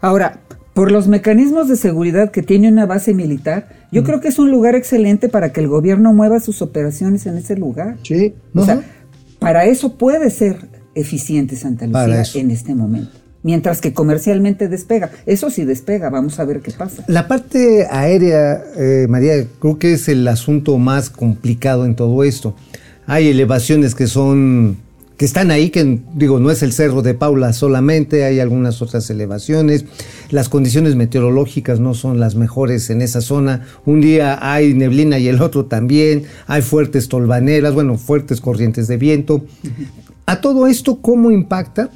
Ahora, 0.00 0.40
por 0.74 0.90
los 0.92 1.08
mecanismos 1.08 1.68
de 1.68 1.76
seguridad 1.76 2.30
que 2.30 2.42
tiene 2.42 2.68
una 2.68 2.86
base 2.86 3.12
militar, 3.12 3.68
yo 3.92 4.04
creo 4.04 4.20
que 4.20 4.28
es 4.28 4.38
un 4.38 4.50
lugar 4.50 4.74
excelente 4.74 5.28
para 5.28 5.52
que 5.52 5.60
el 5.60 5.68
gobierno 5.68 6.12
mueva 6.12 6.40
sus 6.40 6.62
operaciones 6.62 7.26
en 7.26 7.36
ese 7.36 7.56
lugar. 7.56 7.98
Sí. 8.02 8.34
O 8.54 8.64
sea, 8.64 8.82
para 9.38 9.66
eso 9.66 9.96
puede 9.98 10.30
ser 10.30 10.68
eficiente 10.94 11.56
Santa 11.56 11.86
Para 11.88 12.06
Lucía 12.06 12.22
eso. 12.22 12.38
en 12.38 12.50
este 12.50 12.74
momento. 12.74 13.10
mientras 13.42 13.80
que 13.80 13.92
comercialmente 13.94 14.68
despega. 14.68 15.10
Eso 15.26 15.48
sí 15.50 15.64
despega, 15.64 16.10
vamos 16.10 16.38
a 16.38 16.44
ver 16.44 16.60
qué 16.60 16.72
pasa. 16.72 17.04
La 17.06 17.26
parte 17.26 17.86
aérea, 17.90 18.62
eh, 18.76 19.06
María, 19.08 19.46
creo 19.58 19.78
que 19.78 19.94
es 19.94 20.08
el 20.08 20.28
asunto 20.28 20.76
más 20.78 21.08
complicado 21.10 21.86
en 21.86 21.96
todo 21.96 22.22
esto. 22.22 22.54
Hay 23.10 23.26
elevaciones 23.26 23.96
que 23.96 24.06
son 24.06 24.76
que 25.16 25.24
están 25.24 25.50
ahí, 25.50 25.70
que 25.70 25.98
digo, 26.14 26.38
no 26.38 26.52
es 26.52 26.62
el 26.62 26.72
Cerro 26.72 27.02
de 27.02 27.12
Paula 27.12 27.52
solamente, 27.52 28.22
hay 28.22 28.38
algunas 28.38 28.80
otras 28.82 29.10
elevaciones. 29.10 29.84
Las 30.30 30.48
condiciones 30.48 30.94
meteorológicas 30.94 31.80
no 31.80 31.94
son 31.94 32.20
las 32.20 32.36
mejores 32.36 32.88
en 32.88 33.02
esa 33.02 33.20
zona. 33.20 33.66
Un 33.84 34.00
día 34.00 34.38
hay 34.40 34.74
neblina 34.74 35.18
y 35.18 35.26
el 35.26 35.42
otro 35.42 35.66
también. 35.66 36.22
Hay 36.46 36.62
fuertes 36.62 37.08
tolvaneras, 37.08 37.74
bueno, 37.74 37.98
fuertes 37.98 38.40
corrientes 38.40 38.86
de 38.86 38.96
viento. 38.96 39.44
A 40.26 40.40
todo 40.40 40.68
esto, 40.68 41.02
¿cómo 41.02 41.32
impacta 41.32 41.90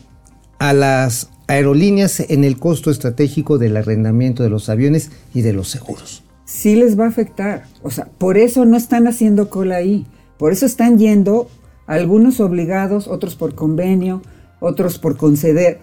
a 0.59 0.73
las 0.73 1.31
aerolíneas 1.47 2.19
en 2.29 2.43
el 2.43 2.59
costo 2.59 2.91
estratégico 2.91 3.57
del 3.57 3.77
arrendamiento 3.77 4.43
de 4.43 4.51
los 4.51 4.69
aviones 4.69 5.13
y 5.33 5.43
de 5.43 5.53
los 5.53 5.69
seguros? 5.69 6.25
Sí 6.45 6.75
les 6.75 6.99
va 6.99 7.05
a 7.05 7.09
afectar. 7.09 7.67
O 7.85 7.93
sea, 7.93 8.09
por 8.19 8.37
eso 8.37 8.65
no 8.65 8.77
están 8.77 9.07
haciendo 9.07 9.49
cola 9.49 9.77
ahí. 9.77 10.07
Por 10.39 10.53
eso 10.53 10.67
están 10.67 10.99
yendo 10.99 11.49
algunos 11.87 12.41
obligados, 12.41 13.09
otros 13.09 13.35
por 13.37 13.55
convenio, 13.55 14.23
otros 14.61 14.99
por 14.99 15.17
conceder. 15.17 15.81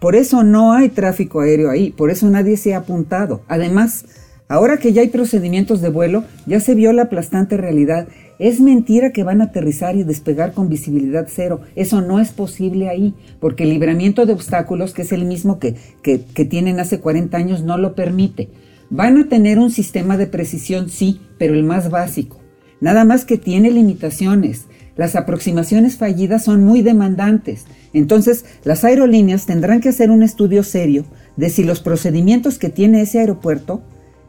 Por 0.00 0.16
eso 0.16 0.42
no 0.42 0.72
hay 0.72 0.88
tráfico 0.88 1.40
aéreo 1.40 1.70
ahí, 1.70 1.92
por 1.92 2.10
eso 2.10 2.28
nadie 2.28 2.56
se 2.56 2.74
ha 2.74 2.78
apuntado. 2.78 3.42
Además, 3.46 4.04
ahora 4.48 4.78
que 4.78 4.92
ya 4.92 5.02
hay 5.02 5.08
procedimientos 5.08 5.80
de 5.80 5.90
vuelo, 5.90 6.24
ya 6.44 6.58
se 6.58 6.74
vio 6.74 6.92
la 6.92 7.02
aplastante 7.02 7.56
realidad. 7.56 8.08
Es 8.40 8.60
mentira 8.60 9.12
que 9.12 9.22
van 9.22 9.40
a 9.40 9.44
aterrizar 9.44 9.94
y 9.94 10.02
despegar 10.02 10.54
con 10.54 10.68
visibilidad 10.68 11.28
cero. 11.30 11.60
Eso 11.76 12.00
no 12.00 12.18
es 12.18 12.32
posible 12.32 12.88
ahí, 12.88 13.14
porque 13.38 13.62
el 13.62 13.70
libramiento 13.70 14.26
de 14.26 14.32
obstáculos, 14.32 14.92
que 14.92 15.02
es 15.02 15.12
el 15.12 15.24
mismo 15.24 15.60
que, 15.60 15.76
que, 16.02 16.44
tienen 16.44 16.80
hace 16.80 16.98
40 16.98 17.36
años, 17.36 17.62
no 17.62 17.78
lo 17.78 17.94
permite. 17.94 18.48
Van 18.90 19.18
a 19.18 19.28
tener 19.28 19.60
un 19.60 19.70
sistema 19.70 20.16
de 20.16 20.26
precisión, 20.26 20.88
sí, 20.88 21.20
pero 21.38 21.54
el 21.54 21.62
más 21.62 21.90
básico. 21.90 22.41
Nada 22.82 23.04
más 23.04 23.24
que 23.24 23.38
tiene 23.38 23.70
limitaciones. 23.70 24.66
Las 24.96 25.14
aproximaciones 25.14 25.96
fallidas 25.96 26.42
son 26.44 26.64
muy 26.64 26.82
demandantes. 26.82 27.64
Entonces, 27.92 28.44
las 28.64 28.82
aerolíneas 28.82 29.46
tendrán 29.46 29.80
que 29.80 29.88
hacer 29.88 30.10
un 30.10 30.24
estudio 30.24 30.64
serio 30.64 31.04
de 31.36 31.48
si 31.48 31.62
los 31.62 31.78
procedimientos 31.78 32.58
que 32.58 32.70
tiene 32.70 33.00
ese 33.00 33.20
aeropuerto 33.20 33.82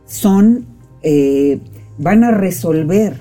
son, 0.06 0.68
eh, 1.02 1.62
van 1.98 2.24
a 2.24 2.30
resolver 2.30 3.16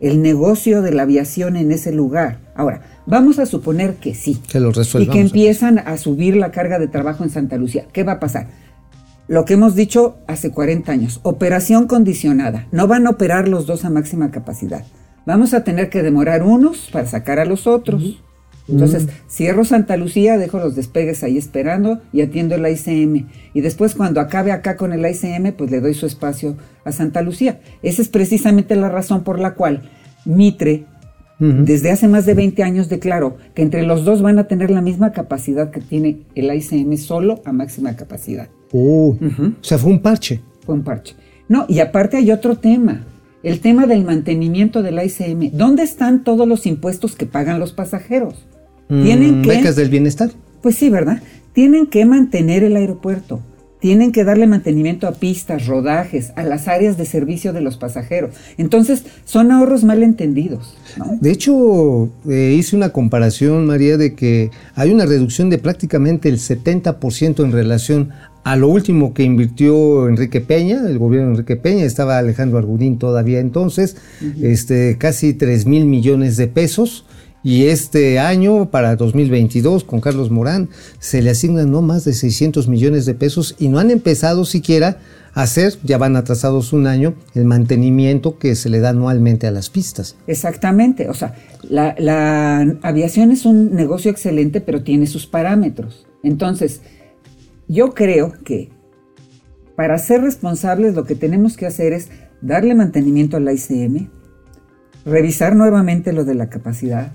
el 0.00 0.22
negocio 0.22 0.80
de 0.80 0.92
la 0.92 1.02
aviación 1.02 1.56
en 1.56 1.70
ese 1.70 1.92
lugar. 1.92 2.40
Ahora, 2.54 2.80
vamos 3.04 3.38
a 3.38 3.44
suponer 3.44 3.96
que 3.96 4.14
sí. 4.14 4.40
Que 4.50 4.58
lo 4.58 4.70
y 4.70 4.72
resuelvan. 4.72 5.14
que 5.14 5.20
empiezan 5.20 5.80
a 5.80 5.98
subir 5.98 6.34
la 6.34 6.50
carga 6.50 6.78
de 6.78 6.88
trabajo 6.88 7.24
en 7.24 7.30
Santa 7.30 7.58
Lucía. 7.58 7.84
¿Qué 7.92 8.04
va 8.04 8.12
a 8.12 8.20
pasar? 8.20 8.48
Lo 9.28 9.44
que 9.44 9.54
hemos 9.54 9.74
dicho 9.74 10.16
hace 10.26 10.50
40 10.50 10.90
años, 10.90 11.20
operación 11.22 11.86
condicionada. 11.86 12.66
No 12.72 12.86
van 12.86 13.06
a 13.06 13.10
operar 13.10 13.46
los 13.46 13.66
dos 13.66 13.84
a 13.84 13.90
máxima 13.90 14.30
capacidad. 14.30 14.84
Vamos 15.26 15.52
a 15.52 15.64
tener 15.64 15.90
que 15.90 16.02
demorar 16.02 16.42
unos 16.42 16.88
para 16.90 17.06
sacar 17.06 17.38
a 17.38 17.44
los 17.44 17.66
otros. 17.66 18.22
Entonces, 18.68 19.06
cierro 19.28 19.66
Santa 19.66 19.98
Lucía, 19.98 20.38
dejo 20.38 20.58
los 20.58 20.74
despegues 20.74 21.22
ahí 21.22 21.36
esperando 21.36 22.00
y 22.10 22.22
atiendo 22.22 22.54
el 22.54 22.66
ICM. 22.66 23.28
Y 23.52 23.60
después, 23.60 23.94
cuando 23.94 24.22
acabe 24.22 24.50
acá 24.50 24.76
con 24.76 24.94
el 24.94 25.04
ICM, 25.04 25.52
pues 25.52 25.70
le 25.70 25.80
doy 25.80 25.92
su 25.92 26.06
espacio 26.06 26.56
a 26.84 26.92
Santa 26.92 27.20
Lucía. 27.20 27.60
Esa 27.82 28.00
es 28.00 28.08
precisamente 28.08 28.76
la 28.76 28.88
razón 28.88 29.24
por 29.24 29.38
la 29.38 29.52
cual 29.52 29.90
Mitre, 30.24 30.86
desde 31.40 31.90
hace 31.92 32.08
más 32.08 32.26
de 32.26 32.34
20 32.34 32.62
años, 32.64 32.88
declaró 32.88 33.36
que 33.54 33.62
entre 33.62 33.84
los 33.84 34.04
dos 34.04 34.22
van 34.22 34.38
a 34.40 34.48
tener 34.48 34.70
la 34.70 34.80
misma 34.80 35.12
capacidad 35.12 35.70
que 35.70 35.80
tiene 35.80 36.18
el 36.34 36.52
ICM 36.52 36.96
solo 36.96 37.40
a 37.44 37.52
máxima 37.52 37.94
capacidad. 37.94 38.48
Oh, 38.72 39.16
O 39.20 39.52
sea, 39.64 39.78
fue 39.78 39.90
un 39.92 40.00
parche. 40.00 40.40
Fue 40.66 40.74
un 40.74 40.82
parche. 40.82 41.14
No, 41.48 41.64
y 41.68 41.78
aparte 41.78 42.16
hay 42.16 42.30
otro 42.32 42.56
tema. 42.56 43.04
El 43.44 43.60
tema 43.60 43.86
del 43.86 44.04
mantenimiento 44.04 44.82
del 44.82 45.00
ICM. 45.02 45.52
¿Dónde 45.56 45.84
están 45.84 46.24
todos 46.24 46.46
los 46.48 46.66
impuestos 46.66 47.14
que 47.14 47.24
pagan 47.26 47.60
los 47.60 47.72
pasajeros? 47.72 48.34
Tienen 48.88 49.40
Mm, 49.40 49.42
que. 49.42 49.48
Becas 49.48 49.76
del 49.76 49.90
bienestar. 49.90 50.30
Pues 50.60 50.74
sí, 50.74 50.90
¿verdad? 50.90 51.22
Tienen 51.52 51.86
que 51.86 52.04
mantener 52.04 52.64
el 52.64 52.74
aeropuerto. 52.76 53.40
Tienen 53.80 54.12
que 54.12 54.24
darle 54.24 54.46
mantenimiento 54.46 55.06
a 55.06 55.12
pistas, 55.12 55.66
rodajes, 55.66 56.32
a 56.36 56.42
las 56.42 56.68
áreas 56.68 56.96
de 56.96 57.04
servicio 57.04 57.52
de 57.52 57.60
los 57.60 57.76
pasajeros. 57.76 58.34
Entonces, 58.56 59.04
son 59.24 59.52
ahorros 59.52 59.84
mal 59.84 60.02
entendidos. 60.02 60.76
¿no? 60.96 61.18
De 61.20 61.30
hecho, 61.30 62.10
eh, 62.28 62.54
hice 62.58 62.76
una 62.76 62.90
comparación, 62.90 63.66
María, 63.66 63.96
de 63.96 64.14
que 64.14 64.50
hay 64.74 64.90
una 64.90 65.06
reducción 65.06 65.50
de 65.50 65.58
prácticamente 65.58 66.28
el 66.28 66.38
70% 66.38 67.44
en 67.44 67.52
relación 67.52 68.10
a 68.48 68.56
lo 68.56 68.68
último 68.68 69.12
que 69.12 69.24
invirtió 69.24 70.08
Enrique 70.08 70.40
Peña, 70.40 70.80
el 70.86 70.98
gobierno 70.98 71.28
de 71.28 71.32
Enrique 71.34 71.56
Peña, 71.56 71.84
estaba 71.84 72.16
Alejandro 72.16 72.56
Argudín 72.56 72.98
todavía 72.98 73.40
entonces, 73.40 73.96
este, 74.40 74.96
casi 74.96 75.34
3 75.34 75.66
mil 75.66 75.84
millones 75.84 76.38
de 76.38 76.48
pesos. 76.48 77.04
Y 77.48 77.68
este 77.68 78.18
año, 78.18 78.70
para 78.70 78.94
2022, 78.94 79.82
con 79.82 80.02
Carlos 80.02 80.30
Morán, 80.30 80.68
se 80.98 81.22
le 81.22 81.30
asignan 81.30 81.70
no 81.70 81.80
más 81.80 82.04
de 82.04 82.12
600 82.12 82.68
millones 82.68 83.06
de 83.06 83.14
pesos 83.14 83.56
y 83.58 83.68
no 83.68 83.78
han 83.78 83.90
empezado 83.90 84.44
siquiera 84.44 84.98
a 85.32 85.44
hacer, 85.44 85.78
ya 85.82 85.96
van 85.96 86.16
atrasados 86.16 86.74
un 86.74 86.86
año, 86.86 87.14
el 87.34 87.46
mantenimiento 87.46 88.38
que 88.38 88.54
se 88.54 88.68
le 88.68 88.80
da 88.80 88.90
anualmente 88.90 89.46
a 89.46 89.50
las 89.50 89.70
pistas. 89.70 90.14
Exactamente. 90.26 91.08
O 91.08 91.14
sea, 91.14 91.36
la, 91.62 91.94
la 91.98 92.76
aviación 92.82 93.30
es 93.30 93.46
un 93.46 93.74
negocio 93.74 94.10
excelente, 94.10 94.60
pero 94.60 94.82
tiene 94.82 95.06
sus 95.06 95.26
parámetros. 95.26 96.06
Entonces, 96.22 96.82
yo 97.66 97.94
creo 97.94 98.34
que 98.44 98.68
para 99.74 99.96
ser 99.96 100.20
responsables 100.20 100.94
lo 100.94 101.06
que 101.06 101.14
tenemos 101.14 101.56
que 101.56 101.64
hacer 101.64 101.94
es 101.94 102.10
darle 102.42 102.74
mantenimiento 102.74 103.38
al 103.38 103.50
ICM, 103.50 104.10
revisar 105.06 105.56
nuevamente 105.56 106.12
lo 106.12 106.26
de 106.26 106.34
la 106.34 106.50
capacidad, 106.50 107.14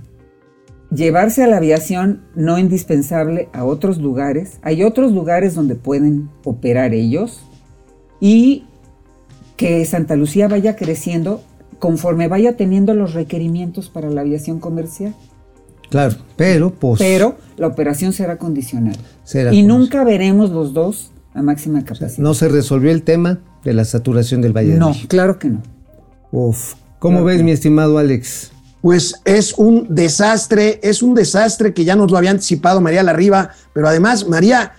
llevarse 0.94 1.44
a 1.44 1.48
la 1.48 1.58
aviación 1.58 2.22
no 2.36 2.58
indispensable 2.58 3.50
a 3.54 3.66
otros 3.66 3.98
lugares. 3.98 4.60
Hay 4.62 4.84
otros 4.84 5.12
lugares 5.12 5.56
donde 5.56 5.76
pueden 5.76 6.30
operar 6.44 6.94
ellos 6.94 7.42
y 8.20 8.66
que 9.58 9.86
Santa 9.86 10.16
Lucía 10.16 10.48
vaya 10.48 10.76
creciendo 10.76 11.42
conforme 11.80 12.28
vaya 12.28 12.56
teniendo 12.56 12.94
los 12.94 13.14
requerimientos 13.14 13.90
para 13.90 14.10
la 14.10 14.22
aviación 14.22 14.60
comercial. 14.60 15.14
Claro, 15.90 16.16
pero 16.38 16.74
pues 16.74 17.00
Pero 17.00 17.36
la 17.58 17.68
operación 17.68 18.14
será 18.14 18.38
condicional. 18.38 18.96
Será 19.24 19.52
y 19.54 19.58
condicional. 19.58 19.80
nunca 19.80 20.04
veremos 20.04 20.50
los 20.50 20.74
dos 20.74 21.12
a 21.34 21.42
máxima 21.42 21.84
capacidad. 21.84 22.20
no 22.20 22.34
se 22.34 22.48
resolvió 22.48 22.92
el 22.92 23.04
tema 23.04 23.40
de 23.64 23.74
la 23.74 23.86
saturación 23.86 24.42
del 24.42 24.54
Valle 24.54 24.74
de 24.74 24.80
No, 24.80 24.94
claro 25.08 25.40
que 25.40 25.50
no. 25.50 25.62
Uf. 26.32 26.76
¿Cómo 27.00 27.24
ves, 27.26 27.44
mi 27.44 27.52
estimado 27.52 27.98
Alex? 27.98 28.53
Pues 28.84 29.16
es 29.24 29.54
un 29.54 29.88
desastre, 29.96 30.82
es 30.84 31.02
un 31.02 31.16
desastre 31.16 31.74
que 31.74 31.86
ya 31.86 31.96
nos 31.96 32.12
lo 32.12 32.18
había 32.18 32.32
anticipado 32.32 32.82
María 32.82 33.02
Larriba, 33.02 33.52
pero 33.72 33.88
además, 33.88 34.28
María, 34.28 34.74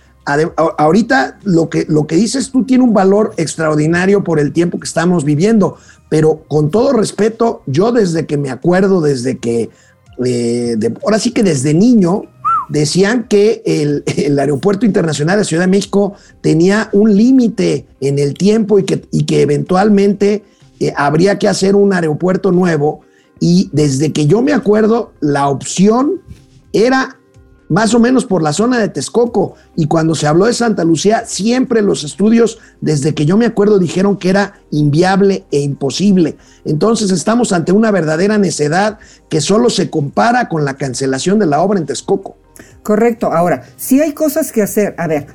ahorita 0.77 1.39
lo 1.43 1.71
que, 1.71 1.87
lo 1.89 2.05
que 2.05 2.15
dices 2.15 2.51
tú 2.51 2.65
tiene 2.65 2.83
un 2.83 2.93
valor 2.93 3.33
extraordinario 3.37 4.23
por 4.23 4.39
el 4.39 4.53
tiempo 4.53 4.79
que 4.79 4.85
estamos 4.85 5.25
viviendo, 5.25 5.77
pero 6.07 6.43
con 6.47 6.69
todo 6.69 6.93
respeto, 6.93 7.63
yo 7.65 7.91
desde 7.91 8.27
que 8.27 8.37
me 8.37 8.51
acuerdo, 8.51 9.01
desde 9.01 9.39
que, 9.39 9.71
eh, 10.23 10.77
ahora 11.03 11.17
sí 11.17 11.31
que 11.31 11.41
desde 11.41 11.73
niño, 11.73 12.25
decían 12.69 13.25
que 13.27 13.63
el, 13.65 14.03
el 14.17 14.37
Aeropuerto 14.37 14.85
Internacional 14.85 15.39
de 15.39 15.45
Ciudad 15.45 15.63
de 15.63 15.67
México 15.67 16.13
tenía 16.41 16.89
un 16.93 17.17
límite 17.17 17.87
en 18.01 18.19
el 18.19 18.35
tiempo 18.35 18.77
y 18.77 18.83
que, 18.83 19.03
y 19.09 19.25
que 19.25 19.41
eventualmente 19.41 20.43
eh, 20.79 20.93
habría 20.95 21.39
que 21.39 21.47
hacer 21.47 21.75
un 21.75 21.91
aeropuerto 21.91 22.51
nuevo. 22.51 23.01
Y 23.39 23.69
desde 23.73 24.13
que 24.13 24.27
yo 24.27 24.41
me 24.41 24.53
acuerdo, 24.53 25.13
la 25.19 25.49
opción 25.49 26.21
era 26.73 27.17
más 27.67 27.93
o 27.93 27.99
menos 27.99 28.25
por 28.25 28.41
la 28.43 28.53
zona 28.53 28.79
de 28.79 28.89
Texcoco. 28.89 29.55
Y 29.75 29.87
cuando 29.87 30.15
se 30.15 30.27
habló 30.27 30.45
de 30.45 30.53
Santa 30.53 30.83
Lucía, 30.83 31.23
siempre 31.25 31.81
los 31.81 32.03
estudios, 32.03 32.59
desde 32.81 33.13
que 33.13 33.25
yo 33.25 33.37
me 33.37 33.45
acuerdo, 33.45 33.79
dijeron 33.79 34.17
que 34.17 34.29
era 34.29 34.61
inviable 34.71 35.45
e 35.51 35.61
imposible. 35.61 36.37
Entonces 36.63 37.11
estamos 37.11 37.51
ante 37.53 37.71
una 37.71 37.91
verdadera 37.91 38.37
necedad 38.37 38.99
que 39.29 39.41
solo 39.41 39.69
se 39.69 39.89
compara 39.89 40.49
con 40.49 40.65
la 40.65 40.75
cancelación 40.75 41.39
de 41.39 41.47
la 41.47 41.61
obra 41.61 41.79
en 41.79 41.85
Texcoco. 41.85 42.37
Correcto. 42.83 43.31
Ahora, 43.31 43.63
sí 43.77 43.99
hay 43.99 44.13
cosas 44.13 44.51
que 44.51 44.61
hacer. 44.61 44.95
A 44.97 45.07
ver, 45.07 45.27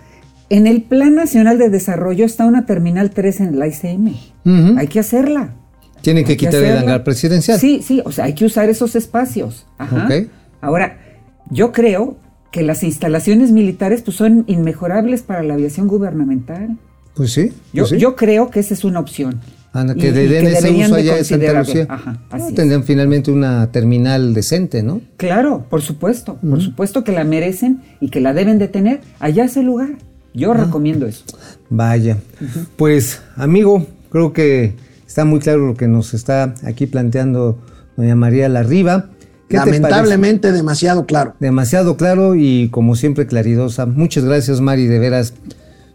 en 0.50 0.66
el 0.66 0.82
Plan 0.82 1.14
Nacional 1.14 1.58
de 1.58 1.68
Desarrollo 1.68 2.24
está 2.24 2.46
una 2.46 2.64
Terminal 2.64 3.10
3 3.10 3.40
en 3.40 3.54
el 3.54 3.68
ICM. 3.68 4.78
Hay 4.78 4.86
que 4.88 5.00
hacerla. 5.00 5.54
Tienen 6.02 6.24
que 6.24 6.36
que 6.36 6.46
quitar 6.46 6.62
el 6.62 6.78
hangar 6.78 7.04
presidencial. 7.04 7.58
Sí, 7.58 7.82
sí, 7.82 8.00
o 8.04 8.12
sea, 8.12 8.24
hay 8.26 8.34
que 8.34 8.44
usar 8.44 8.68
esos 8.68 8.96
espacios. 8.96 9.66
Ajá. 9.78 10.06
Ok. 10.06 10.28
Ahora, 10.60 10.98
yo 11.50 11.72
creo 11.72 12.16
que 12.52 12.62
las 12.62 12.82
instalaciones 12.82 13.52
militares 13.52 14.02
pues, 14.02 14.16
son 14.16 14.44
inmejorables 14.46 15.22
para 15.22 15.42
la 15.42 15.54
aviación 15.54 15.86
gubernamental. 15.88 16.76
Pues 17.14 17.32
sí. 17.32 17.52
Yo, 17.72 17.82
pues 17.84 17.90
sí. 17.90 17.98
yo 17.98 18.16
creo 18.16 18.50
que 18.50 18.60
esa 18.60 18.74
es 18.74 18.84
una 18.84 19.00
opción. 19.00 19.40
Ah, 19.72 19.84
no, 19.84 19.92
Y- 19.92 19.96
que 19.98 20.08
y 20.08 20.10
den 20.12 20.46
que 20.46 20.52
ese 20.52 20.70
uso 20.72 20.94
de 20.96 21.00
allá 21.02 21.18
en 21.18 21.24
Santa 21.24 21.52
Lucía. 21.60 21.86
Ajá, 21.88 22.18
Ah, 22.30 22.36
así 22.36 22.48
es. 22.48 22.54
tendrán 22.54 22.82
finalmente 22.82 23.30
una 23.30 23.70
terminal 23.70 24.34
decente, 24.34 24.82
¿no? 24.82 25.00
Claro, 25.16 25.64
por 25.70 25.80
supuesto, 25.82 26.36
por 26.36 26.60
supuesto 26.60 27.04
que 27.04 27.12
la 27.12 27.22
merecen 27.22 27.82
y 28.00 28.08
que 28.08 28.20
la 28.20 28.32
deben 28.32 28.58
de 28.58 28.66
tener. 28.66 29.00
Allá 29.20 29.44
es 29.44 29.56
el 29.56 29.66
lugar. 29.66 29.90
Yo 30.34 30.54
recomiendo 30.54 31.06
eso. 31.06 31.24
Vaya. 31.68 32.18
Pues, 32.76 33.20
amigo, 33.36 33.86
creo 34.10 34.32
que 34.32 34.74
está 35.10 35.24
muy 35.24 35.40
claro 35.40 35.66
lo 35.66 35.74
que 35.74 35.88
nos 35.88 36.14
está 36.14 36.54
aquí 36.64 36.86
planteando 36.86 37.58
doña 37.96 38.14
María 38.14 38.48
Larriba. 38.48 39.10
Lamentablemente 39.48 40.52
demasiado 40.52 41.04
claro. 41.04 41.34
Demasiado 41.40 41.96
claro 41.96 42.36
y 42.36 42.68
como 42.70 42.94
siempre 42.94 43.26
claridosa. 43.26 43.86
Muchas 43.86 44.24
gracias, 44.24 44.60
Mari, 44.60 44.86
de 44.86 45.00
veras, 45.00 45.34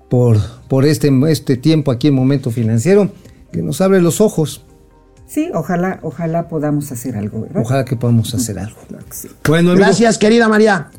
por, 0.10 0.38
por 0.68 0.84
este, 0.84 1.10
este 1.30 1.56
tiempo 1.56 1.92
aquí 1.92 2.10
en 2.10 2.16
Momento 2.16 2.52
Financiero, 2.52 3.10
que 3.54 3.62
nos 3.62 3.80
abre 3.80 4.02
los 4.02 4.20
ojos. 4.20 4.66
Sí, 5.28 5.50
ojalá, 5.54 6.00
ojalá 6.02 6.50
podamos 6.50 6.92
hacer 6.92 7.16
algo, 7.16 7.44
¿verdad? 7.44 7.62
Ojalá 7.62 7.86
que 7.86 7.96
podamos 7.96 8.36
hacer 8.36 8.60
algo. 8.60 8.76
Claro 8.90 9.06
que 9.06 9.16
sí. 9.16 9.30
Bueno, 9.48 9.72
amigo, 9.72 9.86
Gracias, 9.86 10.18
querida 10.18 10.50
María. 10.50 10.90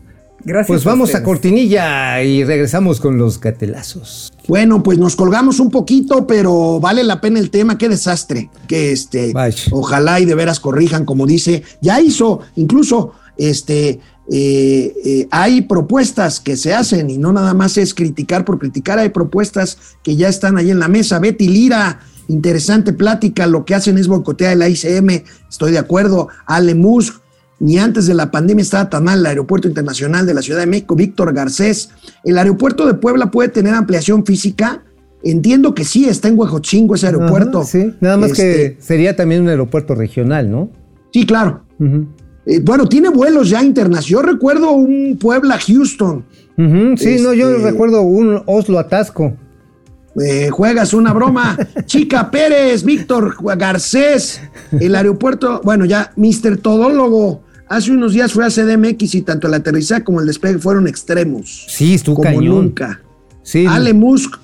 Gracias. 0.43 0.69
pues 0.69 0.85
vamos 0.85 1.15
a 1.15 1.23
cortinilla 1.23 2.23
y 2.23 2.45
regresamos 2.45 2.99
con 2.99 3.19
los 3.19 3.39
gatelazos. 3.39 4.33
Bueno, 4.49 4.83
pues 4.83 4.99
nos 4.99 5.17
colgamos 5.17 5.59
un 5.59 5.71
poquito, 5.71 6.27
pero 6.27 6.79
vale 6.79 7.03
la 7.03 7.21
pena 7.21 7.39
el 7.39 7.51
tema. 7.51 7.79
Qué 7.79 7.89
desastre. 7.89 8.51
Que 8.69 8.93
este, 8.93 9.33
ojalá 9.73 10.21
y 10.21 10.25
de 10.25 10.35
veras 10.35 10.61
corrijan, 10.61 11.05
como 11.05 11.27
dice. 11.27 11.65
Ya 11.81 12.01
hizo, 12.01 12.41
incluso, 12.55 13.13
este, 13.37 14.01
eh, 14.31 14.95
eh, 15.05 15.29
hay 15.31 15.63
propuestas 15.63 16.41
que 16.41 16.57
se 16.57 16.75
hacen 16.75 17.11
y 17.11 17.19
no 17.19 17.33
nada 17.33 17.55
más 17.55 17.77
es 17.77 17.93
criticar 17.93 18.45
por 18.45 18.59
criticar. 18.59 18.99
Hay 18.99 19.09
propuestas 19.09 19.79
que 20.03 20.17
ya 20.17 20.29
están 20.29 20.59
ahí 20.59 20.71
en 20.71 20.79
la 20.79 20.89
mesa. 20.89 21.19
Betty 21.19 21.49
Lira, 21.49 22.01
interesante 22.29 22.93
plática. 22.93 23.47
Lo 23.47 23.65
que 23.65 23.75
hacen 23.75 23.99
es 23.99 24.07
boicotear 24.07 24.53
el 24.53 24.71
ICM. 24.71 25.25
Estoy 25.49 25.73
de 25.73 25.79
acuerdo. 25.79 26.29
Ale 26.47 26.75
Musk. 26.75 27.26
Ni 27.59 27.79
antes 27.79 28.07
de 28.07 28.15
la 28.15 28.31
pandemia 28.31 28.63
estaba 28.63 28.91
tan 28.91 29.05
mal 29.05 29.21
el 29.21 29.27
Aeropuerto 29.27 29.67
Internacional 29.67 30.27
de 30.27 30.35
la 30.35 30.43
Ciudad 30.43 30.61
de 30.61 30.67
México. 30.67 30.95
Víctor 30.95 31.33
Garcés, 31.33 31.91
¿el 32.25 32.37
aeropuerto 32.37 32.87
de 32.87 32.95
Puebla 32.95 33.31
puede 33.31 33.49
tener 33.49 33.73
ampliación 33.75 34.27
física? 34.27 34.83
Entiendo 35.25 35.75
que 35.75 35.85
sí, 35.85 36.05
está 36.07 36.29
en 36.29 36.39
Huejotzingo 36.39 36.95
ese 36.95 37.07
aeropuerto. 37.07 37.61
Ajá, 37.61 37.69
sí, 37.69 37.95
nada 38.01 38.19
más 38.19 38.33
Este, 38.33 38.77
que 38.77 38.83
sería 38.83 39.17
también 39.17 39.43
un 39.43 39.49
aeropuerto 39.49 39.95
regional, 39.95 40.51
¿no? 40.51 40.71
Sí, 41.13 41.25
claro. 41.25 41.65
Eh, 42.45 42.61
bueno, 42.63 42.87
tiene 42.89 43.09
vuelos 43.09 43.49
ya 43.49 43.63
internacionales. 43.65 44.07
Yo 44.07 44.21
recuerdo 44.23 44.73
un 44.73 45.17
Puebla-Houston. 45.19 46.25
Sí, 46.97 47.17
no, 47.23 47.33
yo 47.33 47.51
Este- 47.51 47.71
recuerdo 47.71 48.03
un 48.03 48.43
Oslo 48.47 48.79
Atasco. 48.79 49.35
Eh, 50.23 50.49
juegas 50.51 50.95
una 50.95 51.13
broma. 51.13 51.57
Chica 51.87 52.31
Pérez, 52.31 52.85
Víctor 52.85 53.35
Garcés, 53.59 54.41
el 54.79 54.95
aeropuerto, 54.95 55.61
bueno, 55.65 55.85
ya, 55.87 56.13
Mr. 56.17 56.59
Todólogo. 56.59 57.43
Hace 57.69 57.91
unos 57.91 58.13
días 58.13 58.33
fue 58.33 58.45
a 58.45 58.49
CDMX 58.49 59.15
y 59.17 59.23
tanto 59.23 59.49
el 59.49 59.55
aterrizaje 59.55 60.05
como 60.05 60.21
el 60.21 60.27
despegue 60.27 60.59
fueron 60.59 60.87
extremos. 60.87 61.67
Sí, 61.69 61.95
estuvo 61.95 62.17
como 62.17 62.29
cañón. 62.29 62.45
nunca. 62.55 63.01
Sí, 63.43 63.67
Ale 63.67 63.93
Musk, 63.93 64.37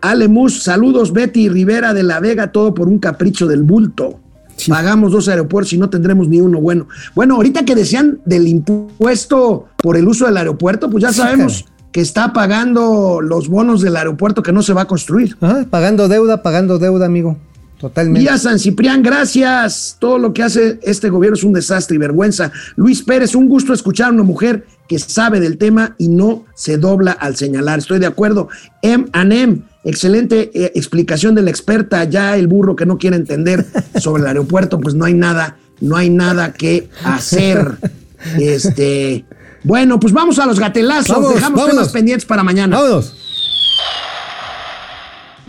Ale 0.00 0.28
Musk, 0.28 0.62
saludos 0.62 1.12
Betty 1.12 1.48
Rivera 1.48 1.92
de 1.94 2.02
la 2.02 2.20
Vega, 2.20 2.52
todo 2.52 2.72
por 2.74 2.88
un 2.88 2.98
capricho 2.98 3.46
del 3.46 3.62
bulto. 3.62 4.20
Sí. 4.56 4.70
Pagamos 4.70 5.12
dos 5.12 5.28
aeropuertos 5.28 5.72
y 5.72 5.78
no 5.78 5.88
tendremos 5.88 6.28
ni 6.28 6.40
uno 6.40 6.60
bueno. 6.60 6.86
Bueno, 7.14 7.36
ahorita 7.36 7.64
que 7.64 7.74
decían 7.74 8.20
del 8.24 8.46
impuesto 8.46 9.68
por 9.76 9.96
el 9.96 10.06
uso 10.06 10.26
del 10.26 10.36
aeropuerto, 10.36 10.90
pues 10.90 11.02
ya 11.02 11.12
sabemos 11.12 11.64
que 11.92 12.00
está 12.00 12.32
pagando 12.32 13.20
los 13.20 13.48
bonos 13.48 13.80
del 13.80 13.96
aeropuerto 13.96 14.42
que 14.42 14.52
no 14.52 14.62
se 14.62 14.74
va 14.74 14.82
a 14.82 14.86
construir. 14.86 15.36
Ajá, 15.40 15.66
pagando 15.68 16.08
deuda, 16.08 16.42
pagando 16.42 16.78
deuda, 16.78 17.06
amigo. 17.06 17.36
Totalmente. 17.80 18.20
Vía 18.20 18.36
San 18.36 18.58
Ciprián, 18.58 19.02
gracias. 19.02 19.96
Todo 19.98 20.18
lo 20.18 20.34
que 20.34 20.42
hace 20.42 20.78
este 20.82 21.08
gobierno 21.08 21.36
es 21.36 21.44
un 21.44 21.54
desastre 21.54 21.96
y 21.96 21.98
vergüenza. 21.98 22.52
Luis 22.76 23.02
Pérez, 23.02 23.34
un 23.34 23.48
gusto 23.48 23.72
escuchar 23.72 24.10
a 24.10 24.12
una 24.12 24.22
mujer 24.22 24.66
que 24.86 24.98
sabe 24.98 25.40
del 25.40 25.56
tema 25.56 25.94
y 25.96 26.08
no 26.08 26.44
se 26.54 26.76
dobla 26.76 27.12
al 27.12 27.36
señalar. 27.36 27.78
Estoy 27.78 27.98
de 27.98 28.06
acuerdo. 28.06 28.48
M 28.82 29.06
M, 29.14 29.62
excelente 29.82 30.50
eh, 30.52 30.72
explicación 30.74 31.34
de 31.34 31.40
la 31.40 31.50
experta. 31.50 32.04
Ya 32.04 32.36
el 32.36 32.48
burro 32.48 32.76
que 32.76 32.84
no 32.84 32.98
quiere 32.98 33.16
entender 33.16 33.64
sobre 33.98 34.22
el 34.22 34.28
aeropuerto, 34.28 34.78
pues 34.78 34.94
no 34.94 35.06
hay 35.06 35.14
nada, 35.14 35.56
no 35.80 35.96
hay 35.96 36.10
nada 36.10 36.52
que 36.52 36.88
hacer. 37.04 37.76
Este, 38.38 39.24
bueno, 39.64 39.98
pues 39.98 40.12
vamos 40.12 40.38
a 40.38 40.44
los 40.44 40.60
gatelazos. 40.60 41.16
Vamos, 41.16 41.34
Dejamos 41.36 41.66
temas 41.66 41.88
pendientes 41.88 42.26
para 42.26 42.42
mañana. 42.42 42.76
Vámonos. 42.76 43.14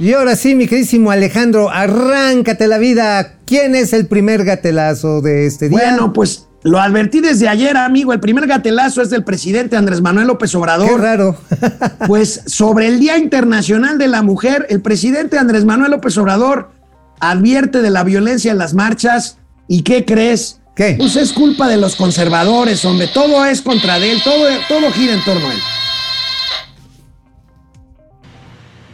Y 0.01 0.13
ahora 0.13 0.35
sí, 0.35 0.55
mi 0.55 0.65
queridísimo 0.65 1.11
Alejandro, 1.11 1.69
arráncate 1.69 2.67
la 2.67 2.79
vida. 2.79 3.35
¿Quién 3.45 3.75
es 3.75 3.93
el 3.93 4.07
primer 4.07 4.43
gatelazo 4.43 5.21
de 5.21 5.45
este 5.45 5.69
día? 5.69 5.77
Bueno, 5.77 6.11
pues 6.11 6.47
lo 6.63 6.79
advertí 6.79 7.19
desde 7.19 7.47
ayer, 7.47 7.77
amigo. 7.77 8.11
El 8.11 8.19
primer 8.19 8.47
gatelazo 8.47 9.03
es 9.03 9.11
del 9.11 9.23
presidente 9.23 9.77
Andrés 9.77 10.01
Manuel 10.01 10.25
López 10.25 10.49
Qué 10.49 10.57
Obrador. 10.57 10.99
raro. 10.99 11.37
Pues 12.07 12.41
sobre 12.47 12.87
el 12.87 12.99
Día 12.99 13.19
Internacional 13.19 13.99
de 13.99 14.07
la 14.07 14.23
Mujer, 14.23 14.65
el 14.71 14.81
presidente 14.81 15.37
Andrés 15.37 15.65
Manuel 15.65 15.91
López 15.91 16.17
Obrador 16.17 16.71
advierte 17.19 17.83
de 17.83 17.91
la 17.91 18.03
violencia 18.03 18.51
en 18.51 18.57
las 18.57 18.73
marchas. 18.73 19.37
¿Y 19.67 19.83
qué 19.83 20.03
crees? 20.03 20.61
¿Qué? 20.75 20.95
Pues 20.97 21.15
es 21.15 21.31
culpa 21.31 21.67
de 21.67 21.77
los 21.77 21.95
conservadores, 21.95 22.83
hombre. 22.85 23.07
Todo 23.13 23.45
es 23.45 23.61
contra 23.61 23.99
de 23.99 24.13
él, 24.13 24.21
todo, 24.23 24.47
todo 24.67 24.91
gira 24.93 25.13
en 25.13 25.23
torno 25.23 25.47
a 25.47 25.53
él. 25.53 25.59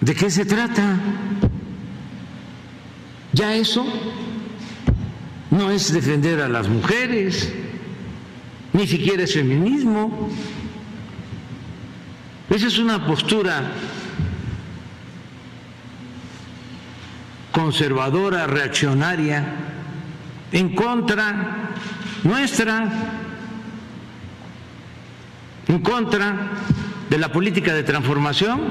¿De 0.01 0.15
qué 0.15 0.29
se 0.29 0.45
trata? 0.45 0.97
Ya 3.33 3.55
eso 3.55 3.85
no 5.51 5.71
es 5.71 5.91
defender 5.91 6.41
a 6.41 6.47
las 6.47 6.67
mujeres, 6.67 7.53
ni 8.73 8.87
siquiera 8.87 9.23
es 9.23 9.33
feminismo. 9.33 10.29
Esa 12.49 12.67
es 12.67 12.77
una 12.77 13.05
postura 13.05 13.71
conservadora, 17.51 18.47
reaccionaria, 18.47 19.43
en 20.51 20.75
contra 20.75 21.73
nuestra, 22.23 22.87
en 25.67 25.79
contra 25.79 26.51
de 27.09 27.17
la 27.17 27.31
política 27.31 27.73
de 27.73 27.83
transformación. 27.83 28.61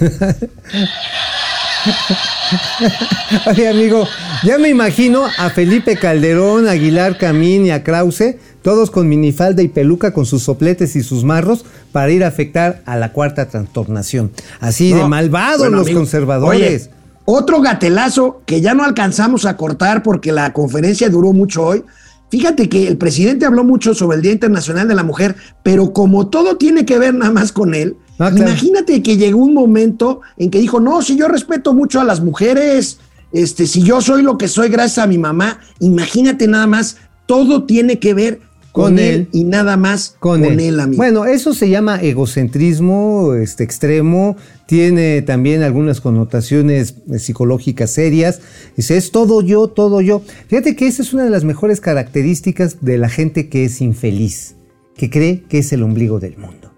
Oye, 3.46 3.68
amigo, 3.68 4.06
ya 4.44 4.58
me 4.58 4.68
imagino 4.68 5.24
a 5.38 5.50
Felipe 5.50 5.96
Calderón, 5.96 6.68
Aguilar 6.68 7.18
Camín 7.18 7.66
y 7.66 7.70
a 7.70 7.84
Krause, 7.84 8.36
todos 8.62 8.90
con 8.90 9.08
minifalda 9.08 9.62
y 9.62 9.68
peluca, 9.68 10.12
con 10.12 10.26
sus 10.26 10.42
sopletes 10.42 10.96
y 10.96 11.02
sus 11.02 11.24
marros, 11.24 11.64
para 11.92 12.10
ir 12.10 12.24
a 12.24 12.28
afectar 12.28 12.82
a 12.86 12.96
la 12.96 13.12
cuarta 13.12 13.48
trastornación. 13.48 14.32
Así 14.58 14.92
de 14.92 15.06
malvados 15.06 15.58
bueno, 15.58 15.78
los 15.78 15.86
amigo, 15.86 16.00
conservadores. 16.00 16.88
oye, 16.88 16.94
otro 17.24 17.60
gatelazo 17.60 18.42
que 18.46 18.60
ya 18.60 18.74
no 18.74 18.84
alcanzamos 18.84 19.46
a 19.46 19.56
cortar 19.56 20.02
porque 20.02 20.32
la 20.32 20.52
conferencia 20.52 21.08
duró 21.08 21.32
mucho 21.32 21.64
hoy. 21.64 21.84
Fíjate 22.30 22.68
que 22.68 22.86
el 22.86 22.96
presidente 22.96 23.44
habló 23.44 23.64
mucho 23.64 23.94
sobre 23.94 24.16
el 24.16 24.22
Día 24.22 24.32
Internacional 24.32 24.86
de 24.86 24.94
la 24.94 25.02
Mujer, 25.02 25.34
pero 25.62 25.92
como 25.92 26.28
todo 26.28 26.56
tiene 26.56 26.84
que 26.84 26.98
ver 26.98 27.14
nada 27.14 27.32
más 27.32 27.52
con 27.52 27.74
él, 27.74 27.96
Ah, 28.20 28.30
claro. 28.30 28.50
imagínate 28.50 29.02
que 29.02 29.16
llegó 29.16 29.38
un 29.38 29.54
momento 29.54 30.20
en 30.36 30.50
que 30.50 30.60
dijo, 30.60 30.78
no, 30.78 31.00
si 31.00 31.16
yo 31.16 31.26
respeto 31.26 31.72
mucho 31.72 32.00
a 32.00 32.04
las 32.04 32.20
mujeres, 32.20 32.98
este, 33.32 33.66
si 33.66 33.82
yo 33.82 34.02
soy 34.02 34.22
lo 34.22 34.36
que 34.36 34.46
soy 34.46 34.68
gracias 34.68 34.98
a 34.98 35.06
mi 35.06 35.16
mamá, 35.16 35.60
imagínate 35.78 36.46
nada 36.46 36.66
más, 36.66 36.98
todo 37.24 37.64
tiene 37.64 37.98
que 37.98 38.12
ver 38.12 38.40
con, 38.72 38.84
Con 38.84 38.98
él, 38.98 39.14
él. 39.14 39.28
y 39.32 39.44
nada 39.44 39.76
más 39.78 40.16
con, 40.20 40.42
con, 40.42 40.52
él. 40.52 40.60
él, 40.60 40.80
amigo. 40.80 40.98
Bueno, 40.98 41.24
eso 41.24 41.54
se 41.54 41.70
llama 41.70 42.00
egocentrismo 42.00 43.34
este, 43.34 43.64
extremo, 43.64 44.36
tiene 44.66 45.22
también 45.22 45.62
algunas 45.62 46.02
connotaciones 46.02 46.96
eh, 47.10 47.18
psicológicas 47.18 47.90
serias. 47.90 48.40
Dice, 48.76 48.98
es 48.98 49.12
todo 49.12 49.40
yo, 49.40 49.68
todo 49.68 50.02
yo. 50.02 50.22
Fíjate 50.48 50.76
que 50.76 50.86
esa 50.86 51.02
es 51.02 51.14
una 51.14 51.24
de 51.24 51.30
las 51.30 51.44
mejores 51.44 51.80
características 51.80 52.76
de 52.82 52.98
la 52.98 53.08
gente 53.08 53.48
que 53.48 53.64
es 53.64 53.80
infeliz, 53.80 54.56
que 54.94 55.08
cree 55.08 55.42
que 55.48 55.58
es 55.58 55.72
el 55.72 55.82
ombligo 55.82 56.20
del 56.20 56.36
mundo. 56.36 56.69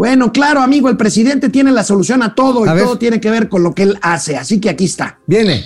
Bueno, 0.00 0.32
claro, 0.32 0.62
amigo, 0.62 0.88
el 0.88 0.96
presidente 0.96 1.50
tiene 1.50 1.72
la 1.72 1.84
solución 1.84 2.22
a 2.22 2.34
todo 2.34 2.64
A 2.64 2.72
y 2.72 2.74
ver. 2.74 2.84
todo 2.84 2.96
tiene 2.96 3.20
que 3.20 3.30
ver 3.30 3.50
con 3.50 3.62
lo 3.62 3.74
que 3.74 3.82
él 3.82 3.98
hace. 4.00 4.38
Así 4.38 4.58
que 4.58 4.70
aquí 4.70 4.86
está. 4.86 5.18
Viene. 5.26 5.62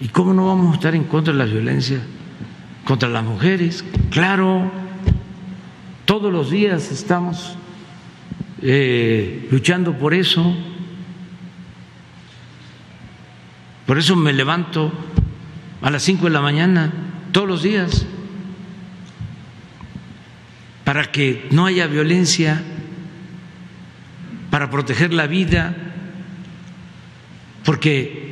¿Y 0.00 0.08
cómo 0.08 0.32
no 0.32 0.46
vamos 0.46 0.72
a 0.72 0.74
estar 0.76 0.94
en 0.94 1.04
contra 1.04 1.34
de 1.34 1.38
la 1.40 1.44
violencia 1.44 1.98
contra 2.86 3.10
las 3.10 3.24
mujeres? 3.24 3.84
Claro, 4.08 4.72
todos 6.06 6.32
los 6.32 6.50
días 6.50 6.90
estamos 6.92 7.58
eh, 8.62 9.46
luchando 9.50 9.98
por 9.98 10.14
eso. 10.14 10.56
Por 13.84 13.98
eso 13.98 14.16
me 14.16 14.32
levanto 14.32 14.90
a 15.82 15.90
las 15.90 16.02
5 16.04 16.24
de 16.24 16.30
la 16.30 16.40
mañana 16.40 16.90
todos 17.32 17.46
los 17.46 17.62
días 17.62 18.06
para 20.84 21.10
que 21.10 21.48
no 21.50 21.66
haya 21.66 21.86
violencia, 21.86 22.62
para 24.50 24.70
proteger 24.70 25.12
la 25.12 25.26
vida, 25.26 25.74
porque 27.64 28.24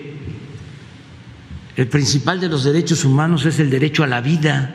el 1.75 1.89
principal 1.89 2.39
de 2.41 2.49
los 2.49 2.65
derechos 2.65 3.05
humanos 3.05 3.47
es 3.47 3.59
el 3.59 3.71
derecho 3.71 4.05
a 4.05 4.07
la 4.07 4.21
vida. 4.21 4.75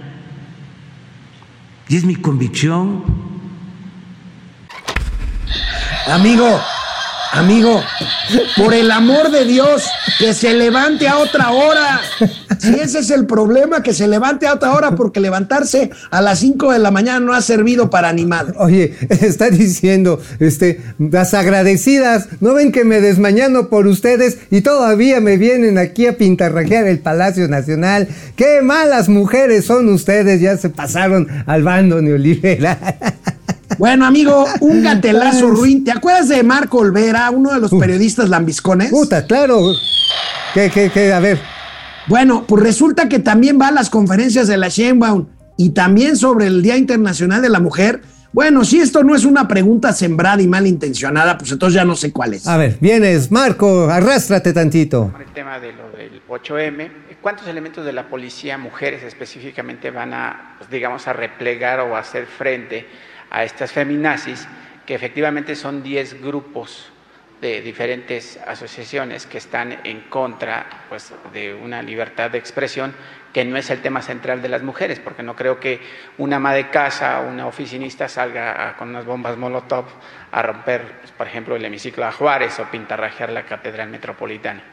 Y 1.87 1.95
es 1.95 2.03
mi 2.03 2.15
convicción. 2.15 3.03
Amigo, 6.07 6.59
amigo, 7.31 7.81
por 8.55 8.73
el 8.73 8.91
amor 8.91 9.31
de 9.31 9.45
Dios, 9.45 9.83
que 10.19 10.33
se 10.33 10.53
levante 10.53 11.07
a 11.07 11.17
otra 11.17 11.51
hora. 11.51 12.01
Si 12.59 12.73
ese 12.73 12.99
es 12.99 13.11
el 13.11 13.25
problema, 13.25 13.83
que 13.83 13.93
se 13.93 14.07
levante 14.07 14.47
a 14.47 14.53
otra 14.53 14.73
hora, 14.73 14.95
porque 14.95 15.19
levantarse 15.19 15.91
a 16.09 16.21
las 16.21 16.39
5 16.39 16.71
de 16.71 16.79
la 16.79 16.91
mañana 16.91 17.19
no 17.19 17.33
ha 17.33 17.41
servido 17.41 17.89
para 17.89 18.09
animar. 18.09 18.53
Oye, 18.57 18.95
está 19.09 19.49
diciendo, 19.49 20.19
este, 20.39 20.81
las 20.97 21.33
agradecidas, 21.33 22.27
¿no 22.39 22.53
ven 22.53 22.71
que 22.71 22.83
me 22.83 23.01
desmañano 23.01 23.69
por 23.69 23.87
ustedes 23.87 24.39
y 24.49 24.61
todavía 24.61 25.19
me 25.19 25.37
vienen 25.37 25.77
aquí 25.77 26.07
a 26.07 26.17
pintarrajear 26.17 26.87
el 26.87 26.99
Palacio 26.99 27.47
Nacional? 27.47 28.07
¡Qué 28.35 28.61
malas 28.61 29.09
mujeres 29.09 29.65
son 29.65 29.89
ustedes! 29.89 30.41
Ya 30.41 30.57
se 30.57 30.69
pasaron 30.69 31.27
al 31.45 31.63
bando 31.63 32.01
neoliberal. 32.01 32.77
Bueno, 33.77 34.05
amigo, 34.05 34.45
un 34.59 34.81
gatelazo 34.83 35.49
ruin. 35.49 35.83
¿Te 35.83 35.91
acuerdas 35.91 36.29
de 36.29 36.41
Marco 36.43 36.79
Olvera, 36.79 37.29
uno 37.29 37.53
de 37.53 37.59
los 37.59 37.71
periodistas 37.71 38.29
lambiscones? 38.29 38.89
Puta, 38.89 39.25
claro. 39.25 39.73
¿Qué, 40.53 40.71
qué, 40.71 40.89
qué? 40.89 41.13
A 41.13 41.19
ver. 41.19 41.39
Bueno, 42.07 42.45
pues 42.47 42.63
resulta 42.63 43.07
que 43.09 43.19
también 43.19 43.59
va 43.61 43.67
a 43.67 43.71
las 43.71 43.89
conferencias 43.89 44.47
de 44.47 44.57
la 44.57 44.69
Sheinbaum 44.69 45.27
y 45.57 45.71
también 45.71 46.15
sobre 46.15 46.47
el 46.47 46.61
Día 46.61 46.77
Internacional 46.77 47.41
de 47.41 47.49
la 47.49 47.59
Mujer. 47.59 48.01
Bueno, 48.33 48.63
si 48.65 48.79
esto 48.79 49.03
no 49.03 49.15
es 49.15 49.25
una 49.25 49.47
pregunta 49.47 49.93
sembrada 49.93 50.41
y 50.41 50.47
malintencionada, 50.47 51.37
pues 51.37 51.51
entonces 51.51 51.75
ya 51.75 51.85
no 51.85 51.95
sé 51.95 52.11
cuál 52.11 52.33
es. 52.33 52.47
A 52.47 52.57
ver, 52.57 52.77
vienes, 52.79 53.31
Marco, 53.31 53.89
arrástrate 53.89 54.53
tantito. 54.53 55.09
Con 55.11 55.21
el 55.21 55.33
tema 55.33 55.59
de 55.59 55.73
lo 55.73 55.89
del 55.91 56.21
8M, 56.27 56.89
¿cuántos 57.21 57.47
elementos 57.47 57.85
de 57.85 57.93
la 57.93 58.07
policía, 58.07 58.57
mujeres 58.57 59.03
específicamente, 59.03 59.91
van 59.91 60.13
a, 60.13 60.55
pues, 60.57 60.69
digamos, 60.69 61.07
a 61.07 61.13
replegar 61.13 61.79
o 61.79 61.95
a 61.95 61.99
hacer 61.99 62.25
frente 62.25 62.85
a 63.29 63.43
estas 63.43 63.71
feminazis, 63.71 64.47
que 64.85 64.95
efectivamente 64.95 65.55
son 65.55 65.83
10 65.83 66.21
grupos 66.21 66.91
de 67.41 67.61
diferentes 67.61 68.39
asociaciones 68.47 69.27
que 69.27 69.37
están 69.37 69.79
en 69.83 70.01
contra 70.09 70.85
pues, 70.89 71.13
de 71.33 71.53
una 71.53 71.83
libertad 71.83 72.31
de 72.31 72.39
expresión 72.39 72.93
que 73.31 73.45
no 73.45 73.57
es 73.57 73.69
el 73.69 73.81
tema 73.81 74.01
central 74.01 74.41
de 74.41 74.49
las 74.49 74.63
mujeres, 74.63 74.99
porque 74.99 75.21
no 75.21 75.35
creo 75.35 75.59
que 75.59 75.79
una 76.17 76.37
ama 76.37 76.53
de 76.53 76.71
casa 76.71 77.21
o 77.21 77.29
una 77.29 77.45
oficinista 77.45 78.09
salga 78.09 78.75
con 78.79 78.89
unas 78.89 79.05
bombas 79.05 79.37
Molotov 79.37 79.85
a 80.31 80.41
romper, 80.41 80.81
pues, 81.01 81.11
por 81.11 81.27
ejemplo, 81.27 81.55
el 81.55 81.63
hemiciclo 81.63 82.05
a 82.05 82.11
Juárez 82.11 82.59
o 82.59 82.63
pintarrajear 82.71 83.31
la 83.31 83.45
Catedral 83.45 83.89
Metropolitana. 83.89 84.63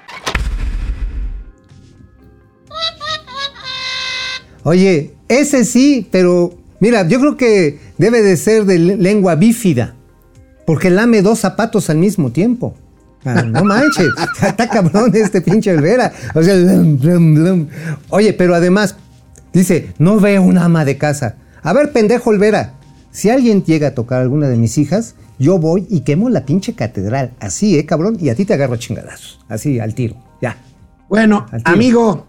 Oye, 4.62 5.16
ese 5.28 5.64
sí, 5.64 6.08
pero 6.10 6.54
mira, 6.80 7.06
yo 7.06 7.20
creo 7.20 7.36
que 7.36 7.83
debe 7.98 8.22
de 8.22 8.36
ser 8.36 8.64
de 8.64 8.78
le- 8.78 8.96
lengua 8.96 9.34
bífida, 9.34 9.94
porque 10.66 10.90
lame 10.90 11.22
dos 11.22 11.40
zapatos 11.40 11.90
al 11.90 11.98
mismo 11.98 12.30
tiempo. 12.32 12.74
Ah, 13.24 13.42
no 13.42 13.64
manches, 13.64 14.08
está 14.42 14.68
cabrón 14.68 15.10
este 15.14 15.40
pinche 15.40 15.72
Olvera. 15.74 16.12
O 16.34 16.42
sea, 16.42 16.54
blum, 16.56 16.98
blum, 16.98 17.34
blum. 17.34 17.66
oye, 18.10 18.32
pero 18.34 18.54
además 18.54 18.96
dice, 19.52 19.94
no 19.98 20.20
veo 20.20 20.42
una 20.42 20.64
ama 20.64 20.84
de 20.84 20.98
casa. 20.98 21.36
A 21.62 21.72
ver, 21.72 21.92
pendejo 21.92 22.30
Olvera, 22.30 22.74
si 23.10 23.30
alguien 23.30 23.64
llega 23.64 23.88
a 23.88 23.94
tocar 23.94 24.18
a 24.18 24.22
alguna 24.22 24.48
de 24.48 24.56
mis 24.56 24.76
hijas, 24.76 25.14
yo 25.38 25.58
voy 25.58 25.86
y 25.88 26.00
quemo 26.00 26.28
la 26.28 26.44
pinche 26.44 26.74
catedral. 26.74 27.32
Así, 27.40 27.78
eh, 27.78 27.86
cabrón, 27.86 28.18
y 28.20 28.28
a 28.28 28.34
ti 28.34 28.44
te 28.44 28.52
agarro 28.54 28.76
chingadazos. 28.76 29.40
Así, 29.48 29.80
al 29.80 29.94
tiro. 29.94 30.16
Ya. 30.42 30.58
Bueno, 31.08 31.46
tiro. 31.50 31.62
amigo, 31.64 32.26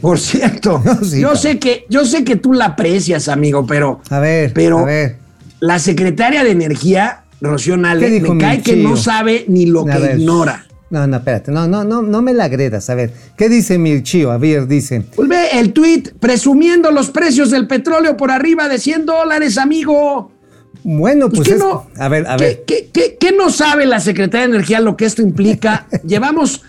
Por 0.00 0.18
cierto, 0.18 0.82
No, 0.84 1.04
sí, 1.04 1.20
yo 1.20 1.36
sé 1.36 1.58
que 1.58 1.86
yo 1.88 2.04
sé 2.04 2.24
que 2.24 2.36
tú 2.36 2.52
la 2.52 2.66
aprecias, 2.66 3.28
amigo, 3.28 3.66
pero 3.66 4.00
A 4.10 4.18
ver, 4.18 4.52
pero 4.52 4.78
a 4.80 4.84
ver. 4.84 5.16
la 5.60 5.78
secretaria 5.78 6.42
de 6.42 6.50
Energía, 6.50 7.22
Rocío 7.40 7.76
Nale, 7.76 8.06
¿Qué 8.06 8.12
dijo 8.20 8.34
me 8.34 8.40
cae 8.42 8.62
que 8.62 8.76
no 8.76 8.96
sabe 8.96 9.44
ni 9.48 9.66
lo 9.66 9.82
A 9.82 9.92
que 9.92 9.98
ver. 9.98 10.18
ignora. 10.20 10.66
No, 10.88 11.04
no, 11.06 11.16
espérate. 11.16 11.50
No, 11.50 11.66
no, 11.66 11.82
no, 11.82 12.00
no 12.02 12.22
me 12.22 12.32
la 12.32 12.44
agredas. 12.44 12.88
A 12.90 12.94
ver, 12.94 13.12
¿qué 13.36 13.48
dice 13.48 13.76
mi 13.76 14.02
chío? 14.04 14.30
A 14.30 14.38
ver, 14.38 14.68
dice. 14.68 15.02
Pues 15.16 15.28
ve 15.28 15.48
el 15.54 15.72
tuit 15.72 16.10
presumiendo 16.20 16.92
los 16.92 17.10
precios 17.10 17.50
del 17.50 17.66
petróleo 17.66 18.16
por 18.16 18.30
arriba 18.30 18.68
de 18.68 18.78
100 18.78 19.04
dólares, 19.04 19.58
amigo. 19.58 20.30
Bueno, 20.84 21.28
Pues, 21.28 21.38
pues. 21.40 21.48
¿qué 21.48 21.54
es- 21.54 21.60
no, 21.60 21.88
a 21.98 22.08
ver, 22.08 22.26
a 22.28 22.36
¿qué- 22.36 22.44
ver. 22.44 22.64
¿qué, 22.66 22.90
qué, 22.92 23.16
qué 23.18 23.32
no 23.32 23.50
sabe 23.50 23.84
la 23.86 23.98
Secretaría 23.98 24.46
de 24.46 24.54
Energía 24.54 24.78
lo 24.80 24.96
que 24.96 25.06
esto 25.06 25.22
implica? 25.22 25.86
Llevamos 26.06 26.62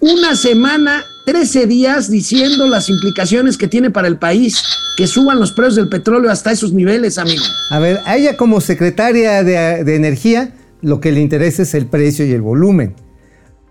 una 0.00 0.34
semana, 0.34 1.04
13 1.30 1.66
días 1.66 2.10
diciendo 2.10 2.66
las 2.66 2.88
implicaciones 2.88 3.56
que 3.56 3.68
tiene 3.68 3.90
para 3.90 4.08
el 4.08 4.16
país 4.16 4.62
que 4.96 5.06
suban 5.06 5.38
los 5.38 5.52
precios 5.52 5.76
del 5.76 5.88
petróleo 5.88 6.28
hasta 6.28 6.50
esos 6.50 6.72
niveles, 6.72 7.18
amigo. 7.18 7.44
A 7.70 7.78
ver, 7.78 8.00
a 8.04 8.16
ella 8.16 8.36
como 8.36 8.60
secretaria 8.60 9.44
de, 9.44 9.84
de 9.84 9.94
Energía, 9.94 10.50
lo 10.82 11.00
que 11.00 11.12
le 11.12 11.20
interesa 11.20 11.62
es 11.62 11.72
el 11.74 11.86
precio 11.86 12.26
y 12.26 12.32
el 12.32 12.42
volumen. 12.42 12.96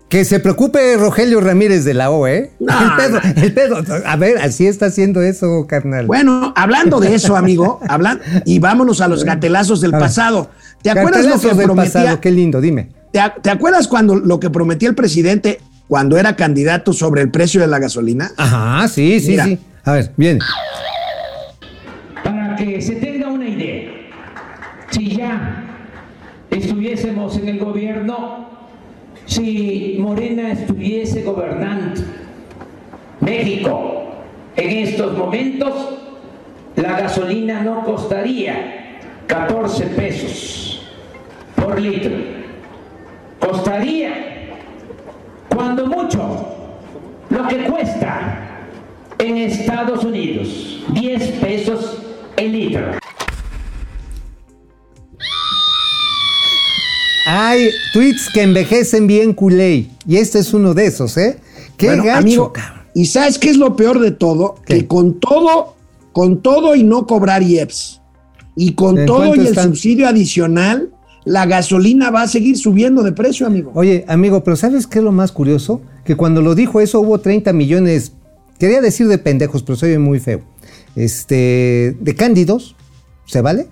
Que 0.08 0.24
se 0.24 0.40
preocupe 0.40 0.96
Rogelio 0.96 1.40
Ramírez 1.42 1.84
de 1.84 1.92
la 1.92 2.10
O, 2.10 2.26
¿eh? 2.26 2.50
No, 2.60 2.72
el 2.82 2.96
pedo, 2.96 3.20
el 3.44 3.52
pedo. 3.52 3.76
A 4.06 4.16
ver, 4.16 4.38
así 4.38 4.66
está 4.66 4.86
haciendo 4.86 5.20
eso, 5.20 5.66
carnal. 5.68 6.06
Bueno, 6.06 6.54
hablando 6.56 6.98
de 6.98 7.14
eso, 7.14 7.36
amigo, 7.36 7.78
hablan 7.88 8.20
y 8.46 8.58
vámonos 8.58 9.02
a 9.02 9.06
los 9.08 9.22
gatelazos 9.22 9.82
del 9.82 9.90
pasado. 9.92 10.50
¿Te 10.82 10.88
acuerdas 10.90 11.26
lo 11.26 11.38
que 11.38 11.48
prometía? 11.54 11.92
pasado, 11.92 12.20
qué 12.22 12.30
lindo, 12.30 12.60
dime. 12.62 12.88
¿Te, 13.12 13.20
a- 13.20 13.34
te 13.34 13.50
acuerdas 13.50 13.86
cuando 13.86 14.16
lo 14.16 14.40
que 14.40 14.48
prometía 14.48 14.88
el 14.88 14.94
presidente 14.94 15.60
cuando 15.90 16.16
era 16.16 16.36
candidato 16.36 16.92
sobre 16.92 17.20
el 17.20 17.32
precio 17.32 17.60
de 17.60 17.66
la 17.66 17.80
gasolina? 17.80 18.30
Ajá, 18.36 18.86
sí, 18.86 19.18
sí, 19.18 19.32
Mira. 19.32 19.44
sí. 19.44 19.58
A 19.82 19.92
ver, 19.94 20.12
viene. 20.16 20.38
Para 22.22 22.54
que 22.54 22.80
se 22.80 22.94
tenga 22.94 23.26
una 23.26 23.48
idea, 23.48 23.90
si 24.90 25.16
ya 25.16 25.64
estuviésemos 26.48 27.36
en 27.38 27.48
el 27.48 27.58
gobierno, 27.58 28.48
si 29.26 29.96
Morena 29.98 30.52
estuviese 30.52 31.24
gobernando 31.24 32.02
México 33.18 34.12
en 34.54 34.86
estos 34.86 35.18
momentos, 35.18 35.74
la 36.76 37.00
gasolina 37.00 37.62
no 37.62 37.84
costaría 37.84 39.00
14 39.26 39.86
pesos 39.86 40.88
por 41.56 41.80
litro. 41.80 42.12
Costaría, 43.40 44.39
cuando 45.60 45.86
mucho, 45.86 46.46
lo 47.28 47.46
que 47.46 47.66
cuesta 47.66 48.66
en 49.18 49.36
Estados 49.36 50.02
Unidos, 50.04 50.82
10 50.94 51.22
pesos 51.32 51.98
el 52.38 52.52
litro. 52.52 52.92
Hay 57.26 57.68
tweets 57.92 58.30
que 58.32 58.42
envejecen 58.42 59.06
bien 59.06 59.34
culé. 59.34 59.86
Y 60.06 60.16
este 60.16 60.38
es 60.38 60.54
uno 60.54 60.72
de 60.72 60.86
esos, 60.86 61.18
¿eh? 61.18 61.38
Qué 61.76 61.88
Bueno, 61.88 62.04
gacho, 62.04 62.18
amigo. 62.18 62.52
¿y 62.94 63.04
sabes 63.04 63.38
qué 63.38 63.50
es 63.50 63.58
lo 63.58 63.76
peor 63.76 64.00
de 64.00 64.12
todo? 64.12 64.54
¿Qué? 64.64 64.78
Que 64.78 64.86
con 64.86 65.20
todo, 65.20 65.76
con 66.12 66.40
todo 66.40 66.74
y 66.74 66.84
no 66.84 67.06
cobrar 67.06 67.42
IEPS, 67.42 68.00
y 68.56 68.72
con 68.72 68.98
¿En 68.98 69.06
todo 69.06 69.36
y 69.36 69.40
el 69.40 69.46
están? 69.48 69.68
subsidio 69.68 70.08
adicional, 70.08 70.90
la 71.24 71.46
gasolina 71.46 72.10
va 72.10 72.22
a 72.22 72.28
seguir 72.28 72.56
subiendo 72.56 73.02
de 73.02 73.12
precio, 73.12 73.46
amigo. 73.46 73.72
Oye, 73.74 74.04
amigo, 74.08 74.42
pero 74.42 74.56
¿sabes 74.56 74.86
qué 74.86 74.98
es 74.98 75.04
lo 75.04 75.12
más 75.12 75.32
curioso? 75.32 75.82
Que 76.04 76.16
cuando 76.16 76.42
lo 76.42 76.54
dijo 76.54 76.80
eso 76.80 77.00
hubo 77.00 77.18
30 77.20 77.52
millones, 77.52 78.12
quería 78.58 78.80
decir 78.80 79.06
de 79.08 79.18
pendejos, 79.18 79.62
pero 79.62 79.76
soy 79.76 79.98
muy 79.98 80.18
feo, 80.18 80.40
este, 80.96 81.96
de 82.00 82.14
cándidos, 82.14 82.76
¿se 83.26 83.40
vale? 83.42 83.68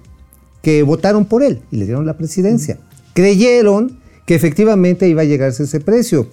Que 0.63 0.83
votaron 0.83 1.25
por 1.25 1.43
él 1.43 1.63
y 1.71 1.77
le 1.77 1.87
dieron 1.87 2.07
la 2.07 2.17
presidencia. 2.17 2.79
Creyeron 3.15 3.99
que 4.27 4.35
efectivamente 4.35 5.09
iba 5.09 5.23
a 5.23 5.25
llegarse 5.25 5.63
ese 5.65 5.81
precio. 5.81 6.29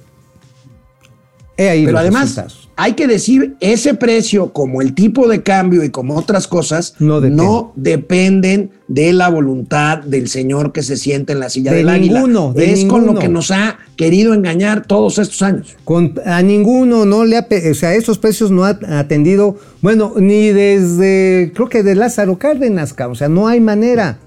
He 1.57 1.70
ahí 1.70 1.86
Pero 1.86 1.93
los 1.93 2.01
además, 2.01 2.22
resultados. 2.24 2.64
Hay 2.78 2.93
que 2.93 3.07
decir, 3.07 3.55
ese 3.61 3.93
precio, 3.93 4.51
como 4.51 4.82
el 4.82 4.93
tipo 4.93 5.28
de 5.30 5.43
cambio 5.43 5.84
y 5.84 5.89
como 5.91 6.15
otras 6.17 6.47
cosas, 6.47 6.95
No 6.99 7.21
no, 7.21 7.73
depende. 7.76 7.91
dependen 7.91 8.71
de 8.88 9.13
la 9.13 9.30
voluntad 9.30 9.99
del 9.99 10.28
señor 10.28 10.73
que 10.73 10.84
se 10.84 10.97
siente 10.97 11.34
en 11.34 11.39
la 11.39 11.49
silla 11.49 11.71
De 11.71 11.78
del 11.78 11.89
águila. 11.89 12.19
ninguno, 12.19 12.51
de 12.53 12.73
es 12.73 12.84
con 12.86 13.05
lo 13.05 13.15
que 13.15 13.30
nos 13.30 13.51
ha 13.51 13.78
querido 13.95 14.34
engañar 14.34 14.86
todos 14.86 15.19
estos 15.19 15.41
años. 15.41 15.76
Con- 15.86 16.13
a 16.26 16.41
ninguno 16.41 17.05
no 17.05 17.23
le 17.23 17.38
ha, 17.38 17.47
o 17.71 17.73
sea, 17.73 17.95
esos 17.95 18.17
precios 18.17 18.51
no 18.51 18.65
ha 18.65 18.78
atendido, 18.99 19.57
bueno, 19.82 20.13
ni 20.17 20.49
desde, 20.49 21.51
creo 21.55 21.69
que 21.69 21.82
de 21.82 21.95
Lázaro 21.95 22.38
Cárdenas, 22.38 22.93
o 23.09 23.15
sea, 23.15 23.30
no 23.30 23.47
hay 23.47 23.61
manera. 23.61 24.17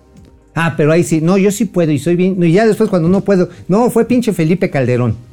Ah, 0.54 0.74
pero 0.76 0.90
ahí 0.90 1.04
sí, 1.04 1.20
no, 1.20 1.36
yo 1.38 1.52
sí 1.52 1.66
puedo 1.66 1.92
y 1.92 1.98
soy 1.98 2.16
bien, 2.16 2.42
y 2.42 2.50
ya 2.50 2.66
después 2.66 2.88
cuando 2.90 3.08
no 3.08 3.20
puedo, 3.20 3.48
no, 3.68 3.90
fue 3.90 4.06
pinche 4.06 4.32
Felipe 4.32 4.70
Calderón. 4.70 5.27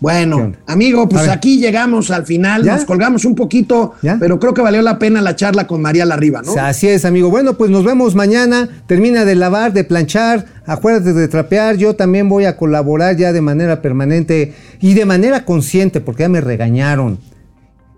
Bueno, 0.00 0.54
amigo, 0.66 1.06
pues 1.08 1.28
aquí 1.28 1.58
llegamos 1.58 2.10
al 2.10 2.24
final, 2.24 2.64
¿Ya? 2.64 2.76
nos 2.76 2.86
colgamos 2.86 3.26
un 3.26 3.34
poquito, 3.34 3.94
¿Ya? 4.00 4.16
pero 4.18 4.40
creo 4.40 4.54
que 4.54 4.62
valió 4.62 4.80
la 4.80 4.98
pena 4.98 5.20
la 5.20 5.36
charla 5.36 5.66
con 5.66 5.82
María 5.82 6.06
Larriba, 6.06 6.40
¿no? 6.40 6.54
Así 6.54 6.88
es, 6.88 7.04
amigo. 7.04 7.28
Bueno, 7.28 7.54
pues 7.54 7.70
nos 7.70 7.84
vemos 7.84 8.14
mañana. 8.14 8.68
Termina 8.86 9.26
de 9.26 9.34
lavar, 9.34 9.74
de 9.74 9.84
planchar. 9.84 10.46
Acuérdate 10.64 11.12
de 11.12 11.28
trapear. 11.28 11.76
Yo 11.76 11.96
también 11.96 12.30
voy 12.30 12.46
a 12.46 12.56
colaborar 12.56 13.16
ya 13.16 13.32
de 13.34 13.42
manera 13.42 13.82
permanente 13.82 14.54
y 14.80 14.94
de 14.94 15.04
manera 15.04 15.44
consciente, 15.44 16.00
porque 16.00 16.22
ya 16.22 16.28
me 16.30 16.40
regañaron. 16.40 17.18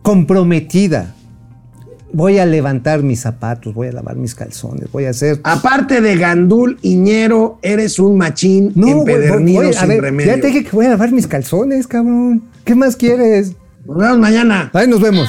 Comprometida. 0.03 1.15
Voy 2.15 2.39
a 2.39 2.45
levantar 2.47 3.03
mis 3.03 3.21
zapatos, 3.21 3.73
voy 3.73 3.89
a 3.89 3.93
lavar 3.93 4.17
mis 4.17 4.35
calzones, 4.35 4.91
voy 4.93 5.07
a 5.07 5.11
hacer. 5.11 5.41
Aparte 5.45 6.01
de 6.03 6.17
Gandul, 6.17 6.79
Iñero, 6.83 7.59
eres 7.63 7.99
un 7.99 8.19
machín 8.19 8.73
güey, 8.75 8.91
empedernido 8.93 9.63
voy- 9.63 9.71
a 9.75 9.81
sin 9.81 9.89
ver, 9.89 10.01
remedio. 10.03 10.35
Ya 10.37 10.41
te 10.41 10.49
dije 10.49 10.65
que 10.65 10.71
voy 10.73 10.87
a 10.87 10.91
lavar 10.91 11.11
mis 11.13 11.27
calzones, 11.27 11.87
cabrón. 11.87 12.43
¿Qué 12.65 12.75
más 12.75 12.97
quieres? 12.97 13.53
Nos 13.87 13.97
vemos 13.97 14.19
mañana. 14.19 14.71
Ahí 14.75 14.87
nos 14.87 15.01
vemos. 15.01 15.29